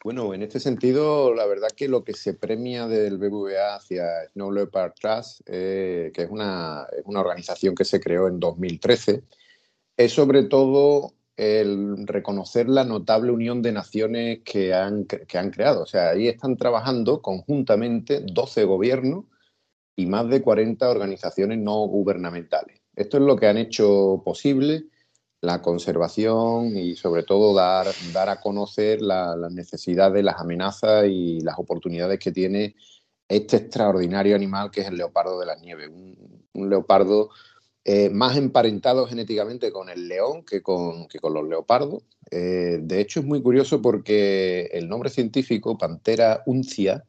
Bueno, 0.03 0.35
en 0.35 0.43
este 0.43 0.61
sentido, 0.61 1.33
la 1.35 1.47
verdad 1.47 1.69
que 1.75 1.89
lo 1.89 2.05
que 2.05 2.13
se 2.13 2.35
premia 2.35 2.87
del 2.87 3.17
BBVA 3.17 3.77
hacia 3.77 4.05
Snow 4.33 4.53
Leopard 4.53 4.93
Trust, 5.01 5.41
eh, 5.47 6.11
que 6.13 6.23
es 6.23 6.31
una, 6.31 6.87
una 7.05 7.21
organización 7.21 7.75
que 7.75 7.85
se 7.85 8.01
creó 8.01 8.29
en 8.29 8.39
2013, 8.39 9.23
es 9.97 10.13
sobre 10.13 10.43
todo 10.43 11.15
el 11.37 12.07
reconocer 12.07 12.69
la 12.69 12.85
notable 12.85 13.33
unión 13.33 13.63
de 13.63 13.73
naciones 13.73 14.41
que 14.45 14.75
han, 14.75 15.05
que 15.07 15.39
han 15.39 15.51
creado. 15.51 15.83
O 15.83 15.87
sea, 15.87 16.11
ahí 16.11 16.29
están 16.29 16.57
trabajando 16.57 17.23
conjuntamente 17.23 18.21
12 18.21 18.65
gobiernos 18.65 19.25
y 19.97 20.07
más 20.07 20.29
de 20.29 20.43
40 20.43 20.89
organizaciones 20.89 21.59
no 21.59 21.87
gubernamentales. 21.87 22.81
Esto 22.97 23.17
es 23.19 23.23
lo 23.23 23.37
que 23.37 23.47
han 23.47 23.59
hecho 23.59 24.23
posible 24.25 24.85
la 25.41 25.61
conservación 25.61 26.77
y 26.77 26.97
sobre 26.97 27.23
todo 27.23 27.55
dar, 27.55 27.87
dar 28.13 28.31
a 28.31 28.41
conocer 28.41 29.03
las 29.03 29.53
necesidades, 29.53 30.25
las 30.25 30.41
amenazas 30.41 31.07
y 31.07 31.41
las 31.41 31.59
oportunidades 31.59 32.19
que 32.19 32.33
tiene 32.33 32.75
este 33.29 33.59
extraordinario 33.59 34.37
animal 34.37 34.71
que 34.71 34.81
es 34.81 34.89
el 34.89 34.97
leopardo 34.97 35.39
de 35.41 35.47
la 35.47 35.57
nieve. 35.57 35.89
un 35.89 36.71
leopardo 36.71 37.31
eh, 37.87 38.09
más 38.09 38.39
emparentado 38.39 39.07
genéticamente 39.07 39.71
con 39.71 39.91
el 39.91 40.09
león 40.09 40.43
que 40.43 40.63
con, 40.63 41.07
con 41.21 41.35
los 41.35 41.47
leopardos. 41.47 42.03
Eh, 42.31 42.79
de 42.81 43.01
hecho, 43.01 43.21
es 43.21 43.27
muy 43.27 43.43
curioso 43.43 43.83
porque 43.83 44.71
el 44.73 44.89
nombre 44.89 45.11
científico, 45.11 45.77
Pantera 45.77 46.43
uncia, 46.47 47.05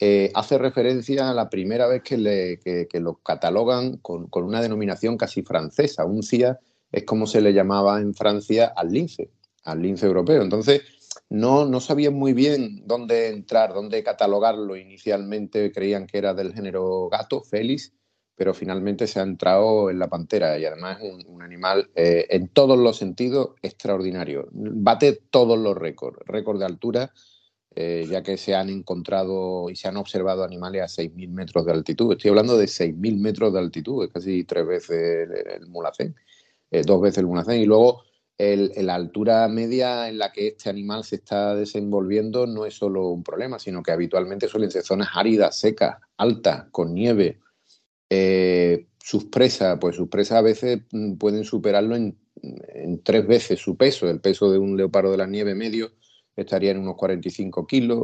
eh, 0.00 0.30
hace 0.34 0.58
referencia 0.58 1.28
a 1.28 1.34
la 1.34 1.50
primera 1.50 1.88
vez 1.88 2.02
que, 2.02 2.88
lo 3.00 3.14
catalogan 3.16 3.96
con, 3.96 4.28
una 4.32 4.60
denominación 4.60 5.16
casi 5.16 5.42
francesa. 5.42 6.04
Uncia 6.04 6.60
es 6.92 7.04
como 7.04 7.26
se 7.26 7.40
le 7.40 7.52
llamaba 7.52 8.00
en 8.00 8.14
Francia 8.14 8.72
al 8.76 8.92
lince, 8.92 9.30
al 9.64 9.82
lince 9.82 10.06
europeo. 10.06 10.42
Entonces, 10.42 10.82
no, 11.30 11.64
no 11.64 11.80
sabían 11.80 12.14
muy 12.14 12.32
bien 12.32 12.86
dónde 12.86 13.28
entrar, 13.28 13.74
dónde 13.74 14.04
catalogarlo. 14.04 14.76
Inicialmente 14.76 15.72
creían 15.72 16.06
que 16.06 16.18
era 16.18 16.32
del 16.32 16.54
género 16.54 17.08
gato, 17.08 17.42
Félix, 17.42 17.92
pero 18.36 18.54
finalmente 18.54 19.08
se 19.08 19.18
ha 19.18 19.24
entrado 19.24 19.90
en 19.90 19.98
la 19.98 20.08
pantera 20.08 20.56
y 20.58 20.64
además 20.64 20.98
es 21.02 21.24
un, 21.26 21.42
animal 21.42 21.90
eh, 21.96 22.26
en 22.30 22.46
todos 22.46 22.78
los 22.78 22.96
sentidos 22.96 23.56
extraordinario. 23.62 24.48
Bate 24.52 25.20
todos 25.30 25.58
los 25.58 25.76
récords, 25.76 26.20
récord 26.24 26.60
de 26.60 26.66
altura, 26.66 27.12
eh, 27.80 28.08
ya 28.10 28.24
que 28.24 28.36
se 28.36 28.56
han 28.56 28.70
encontrado 28.70 29.70
y 29.70 29.76
se 29.76 29.86
han 29.86 29.96
observado 29.96 30.42
animales 30.42 30.82
a 30.82 31.02
6.000 31.02 31.28
metros 31.28 31.64
de 31.64 31.70
altitud. 31.70 32.10
Estoy 32.10 32.30
hablando 32.30 32.58
de 32.58 32.64
6.000 32.66 33.20
metros 33.20 33.52
de 33.52 33.60
altitud, 33.60 34.04
es 34.04 34.10
casi 34.10 34.42
tres 34.42 34.66
veces 34.66 35.28
el, 35.46 35.68
mulacén, 35.68 36.16
eh, 36.72 36.82
dos 36.84 37.00
veces 37.00 37.18
el 37.18 37.28
mulacén. 37.28 37.60
Y 37.60 37.66
luego 37.66 38.02
la 38.36 38.96
altura 38.96 39.46
media 39.46 40.08
en 40.08 40.18
la 40.18 40.32
que 40.32 40.48
este 40.48 40.68
animal 40.68 41.04
se 41.04 41.16
está 41.16 41.54
desenvolviendo 41.54 42.48
no 42.48 42.66
es 42.66 42.74
solo 42.74 43.10
un 43.10 43.22
problema, 43.22 43.60
sino 43.60 43.80
que 43.80 43.92
habitualmente 43.92 44.48
suelen 44.48 44.72
ser 44.72 44.82
zonas 44.82 45.10
áridas, 45.14 45.56
secas, 45.56 45.98
altas, 46.16 46.66
con 46.72 46.94
nieve 46.94 47.38
eh, 48.10 48.88
sus 48.98 49.26
presas, 49.26 49.78
pues 49.80 49.94
sus 49.94 50.08
presas 50.08 50.38
a 50.38 50.42
veces 50.42 50.80
mm, 50.90 51.12
pueden 51.14 51.44
superarlo 51.44 51.94
en, 51.94 52.18
tres 53.04 53.24
veces 53.24 53.60
su 53.60 53.76
peso. 53.76 54.10
El 54.10 54.20
peso 54.20 54.50
de 54.50 54.58
un 54.58 54.76
leopardo 54.76 55.12
de 55.12 55.18
la 55.18 55.28
nieve 55.28 55.54
medio 55.54 55.92
estaría 56.38 56.70
en 56.70 56.78
unos 56.78 56.96
45 56.96 57.66
kilos, 57.66 57.98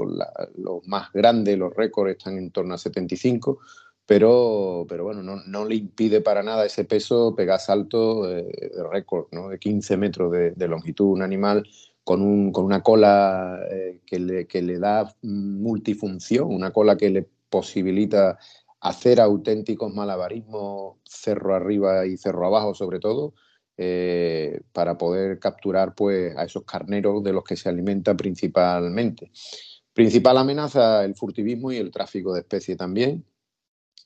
los 0.57 0.87
más 0.87 1.13
grandes, 1.13 1.57
los 1.57 1.75
récords 1.75 2.17
están 2.17 2.37
en 2.37 2.51
torno 2.51 2.75
a 2.75 2.79
75, 2.79 3.61
pero, 4.05 4.85
pero 4.89 5.05
bueno, 5.05 5.23
no, 5.23 5.65
le 5.65 5.77
impide 5.77 6.21
para 6.21 6.43
nada 6.43 6.67
ese 6.67 6.85
peso 6.85 7.35
pegar 7.35 7.61
salto 7.61 8.27
de, 8.27 8.71
récord, 8.91 9.27
¿no? 9.33 9.49
de 9.49 9.59
15 9.59 9.97
metros 9.97 10.33
de, 10.33 10.69
longitud. 10.69 11.07
Un 11.07 11.23
animal 11.23 11.67
con, 12.03 12.21
un, 12.21 12.53
con 12.53 12.65
una 12.65 12.83
cola 12.83 13.61
eh, 13.71 14.01
que, 14.05 14.19
le, 14.19 14.47
que 14.47 14.61
le 14.63 14.79
da 14.79 15.15
multifunción, 15.23 16.53
una 16.53 16.73
cola 16.73 16.97
que 16.97 17.11
le 17.11 17.27
posibilita 17.49 18.39
hacer 18.81 19.21
auténticos 19.21 19.95
malabarismos 19.95 20.97
cerro 21.05 21.55
arriba 21.55 22.05
y 22.05 22.17
cerro 22.17 22.47
abajo 22.47 22.75
sobre 22.75 22.99
todo, 22.99 23.33
eh, 23.77 24.61
para 24.73 24.97
poder 24.97 25.39
capturar 25.39 25.95
pues, 25.95 26.37
a 26.37 26.45
esos 26.45 26.65
carneros 26.65 27.23
de 27.25 27.33
los 27.33 27.45
que 27.45 27.57
se 27.57 27.69
alimenta 27.69 28.17
principalmente. 28.17 29.31
Principal 29.93 30.39
amenaza 30.39 31.05
el 31.05 31.15
furtivismo 31.15 31.73
y 31.73 31.79
el 31.79 31.91
tráfico 31.91 32.33
de 32.35 32.41
especies 32.41 32.77
también. 32.77 33.25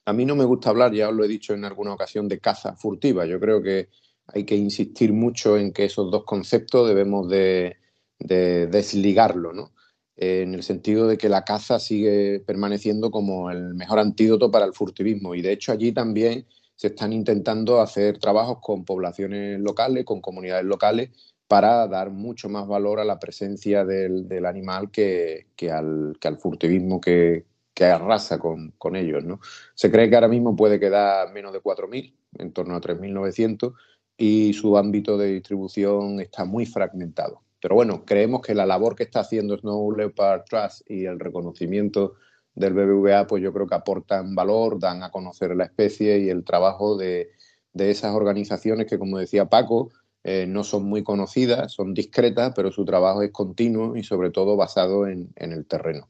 A 0.04 0.12
mí 0.12 0.24
no 0.24 0.36
me 0.36 0.44
gusta 0.44 0.70
hablar, 0.70 0.92
ya 0.92 1.08
os 1.08 1.14
lo 1.14 1.24
he 1.24 1.28
dicho 1.28 1.54
en 1.54 1.64
alguna 1.64 1.92
ocasión, 1.92 2.28
de 2.28 2.40
caza 2.40 2.76
furtiva. 2.76 3.26
Yo 3.26 3.38
creo 3.40 3.62
que 3.62 3.88
hay 4.26 4.44
que 4.44 4.56
insistir 4.56 5.12
mucho 5.12 5.56
en 5.56 5.72
que 5.72 5.84
esos 5.84 6.10
dos 6.10 6.24
conceptos 6.24 6.88
debemos 6.88 7.28
de, 7.28 7.76
de 8.18 8.66
desligarlo, 8.68 9.52
¿no? 9.52 9.72
en 10.18 10.54
el 10.54 10.64
sentido 10.64 11.06
de 11.06 11.16
que 11.16 11.28
la 11.28 11.44
caza 11.44 11.78
sigue 11.78 12.40
permaneciendo 12.40 13.10
como 13.10 13.50
el 13.50 13.74
mejor 13.74 14.00
antídoto 14.00 14.50
para 14.50 14.64
el 14.64 14.72
furtivismo 14.72 15.34
y 15.34 15.42
de 15.42 15.52
hecho 15.52 15.70
allí 15.70 15.92
también 15.92 16.44
se 16.78 16.86
están 16.86 17.12
intentando 17.12 17.80
hacer 17.80 18.18
trabajos 18.18 18.58
con 18.62 18.84
poblaciones 18.84 19.58
locales, 19.58 20.04
con 20.04 20.20
comunidades 20.20 20.64
locales, 20.64 21.10
para 21.48 21.88
dar 21.88 22.10
mucho 22.10 22.48
más 22.48 22.68
valor 22.68 23.00
a 23.00 23.04
la 23.04 23.18
presencia 23.18 23.84
del, 23.84 24.46
animal 24.46 24.92
que, 24.92 25.48
al, 25.72 26.16
furtivismo 26.38 27.00
que, 27.00 27.46
arrasa 27.80 28.38
con, 28.38 28.70
con, 28.78 28.94
ellos. 28.94 29.24
¿no? 29.24 29.40
Se 29.74 29.90
cree 29.90 30.08
que 30.08 30.14
ahora 30.14 30.28
mismo 30.28 30.54
puede 30.54 30.78
quedar 30.78 31.32
menos 31.32 31.52
de 31.52 31.60
4.000, 31.60 32.14
en 32.38 32.52
torno 32.52 32.76
a 32.76 32.80
3.900, 32.80 33.74
y 34.16 34.52
su 34.52 34.78
ámbito 34.78 35.18
de 35.18 35.32
distribución 35.32 36.20
está 36.20 36.44
muy 36.44 36.64
fragmentado. 36.64 37.42
Pero 37.60 37.74
bueno, 37.74 38.04
creemos 38.04 38.40
que 38.42 38.54
la 38.54 38.66
labor 38.66 38.94
que 38.94 39.02
está 39.02 39.20
haciendo 39.20 39.58
Snow 39.58 39.96
Leopard 39.96 40.44
Trust 40.44 40.88
y 40.88 41.06
el 41.06 41.18
reconocimiento 41.18 42.14
del 42.58 42.74
BBVA, 42.74 43.26
pues 43.26 43.42
yo 43.42 43.52
creo 43.52 43.66
que 43.66 43.74
aportan 43.74 44.34
valor, 44.34 44.78
dan 44.78 45.02
a 45.02 45.10
conocer 45.10 45.54
la 45.54 45.64
especie 45.64 46.18
y 46.18 46.28
el 46.28 46.44
trabajo 46.44 46.96
de, 46.96 47.30
esas 47.74 48.12
organizaciones 48.14 48.86
que, 48.86 48.98
como 48.98 49.18
decía 49.18 49.48
Paco, 49.48 49.90
eh, 50.24 50.46
no 50.48 50.64
son 50.64 50.84
muy 50.84 51.04
conocidas, 51.04 51.72
son 51.72 51.94
discretas, 51.94 52.52
pero 52.56 52.72
su 52.72 52.84
trabajo 52.84 53.22
es 53.22 53.30
continuo 53.30 53.96
y 53.96 54.02
sobre 54.02 54.30
todo 54.30 54.56
basado 54.56 55.06
en, 55.06 55.32
el 55.36 55.64
terreno. 55.66 56.08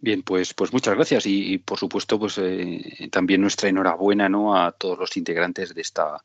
Bien, 0.00 0.22
pues, 0.22 0.52
pues 0.54 0.72
muchas 0.72 0.96
gracias 0.96 1.24
y, 1.26 1.58
por 1.58 1.78
supuesto 1.78 2.18
pues 2.18 2.36
eh, 2.38 3.08
también 3.12 3.40
nuestra 3.40 3.68
enhorabuena 3.68 4.28
¿no? 4.28 4.56
a 4.56 4.72
todos 4.72 4.98
los 4.98 5.16
integrantes 5.16 5.72
de 5.72 5.80
esta, 5.80 6.24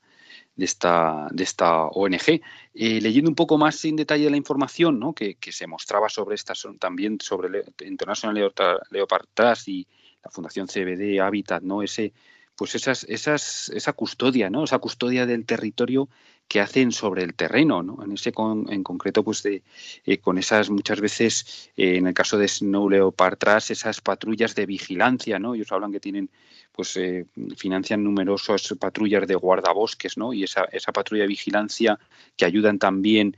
de 0.58 0.66
esta, 0.66 1.28
de 1.32 1.44
esta 1.44 1.86
ONG. 1.86 2.42
Eh, 2.74 3.00
leyendo 3.02 3.30
un 3.30 3.36
poco 3.36 3.58
más 3.58 3.84
en 3.86 3.96
detalle 3.96 4.30
la 4.30 4.38
información 4.38 5.00
¿no? 5.00 5.14
que, 5.14 5.38
se 5.50 5.68
mostraba 5.68 6.10
sobre 6.10 6.36
estas, 6.36 6.68
también 6.80 7.20
sobre 7.22 7.60
el 7.60 7.88
International 7.88 8.52
Leopard 8.92 9.26
Trust 9.34 9.68
y 9.70 9.88
la 10.24 10.32
Fundación 10.32 10.68
CBD 10.68 11.22
Habitat, 11.22 11.62
¿no? 11.62 11.84
Ese, 11.84 12.12
pues 12.56 12.76
esas, 12.76 13.06
esas, 13.08 13.70
esa 13.70 13.94
custodia, 13.94 14.50
¿no? 14.50 14.64
Esa 14.64 14.80
custodia 14.80 15.26
del 15.26 15.46
territorio 15.46 16.10
que 16.48 16.62
hacen 16.62 16.92
sobre 16.92 17.24
el 17.24 17.34
terreno, 17.34 17.84
¿no? 17.84 18.04
En 18.04 18.14
ese 18.14 18.32
en 18.36 18.84
concreto, 18.84 19.24
pues 19.24 19.44
de, 19.44 19.64
eh, 20.06 20.18
con 20.20 20.38
esas 20.38 20.70
muchas 20.70 21.02
veces, 21.02 21.70
eh, 21.76 21.98
en 21.98 22.08
el 22.08 22.14
caso 22.14 22.38
de 22.38 22.48
Snow 22.48 22.90
Leopard 22.90 23.38
Trust, 23.38 23.72
esas 23.72 24.02
patrullas 24.02 24.56
de 24.56 24.66
vigilancia, 24.66 25.40
¿no? 25.40 25.56
Ellos 25.56 25.72
hablan 25.72 25.92
que 25.92 26.00
tienen 26.00 26.30
pues 26.72 26.96
eh, 26.96 27.26
financian 27.58 28.04
numerosas 28.04 28.76
patrullas 28.80 29.28
de 29.28 29.36
guardabosques, 29.36 30.18
¿no? 30.18 30.32
Y 30.32 30.44
esa, 30.44 30.66
esa 30.66 30.92
patrulla 30.92 31.24
de 31.24 31.28
vigilancia 31.28 32.00
que 32.36 32.46
ayudan 32.46 32.78
también 32.80 33.36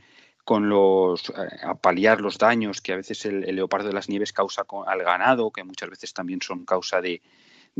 con 0.49 0.67
los 0.67 1.31
a 1.61 1.75
paliar 1.75 2.21
los 2.21 2.39
daños 2.39 2.81
que 2.81 2.93
a 2.93 2.95
veces 2.95 3.23
el, 3.25 3.41
leopardo 3.55 3.89
de 3.89 3.93
las 3.93 4.09
nieves 4.09 4.33
causa 4.33 4.65
al 4.87 5.03
ganado, 5.03 5.51
que 5.51 5.63
muchas 5.63 5.91
veces 5.91 6.11
también 6.11 6.41
son 6.41 6.65
causa 6.65 7.01
de, 7.01 7.21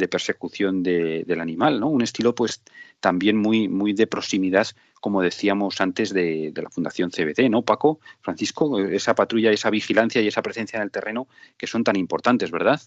persecución 0.08 0.84
del 0.84 1.42
animal, 1.42 1.80
¿no? 1.80 1.90
Un 1.90 2.04
estilo, 2.04 2.36
pues, 2.36 2.62
también 3.00 3.38
muy, 3.38 3.68
muy 3.68 3.94
de 3.94 4.06
proximidad, 4.06 4.68
como 5.00 5.22
decíamos 5.22 5.82
antes, 5.82 6.14
de, 6.14 6.52
la 6.56 6.70
Fundación 6.70 7.12
CBD, 7.12 7.50
¿no, 7.50 7.64
Paco? 7.64 8.00
Francisco, 8.22 8.80
esa 8.80 9.16
patrulla, 9.16 9.52
esa 9.52 9.70
vigilancia 9.70 10.22
y 10.22 10.28
esa 10.28 10.42
presencia 10.42 10.78
en 10.78 10.84
el 10.84 10.92
terreno 10.92 11.28
que 11.58 11.68
son 11.68 11.84
tan 11.84 11.96
importantes, 11.96 12.52
¿verdad? 12.52 12.80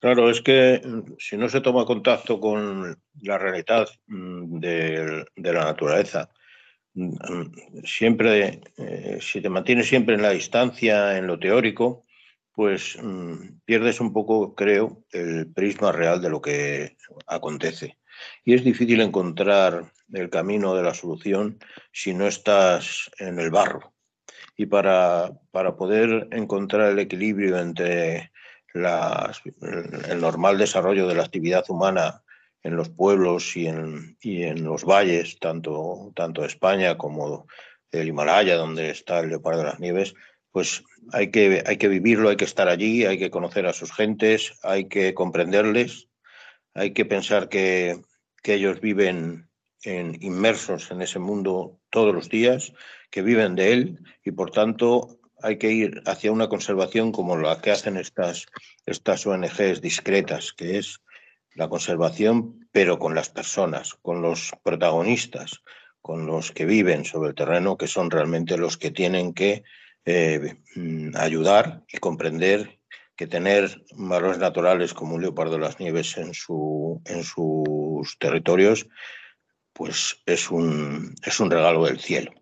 Claro, 0.00 0.30
es 0.30 0.42
que 0.42 0.82
mm, 0.84 1.14
si 1.18 1.36
no 1.36 1.48
se 1.48 1.60
toma 1.60 1.86
contacto 1.86 2.40
con 2.40 2.98
la 3.22 3.38
realidad 3.38 3.88
mm, 4.06 4.58
de, 4.58 5.24
la 5.36 5.64
naturaleza, 5.64 6.30
mm, 6.94 7.12
siempre, 7.84 8.60
eh, 8.76 9.18
si 9.20 9.40
te 9.40 9.48
mantienes 9.48 9.88
siempre 9.88 10.14
en 10.14 10.22
la 10.22 10.30
distancia, 10.30 11.16
en 11.16 11.26
lo 11.26 11.38
teórico, 11.38 12.04
pues 12.52 12.96
pierdes 13.64 14.00
un 14.00 14.12
poco, 14.12 14.54
creo, 14.54 15.04
el 15.10 15.52
prisma 15.52 15.90
real 15.90 16.22
de 16.22 16.30
lo 16.30 16.40
que 16.40 16.96
acontece. 17.26 17.98
Y 18.44 18.54
es 18.54 18.64
difícil 18.64 19.00
encontrar 19.00 19.92
el 20.12 20.30
camino 20.30 20.74
de 20.74 20.82
la 20.82 20.94
solución 20.94 21.58
si 21.92 22.14
no 22.14 22.26
estás 22.26 23.10
en 23.18 23.38
el 23.38 23.50
barro. 23.50 23.94
Y 24.56 24.66
para, 24.66 25.32
para 25.50 25.76
poder 25.76 26.28
encontrar 26.30 26.92
el 26.92 26.98
equilibrio 26.98 27.58
entre 27.58 28.30
el 28.74 30.20
normal 30.20 30.58
desarrollo 30.58 31.06
de 31.06 31.14
la 31.14 31.22
actividad 31.22 31.64
humana 31.68 32.22
en 32.62 32.76
los 32.76 32.88
pueblos 32.88 33.56
y 33.56 33.66
en, 33.66 34.16
y 34.20 34.42
en 34.42 34.64
los 34.64 34.84
valles, 34.84 35.38
tanto, 35.38 36.12
tanto 36.14 36.44
España 36.44 36.96
como 36.96 37.46
el 37.92 38.08
Himalaya, 38.08 38.56
donde 38.56 38.90
está 38.90 39.20
el 39.20 39.28
leopardo 39.28 39.60
de 39.60 39.66
las 39.66 39.80
nieves, 39.80 40.14
pues 40.50 40.82
hay 41.12 41.30
que, 41.30 41.62
hay 41.66 41.76
que 41.76 41.88
vivirlo, 41.88 42.30
hay 42.30 42.36
que 42.36 42.44
estar 42.44 42.68
allí, 42.68 43.04
hay 43.04 43.18
que 43.18 43.30
conocer 43.30 43.66
a 43.66 43.72
sus 43.72 43.92
gentes, 43.92 44.58
hay 44.62 44.88
que 44.88 45.14
comprenderles, 45.14 46.08
hay 46.74 46.92
que 46.92 47.04
pensar 47.04 47.48
que, 47.48 48.00
que 48.42 48.54
ellos 48.54 48.80
viven 48.80 49.48
en, 49.82 50.16
inmersos 50.22 50.90
en 50.90 51.02
ese 51.02 51.18
mundo 51.18 51.78
todos 51.90 52.14
los 52.14 52.28
días, 52.28 52.72
que 53.10 53.22
viven 53.22 53.54
de 53.54 53.72
él 53.72 54.00
y 54.24 54.32
por 54.32 54.50
tanto 54.50 55.20
hay 55.40 55.58
que 55.58 55.70
ir 55.70 56.02
hacia 56.06 56.32
una 56.32 56.48
conservación 56.48 57.12
como 57.12 57.36
la 57.36 57.60
que 57.60 57.70
hacen 57.70 57.96
estas, 57.96 58.46
estas 58.86 59.26
ONGs 59.26 59.80
discretas, 59.80 60.52
que 60.52 60.78
es 60.78 61.00
la 61.54 61.68
conservación, 61.68 62.66
pero 62.72 62.98
con 62.98 63.14
las 63.14 63.28
personas, 63.28 63.94
con 63.94 64.22
los 64.22 64.52
protagonistas, 64.62 65.62
con 66.00 66.26
los 66.26 66.50
que 66.50 66.64
viven 66.64 67.04
sobre 67.04 67.30
el 67.30 67.34
terreno, 67.34 67.76
que 67.76 67.86
son 67.86 68.10
realmente 68.10 68.56
los 68.56 68.76
que 68.76 68.90
tienen 68.90 69.32
que 69.32 69.62
eh, 70.04 70.56
mm, 70.74 71.16
ayudar 71.16 71.82
y 71.88 71.98
comprender 71.98 72.78
que 73.16 73.26
tener 73.26 73.84
valores 73.92 74.38
naturales 74.38 74.92
como 74.94 75.14
un 75.14 75.22
leopardo 75.22 75.52
de 75.52 75.60
las 75.60 75.78
nieves 75.78 76.16
en, 76.16 76.34
su, 76.34 77.00
en 77.04 77.22
sus 77.22 78.18
territorios, 78.18 78.86
pues 79.72 80.22
es 80.26 80.50
un, 80.50 81.14
es 81.24 81.40
un 81.40 81.50
regalo 81.50 81.84
del 81.84 82.00
cielo. 82.00 82.32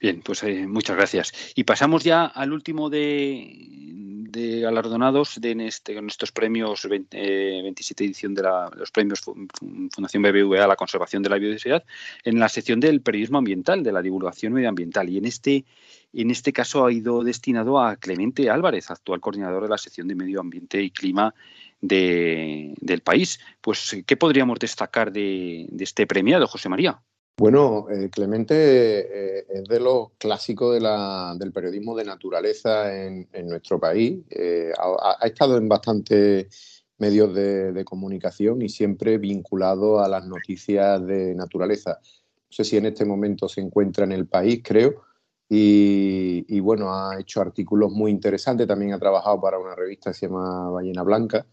Bien, 0.00 0.22
pues 0.22 0.42
eh, 0.44 0.66
muchas 0.66 0.96
gracias. 0.96 1.52
Y 1.54 1.64
pasamos 1.64 2.02
ya 2.02 2.24
al 2.24 2.54
último 2.54 2.88
de, 2.88 4.30
galardonados 4.32 5.38
de 5.38 5.50
en, 5.50 5.60
este, 5.60 5.94
en 5.98 6.06
estos 6.06 6.32
premios 6.32 6.88
27 6.88 8.04
eh, 8.04 8.06
edición 8.06 8.34
de 8.34 8.42
los 8.76 8.90
premios 8.92 9.20
Fundación 9.20 10.22
BBVA 10.22 10.64
a 10.64 10.68
la 10.68 10.76
conservación 10.76 11.22
de 11.22 11.28
la 11.28 11.36
biodiversidad 11.36 11.84
en 12.24 12.38
la 12.38 12.48
sección 12.48 12.80
del 12.80 13.02
periodismo 13.02 13.38
ambiental, 13.38 13.82
de 13.82 13.92
la 13.92 14.00
divulgación 14.00 14.54
medioambiental. 14.54 15.10
Y 15.10 15.18
en 15.18 15.26
este, 15.26 15.66
en 16.14 16.30
este 16.30 16.54
caso 16.54 16.86
ha 16.86 16.92
ido 16.92 17.22
destinado 17.22 17.78
a 17.78 17.96
Clemente 17.96 18.48
Álvarez, 18.48 18.90
actual 18.90 19.20
coordinador 19.20 19.64
de 19.64 19.68
la 19.68 19.78
sección 19.78 20.08
de 20.08 20.14
medio 20.14 20.40
ambiente 20.40 20.80
y 20.82 20.90
clima 20.90 21.34
del 21.82 23.02
país. 23.04 23.38
Pues, 23.60 24.02
¿qué 24.06 24.16
podríamos 24.16 24.58
destacar 24.58 25.12
de, 25.12 25.68
este 25.78 26.06
premiado, 26.06 26.46
José 26.46 26.70
María? 26.70 27.02
Bueno, 27.40 27.86
eh, 27.88 28.10
Clemente 28.10 28.54
eh, 28.54 29.46
es 29.48 29.64
de 29.64 29.80
los 29.80 30.10
clásicos 30.18 30.74
del 30.74 31.52
periodismo 31.54 31.96
de 31.96 32.04
naturaleza 32.04 32.94
en, 32.94 33.28
nuestro 33.46 33.80
país. 33.80 34.18
Eh, 34.28 34.70
ha, 34.78 35.26
estado 35.26 35.56
en 35.56 35.66
bastantes 35.66 36.84
medios 36.98 37.34
de, 37.34 37.82
comunicación 37.82 38.60
y 38.60 38.68
siempre 38.68 39.16
vinculado 39.16 40.00
a 40.00 40.06
las 40.06 40.26
noticias 40.26 41.02
de 41.06 41.34
naturaleza. 41.34 41.98
No 42.02 42.50
sé 42.50 42.62
si 42.62 42.76
en 42.76 42.84
este 42.84 43.06
momento 43.06 43.48
se 43.48 43.62
encuentra 43.62 44.04
en 44.04 44.12
el 44.12 44.26
país, 44.26 44.60
creo. 44.62 45.04
Y, 45.48 46.44
y 46.46 46.60
bueno, 46.60 46.94
ha 46.94 47.18
hecho 47.18 47.40
artículos 47.40 47.90
muy 47.90 48.10
interesantes. 48.10 48.66
También 48.66 48.92
ha 48.92 48.98
trabajado 48.98 49.40
para 49.40 49.58
una 49.58 49.74
revista 49.74 50.10
que 50.10 50.14
se 50.18 50.26
llama 50.26 50.68
Ballena 50.68 51.02
Blanca 51.02 51.46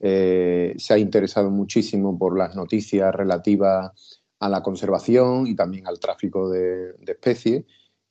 eh, 0.00 0.74
se 0.76 0.94
ha 0.94 0.98
interesado 0.98 1.50
muchísimo 1.50 2.18
por 2.18 2.36
las 2.36 2.54
noticias 2.54 3.14
relativas 3.14 4.22
a 4.44 4.48
la 4.50 4.62
conservación 4.62 5.46
y 5.46 5.56
también 5.56 5.86
al 5.86 5.98
tráfico 5.98 6.50
de, 6.50 6.94
especies. 7.06 7.64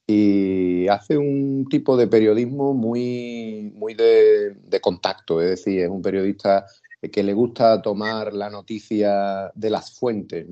Y 0.07 0.88
hace 0.88 1.17
un 1.17 1.67
tipo 1.69 1.95
de 1.95 2.07
periodismo 2.07 2.73
muy, 2.73 3.71
muy 3.75 3.93
de, 3.93 4.79
contacto, 4.81 5.41
es 5.41 5.49
decir, 5.49 5.81
es 5.81 5.89
un 5.89 6.01
periodista 6.01 6.65
que 7.11 7.21
le 7.21 7.34
gusta 7.34 7.81
tomar 7.81 8.34
la 8.34 8.49
noticia 8.49 9.51
de 9.53 9.69
las 9.69 9.97
fuentes, 9.97 10.47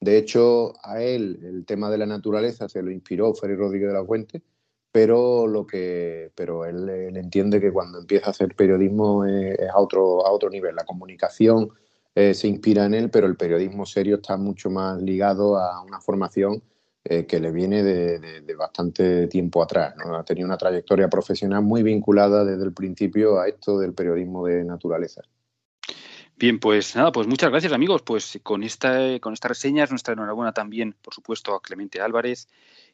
De 0.00 0.16
hecho, 0.16 0.72
a 0.82 1.02
él 1.02 1.38
el 1.42 1.66
tema 1.66 1.90
de 1.90 1.98
la 1.98 2.06
naturaleza 2.06 2.68
se 2.68 2.82
lo 2.82 2.90
inspiró 2.90 3.34
Félix 3.34 3.58
Rodríguez 3.58 3.88
de 3.88 3.94
la 3.94 4.04
Fuente, 4.04 4.42
pero 4.90 5.46
lo 5.46 5.66
que 5.66 6.32
pero 6.34 6.64
él, 6.64 6.88
entiende 7.16 7.60
que 7.60 7.72
cuando 7.72 7.98
empieza 7.98 8.28
a 8.28 8.30
hacer 8.30 8.54
periodismo 8.56 9.26
es, 9.26 9.58
a 9.68 9.78
otro 9.78 10.26
a 10.26 10.32
otro 10.32 10.48
nivel. 10.50 10.74
La 10.74 10.84
comunicación 10.84 11.70
eh, 12.14 12.34
se 12.34 12.48
inspira 12.48 12.84
en 12.84 12.94
él 12.94 13.10
pero 13.10 13.26
el 13.26 13.36
periodismo 13.36 13.86
serio 13.86 14.16
está 14.16 14.36
mucho 14.36 14.70
más 14.70 15.00
ligado 15.02 15.56
a 15.56 15.82
una 15.82 16.00
formación 16.00 16.62
eh, 17.04 17.24
que 17.26 17.40
le 17.40 17.50
viene 17.50 17.82
de, 17.82 18.54
bastante 18.54 19.26
tiempo 19.28 19.62
atrás 19.62 19.94
ha 20.04 20.24
tenido 20.24 20.46
una 20.46 20.58
trayectoria 20.58 21.08
profesional 21.08 21.62
muy 21.62 21.82
vinculada 21.82 22.44
desde 22.44 22.64
el 22.64 22.72
principio 22.72 23.40
a 23.40 23.48
esto 23.48 23.78
del 23.78 23.94
periodismo 23.94 24.46
de 24.46 24.64
naturaleza 24.64 25.22
Bien, 26.40 26.58
pues 26.58 26.96
nada, 26.96 27.12
pues 27.12 27.26
muchas 27.26 27.50
gracias 27.50 27.70
amigos. 27.74 28.00
Pues 28.00 28.40
con 28.42 28.62
esta, 28.62 29.20
con 29.20 29.34
estas 29.34 29.50
reseñas, 29.50 29.90
nuestra 29.90 30.14
enhorabuena 30.14 30.54
también, 30.54 30.96
por 31.02 31.12
supuesto, 31.12 31.54
a 31.54 31.60
Clemente 31.60 32.00
Álvarez 32.00 32.48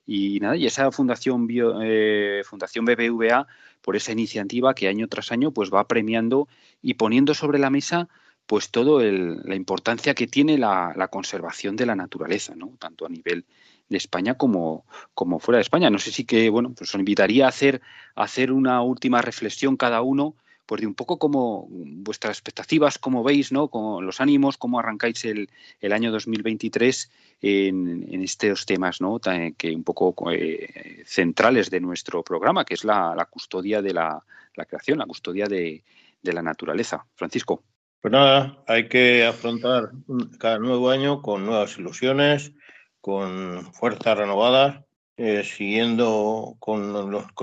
y 0.04 0.40
nada, 0.40 0.56
y 0.56 0.66
esa 0.66 0.90
fundación, 0.90 1.46
eh, 1.52 2.42
fundación 2.44 2.84
BBVA, 2.84 3.46
por 3.82 3.94
esa 3.94 4.10
iniciativa 4.10 4.74
que 4.74 4.88
año 4.88 5.06
tras 5.06 5.30
año 5.30 5.52
pues 5.52 5.72
va 5.72 5.86
premiando 5.86 6.48
y 6.82 6.94
poniendo 6.94 7.34
sobre 7.34 7.60
la 7.60 7.70
mesa 7.70 8.08
pues 8.47 8.70
todo 8.70 9.01
la 9.01 9.55
importancia 9.57 10.14
que 10.14 10.26
tiene 10.26 10.57
la, 10.59 11.09
conservación 11.11 11.76
de 11.76 11.86
la 11.86 11.97
naturaleza, 11.97 12.55
¿no? 12.55 12.72
Tanto 12.78 13.07
a 13.07 13.09
nivel 13.09 13.44
de 13.88 13.97
España 13.97 14.34
como, 14.34 14.84
como 15.14 15.38
fuera 15.38 15.59
de 15.59 15.62
España. 15.62 15.90
No 15.90 15.99
sé 15.99 16.12
si 16.12 16.24
que, 16.24 16.49
bueno, 16.51 16.72
pues 16.76 16.94
os 16.94 16.99
invitaría 16.99 17.47
a 17.47 17.49
hacer, 17.49 17.80
a 18.14 18.24
hacer 18.24 18.53
una 18.53 18.82
última 18.82 19.22
reflexión 19.22 19.76
cada 19.76 20.03
uno 20.03 20.36
pues 20.66 20.80
de 20.80 20.86
un 20.88 20.94
poco 20.94 21.18
como 21.18 21.68
vuestras 21.70 22.36
expectativas, 22.36 22.99
cómo 22.99 23.22
veis, 23.22 23.53
¿no? 23.53 23.68
Con 23.68 24.05
los 24.05 24.20
ánimos, 24.20 24.57
cómo 24.59 24.80
arrancáis 24.80 25.24
el, 25.24 25.49
el 25.80 25.92
año 25.92 26.11
2023 26.11 27.11
en, 27.40 28.07
en, 28.11 28.22
estos 28.22 28.66
temas, 28.66 29.01
¿no? 29.01 29.20
Que 29.57 29.70
un 29.72 29.84
poco 29.84 30.12
eh, 30.32 31.05
centrales 31.07 31.70
de 31.70 31.80
nuestro 31.80 32.24
programa, 32.24 32.64
que 32.64 32.74
es 32.74 32.82
la, 32.82 33.28
custodia 33.30 33.80
de 33.80 33.94
la, 33.94 34.20
creación, 34.66 34.99
la 34.99 35.07
custodia 35.07 35.47
de, 35.47 35.84
de 36.20 36.32
la 36.32 36.42
naturaleza. 36.42 37.07
Francisco. 37.14 37.62
Pues 38.01 38.12
nada, 38.12 38.62
hay 38.66 38.88
que 38.88 39.24
afrontar 39.24 39.90
cada 40.38 40.59
nuevo 40.59 40.90
año 40.90 41.22
con 41.22 41.44
nuevas 41.44 41.76
ilusiones, 41.78 42.53
con 43.01 43.72
fuerzas 43.72 44.18
renovadas 44.18 44.84
eh, 45.16 45.44
siguiendo 45.44 46.57
con, 46.59 46.94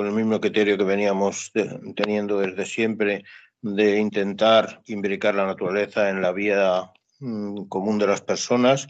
el 0.05 0.11
mismo 0.11 0.39
criterio 0.39 0.77
que 0.77 0.83
veníamos 0.83 1.51
teniendo 1.95 2.39
desde 2.39 2.65
siempre 2.65 3.23
de 3.61 3.99
intentar 3.99 4.81
imbricar 4.85 5.33
la 5.33 5.47
naturaleza 5.47 6.09
en 6.09 6.21
la 6.21 6.31
vida 6.31 6.93
mm, 7.19 7.65
común 7.65 7.97
de 7.97 8.07
las 8.07 8.21
personas, 8.21 8.87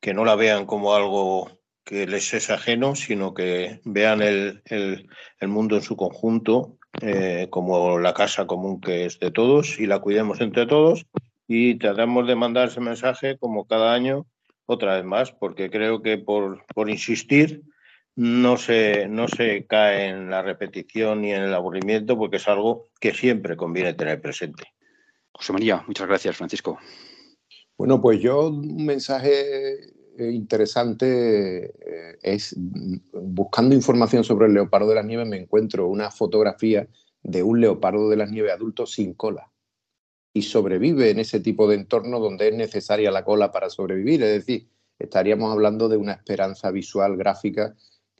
que 0.00 0.12
no 0.12 0.24
la 0.26 0.34
vean 0.34 0.66
como 0.66 0.94
algo 0.94 1.60
que 1.82 2.06
les 2.06 2.34
es 2.34 2.50
ajeno, 2.50 2.94
sino 2.94 3.32
que 3.32 3.80
vean 3.84 4.20
el 4.22 5.08
mundo 5.48 5.76
en 5.76 5.82
su 5.82 5.96
conjunto 5.96 6.78
eh, 7.00 7.46
como 7.50 7.98
la 7.98 8.14
casa 8.14 8.46
común 8.46 8.80
que 8.80 9.06
es 9.06 9.18
de 9.20 9.30
todos 9.30 9.78
y 9.78 9.86
la 9.86 10.00
cuidemos 10.00 10.40
entre 10.40 10.66
todos 10.66 11.06
y 11.46 11.76
tratamos 11.76 12.26
de 12.26 12.36
mandar 12.36 12.68
ese 12.68 12.80
mensaje 12.80 13.38
como 13.38 13.66
cada 13.66 13.92
año 13.92 14.26
otra 14.66 14.96
vez 14.96 15.04
más, 15.04 15.32
porque 15.32 15.70
creo 15.70 16.02
que 16.02 16.18
por, 16.18 16.64
por 16.74 16.90
insistir 16.90 17.62
no 18.14 18.56
se, 18.56 19.08
no 19.08 19.28
se 19.28 19.66
cae 19.66 20.08
en 20.08 20.30
la 20.30 20.42
repetición 20.42 21.22
ni 21.22 21.32
en 21.32 21.42
el 21.42 21.54
aburrimiento 21.54 22.16
porque 22.16 22.36
es 22.36 22.48
algo 22.48 22.88
que 23.00 23.14
siempre 23.14 23.56
conviene 23.56 23.94
tener 23.94 24.20
presente. 24.20 24.64
José 25.32 25.52
María, 25.52 25.82
muchas 25.86 26.06
gracias, 26.06 26.36
Francisco. 26.36 26.78
Bueno, 27.78 28.00
pues 28.00 28.20
yo 28.20 28.48
un 28.48 28.84
mensaje 28.84 29.94
interesante 30.20 31.66
eh, 31.66 32.18
es 32.22 32.54
buscando 33.12 33.74
información 33.74 34.24
sobre 34.24 34.46
el 34.46 34.54
leopardo 34.54 34.88
de 34.88 34.94
las 34.96 35.06
nieves 35.06 35.26
me 35.26 35.38
encuentro 35.38 35.88
una 35.88 36.10
fotografía 36.10 36.88
de 37.22 37.42
un 37.42 37.60
leopardo 37.60 38.08
de 38.08 38.16
las 38.16 38.30
nieves 38.30 38.52
adulto 38.52 38.86
sin 38.86 39.14
cola. 39.14 39.50
Y 40.32 40.42
sobrevive 40.42 41.10
en 41.10 41.18
ese 41.18 41.40
tipo 41.40 41.68
de 41.68 41.76
entorno 41.76 42.20
donde 42.20 42.48
es 42.48 42.54
necesaria 42.54 43.10
la 43.10 43.24
cola 43.24 43.50
para 43.50 43.68
sobrevivir, 43.68 44.22
es 44.22 44.32
decir, 44.32 44.68
estaríamos 44.98 45.52
hablando 45.52 45.88
de 45.88 45.96
una 45.96 46.12
esperanza 46.12 46.70
visual 46.70 47.16
gráfica 47.16 47.74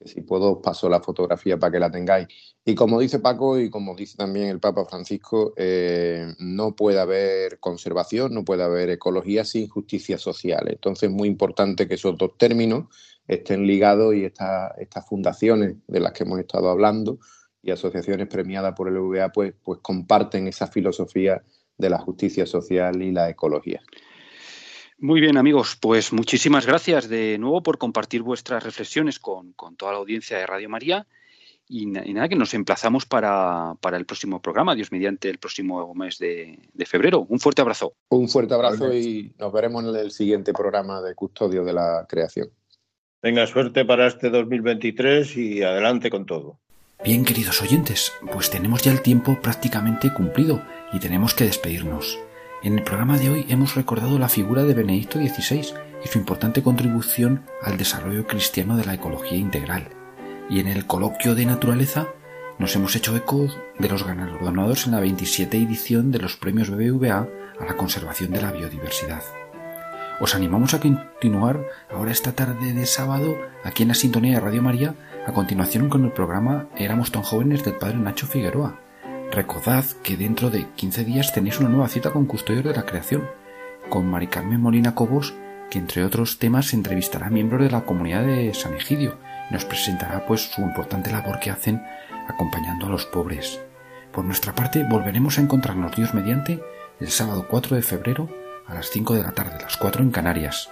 si 0.05 0.23
puedo 0.23 0.53
os 0.53 0.59
paso 0.63 0.89
la 0.89 1.01
fotografía 1.01 1.59
para 1.59 1.73
que 1.73 1.79
la 1.79 1.91
tengáis. 1.91 2.29
Y 2.65 2.75
como 2.75 3.01
dice 3.01 3.19
Paco 3.19 3.59
y 3.59 3.71
como 3.71 3.95
dice 3.95 4.17
también 4.17 4.49
el 4.49 4.61
Papa 4.61 4.85
Francisco, 4.87 5.53
eh, 5.57 6.35
no 6.39 6.75
puede 6.75 7.01
haber 7.01 7.59
conservación, 7.61 8.35
no 8.35 8.45
puede 8.45 8.63
haber 8.63 8.91
ecología 8.91 9.45
sin 9.45 9.69
justicia 9.69 10.19
social. 10.19 10.69
Entonces 10.69 11.11
es 11.11 11.15
muy 11.15 11.29
importante 11.29 11.87
que 11.87 11.95
esos 11.95 12.17
dos 12.17 12.37
términos 12.39 12.87
estén 13.27 13.67
ligados 13.67 14.15
y 14.15 14.25
estas 14.25 15.07
fundaciones 15.09 15.77
de 15.87 16.01
las 16.01 16.13
que 16.13 16.25
hemos 16.25 16.41
estado 16.41 16.71
hablando 16.71 17.19
y 17.63 17.71
asociaciones 17.71 18.29
premiadas 18.29 18.75
por 18.75 18.89
el 18.89 18.99
VA 18.99 19.31
pues, 19.31 19.55
pues 19.63 19.81
comparten 19.83 20.49
esa 20.49 20.67
filosofía 20.67 21.43
de 21.77 21.91
la 21.91 21.99
justicia 21.99 22.47
social 22.47 23.03
y 23.03 23.13
la 23.13 23.29
ecología. 23.29 23.81
Muy 25.03 25.23
bien, 25.23 25.39
amigos, 25.39 25.79
pues 25.81 26.13
muchísimas 26.13 26.67
gracias 26.67 27.09
de 27.09 27.39
nuevo 27.39 27.63
por 27.63 27.79
compartir 27.79 28.21
vuestras 28.21 28.63
reflexiones 28.63 29.19
con, 29.19 29.55
toda 29.79 29.93
la 29.93 29.99
audiencia 29.99 30.37
de 30.37 30.47
Radio 30.47 30.69
María. 30.69 31.07
Y, 31.67 31.87
nada, 31.87 32.29
que 32.29 32.37
nos 32.37 32.53
emplazamos 32.53 33.07
para, 33.07 33.79
el 33.93 34.05
próximo 34.05 34.43
programa, 34.43 34.75
Dios 34.75 34.93
mediante 34.93 35.31
el 35.31 35.39
próximo 35.39 35.95
mes 35.95 36.19
de, 36.19 36.59
febrero. 36.85 37.25
Un 37.31 37.41
fuerte 37.41 37.63
abrazo. 37.63 37.95
Un 38.11 38.29
fuerte 38.29 38.53
abrazo 38.53 38.93
y 38.93 39.33
nos 39.39 39.51
veremos 39.51 39.85
en 39.85 39.97
el 39.97 40.11
siguiente 40.11 40.53
programa 40.53 41.01
de 41.01 41.15
Custodio 41.15 41.65
de 41.65 41.73
la 41.73 42.05
Creación. 42.07 42.51
Venga, 43.23 43.47
suerte 43.47 43.87
para 43.87 44.07
este 44.07 44.29
2023 44.29 45.35
y 45.39 45.63
adelante 45.63 46.11
con 46.11 46.27
todo. 46.27 46.59
Bien, 47.03 47.25
queridos 47.25 47.63
oyentes, 47.63 48.13
pues 48.35 48.51
tenemos 48.51 48.83
ya 48.83 48.93
el 48.93 49.01
tiempo 49.01 49.39
prácticamente 49.41 50.13
cumplido 50.13 50.63
y 50.93 50.99
tenemos 50.99 51.33
que 51.33 51.45
despedirnos. 51.45 52.19
En 52.63 52.77
el 52.77 52.85
programa 52.85 53.17
de 53.17 53.31
hoy 53.31 53.47
hemos 53.49 53.75
recordado 53.75 54.19
la 54.19 54.29
figura 54.29 54.65
de 54.65 54.75
Benedicto 54.75 55.19
XVI 55.19 55.73
y 56.05 56.09
su 56.09 56.19
importante 56.19 56.63
contribución 56.63 57.47
al 57.63 57.79
desarrollo 57.79 58.27
cristiano 58.27 58.77
de 58.77 58.85
la 58.85 58.93
ecología 58.93 59.39
integral. 59.39 59.89
Y 60.51 60.61
en 60.61 60.67
el 60.67 60.87
coloquio 60.87 61.35
de 61.35 61.47
naturaleza 61.47 62.09
nos 62.59 62.77
hemos 62.77 62.95
hecho 62.97 63.17
eco 63.17 63.49
de 63.79 63.89
los 63.89 64.05
galardonados 64.05 64.85
en 64.85 64.93
la 64.93 65.01
27 65.01 65.57
edición 65.57 66.13
de 66.13 66.19
los 66.19 66.37
premios 66.37 66.69
BBVA 66.69 67.27
a 67.59 67.65
la 67.65 67.79
conservación 67.79 68.31
de 68.33 68.43
la 68.43 68.53
biodiversidad. 68.53 69.23
Os 70.21 70.35
animamos 70.35 70.75
a 70.75 70.81
continuar 70.81 71.67
ahora 71.91 72.13
esta 72.13 72.33
tarde 72.33 72.75
de 72.75 72.85
sábado 72.85 73.39
aquí 73.65 73.85
en 73.85 73.89
la 73.89 73.95
sintonía 73.95 74.35
de 74.35 74.41
Radio 74.41 74.61
María 74.61 74.95
a 75.27 75.33
continuación 75.33 75.89
con 75.89 76.05
el 76.05 76.13
programa 76.13 76.69
Éramos 76.77 77.11
tan 77.11 77.23
jóvenes 77.23 77.65
del 77.65 77.77
padre 77.77 77.97
Nacho 77.97 78.27
Figueroa 78.27 78.90
Recordad 79.33 79.85
que 80.03 80.17
dentro 80.17 80.51
de 80.51 80.67
15 80.75 81.05
días 81.05 81.33
tenéis 81.33 81.61
una 81.61 81.69
nueva 81.69 81.89
cita 81.89 82.11
con 82.11 82.27
Custodios 82.27 82.65
de 82.65 82.75
la 82.75 82.85
Creación, 82.85 83.29
con 83.89 84.07
Mari 84.07 84.27
Carmen 84.27 84.61
Molina 84.61 84.97
Cobos, 84.97 85.35
que 85.71 85.79
entre 85.79 86.05
otros 86.05 86.41
temas 86.41 86.75
entrevistará 86.75 87.29
a 87.29 87.31
miembros 87.31 87.63
de 87.63 87.71
la 87.71 87.83
comunidad 87.83 88.25
de 88.25 88.53
San 88.55 88.75
Egidio 88.75 89.19
y 89.49 89.55
nos 89.55 89.65
presentará 89.65 90.27
pues 90.27 90.51
su 90.51 90.63
importante 90.63 91.13
labor 91.13 91.39
que 91.39 91.51
hacen 91.51 91.81
acompañando 92.27 92.87
a 92.87 92.89
los 92.89 93.07
pobres. 93.07 93.61
Por 94.13 94.25
nuestra 94.25 94.53
parte, 94.53 94.83
volveremos 94.83 95.39
a 95.39 95.43
encontrarnos 95.43 95.95
Dios 95.95 96.13
mediante 96.13 96.61
el 96.99 97.09
sábado 97.09 97.47
4 97.49 97.77
de 97.77 97.83
febrero 97.83 98.29
a 98.67 98.75
las 98.75 98.91
5 98.91 99.15
de 99.15 99.23
la 99.23 99.31
tarde, 99.31 99.59
las 99.63 99.77
4 99.77 100.03
en 100.03 100.11
Canarias. 100.11 100.71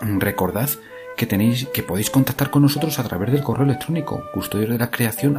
Recordad 0.00 0.70
que 1.16 1.26
tenéis 1.26 1.66
que 1.74 1.82
podéis 1.82 2.10
contactar 2.10 2.50
con 2.50 2.62
nosotros 2.62 3.00
a 3.00 3.02
través 3.02 3.32
del 3.32 3.42
correo 3.42 3.64
electrónico 3.64 4.22
custodio 4.32 4.68
de 4.68 4.78
la 4.78 4.92
creación 4.92 5.36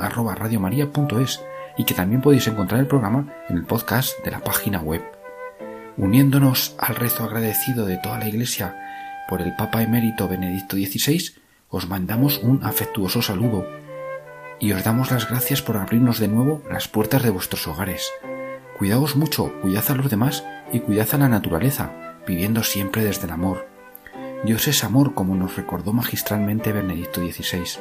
y 1.80 1.86
que 1.86 1.93
también 1.93 2.21
podéis 2.21 2.45
encontrar 2.45 2.82
el 2.82 2.88
programa 2.88 3.34
en 3.47 3.55
el 3.55 3.63
podcast 3.63 4.21
de 4.25 4.32
la 4.32 4.41
página 4.41 4.82
web. 4.82 5.01
Uniéndonos 5.95 6.75
al 6.77 6.97
rezo 6.97 7.23
agradecido 7.23 7.86
de 7.86 7.95
toda 7.95 8.19
la 8.19 8.27
Iglesia 8.27 8.75
por 9.30 9.41
el 9.41 9.55
Papa 9.55 9.82
emérito 9.82 10.27
Benedicto 10.27 10.75
XVI, 10.75 11.38
os 11.69 11.88
mandamos 11.88 12.39
un 12.43 12.65
afectuoso 12.65 13.21
saludo 13.21 13.65
y 14.59 14.73
os 14.73 14.84
damos 14.84 15.09
las 15.09 15.30
gracias 15.30 15.61
por 15.61 15.77
abrirnos 15.77 16.19
de 16.19 16.27
nuevo 16.27 16.61
las 16.69 16.89
puertas 16.89 17.23
de 17.23 17.30
vuestros 17.30 17.65
hogares. 17.65 18.11
Cuidaos 18.77 19.15
mucho, 19.15 19.53
cuidad 19.61 19.86
a 19.88 19.95
los 19.95 20.09
demás 20.09 20.43
y 20.73 20.82
cuidad 20.82 21.07
a 21.13 21.17
la 21.17 21.30
naturaleza, 21.30 22.17
viviendo 22.27 22.63
siempre 22.63 23.05
desde 23.05 23.23
el 23.23 23.32
amor. 23.32 23.69
Dios 24.43 24.67
es 24.67 24.84
amor, 24.84 25.13
como 25.13 25.34
nos 25.34 25.55
recordó 25.55 25.93
magistralmente 25.93 26.73
Benedicto 26.73 27.21
XVI. 27.21 27.80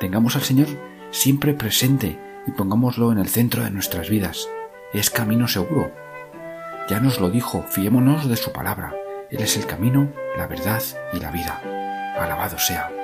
Tengamos 0.00 0.34
al 0.34 0.42
Señor 0.42 0.68
siempre 1.10 1.52
presente 1.52 2.23
y 2.46 2.52
pongámoslo 2.52 3.12
en 3.12 3.18
el 3.18 3.28
centro 3.28 3.62
de 3.62 3.70
nuestras 3.70 4.08
vidas. 4.08 4.48
Es 4.92 5.10
camino 5.10 5.48
seguro. 5.48 5.92
Ya 6.88 7.00
nos 7.00 7.20
lo 7.20 7.30
dijo, 7.30 7.64
fiémonos 7.68 8.28
de 8.28 8.36
su 8.36 8.52
palabra. 8.52 8.94
Él 9.30 9.40
es 9.40 9.56
el 9.56 9.66
camino, 9.66 10.12
la 10.36 10.46
verdad 10.46 10.82
y 11.12 11.20
la 11.20 11.30
vida. 11.30 11.60
Alabado 12.18 12.58
sea. 12.58 13.03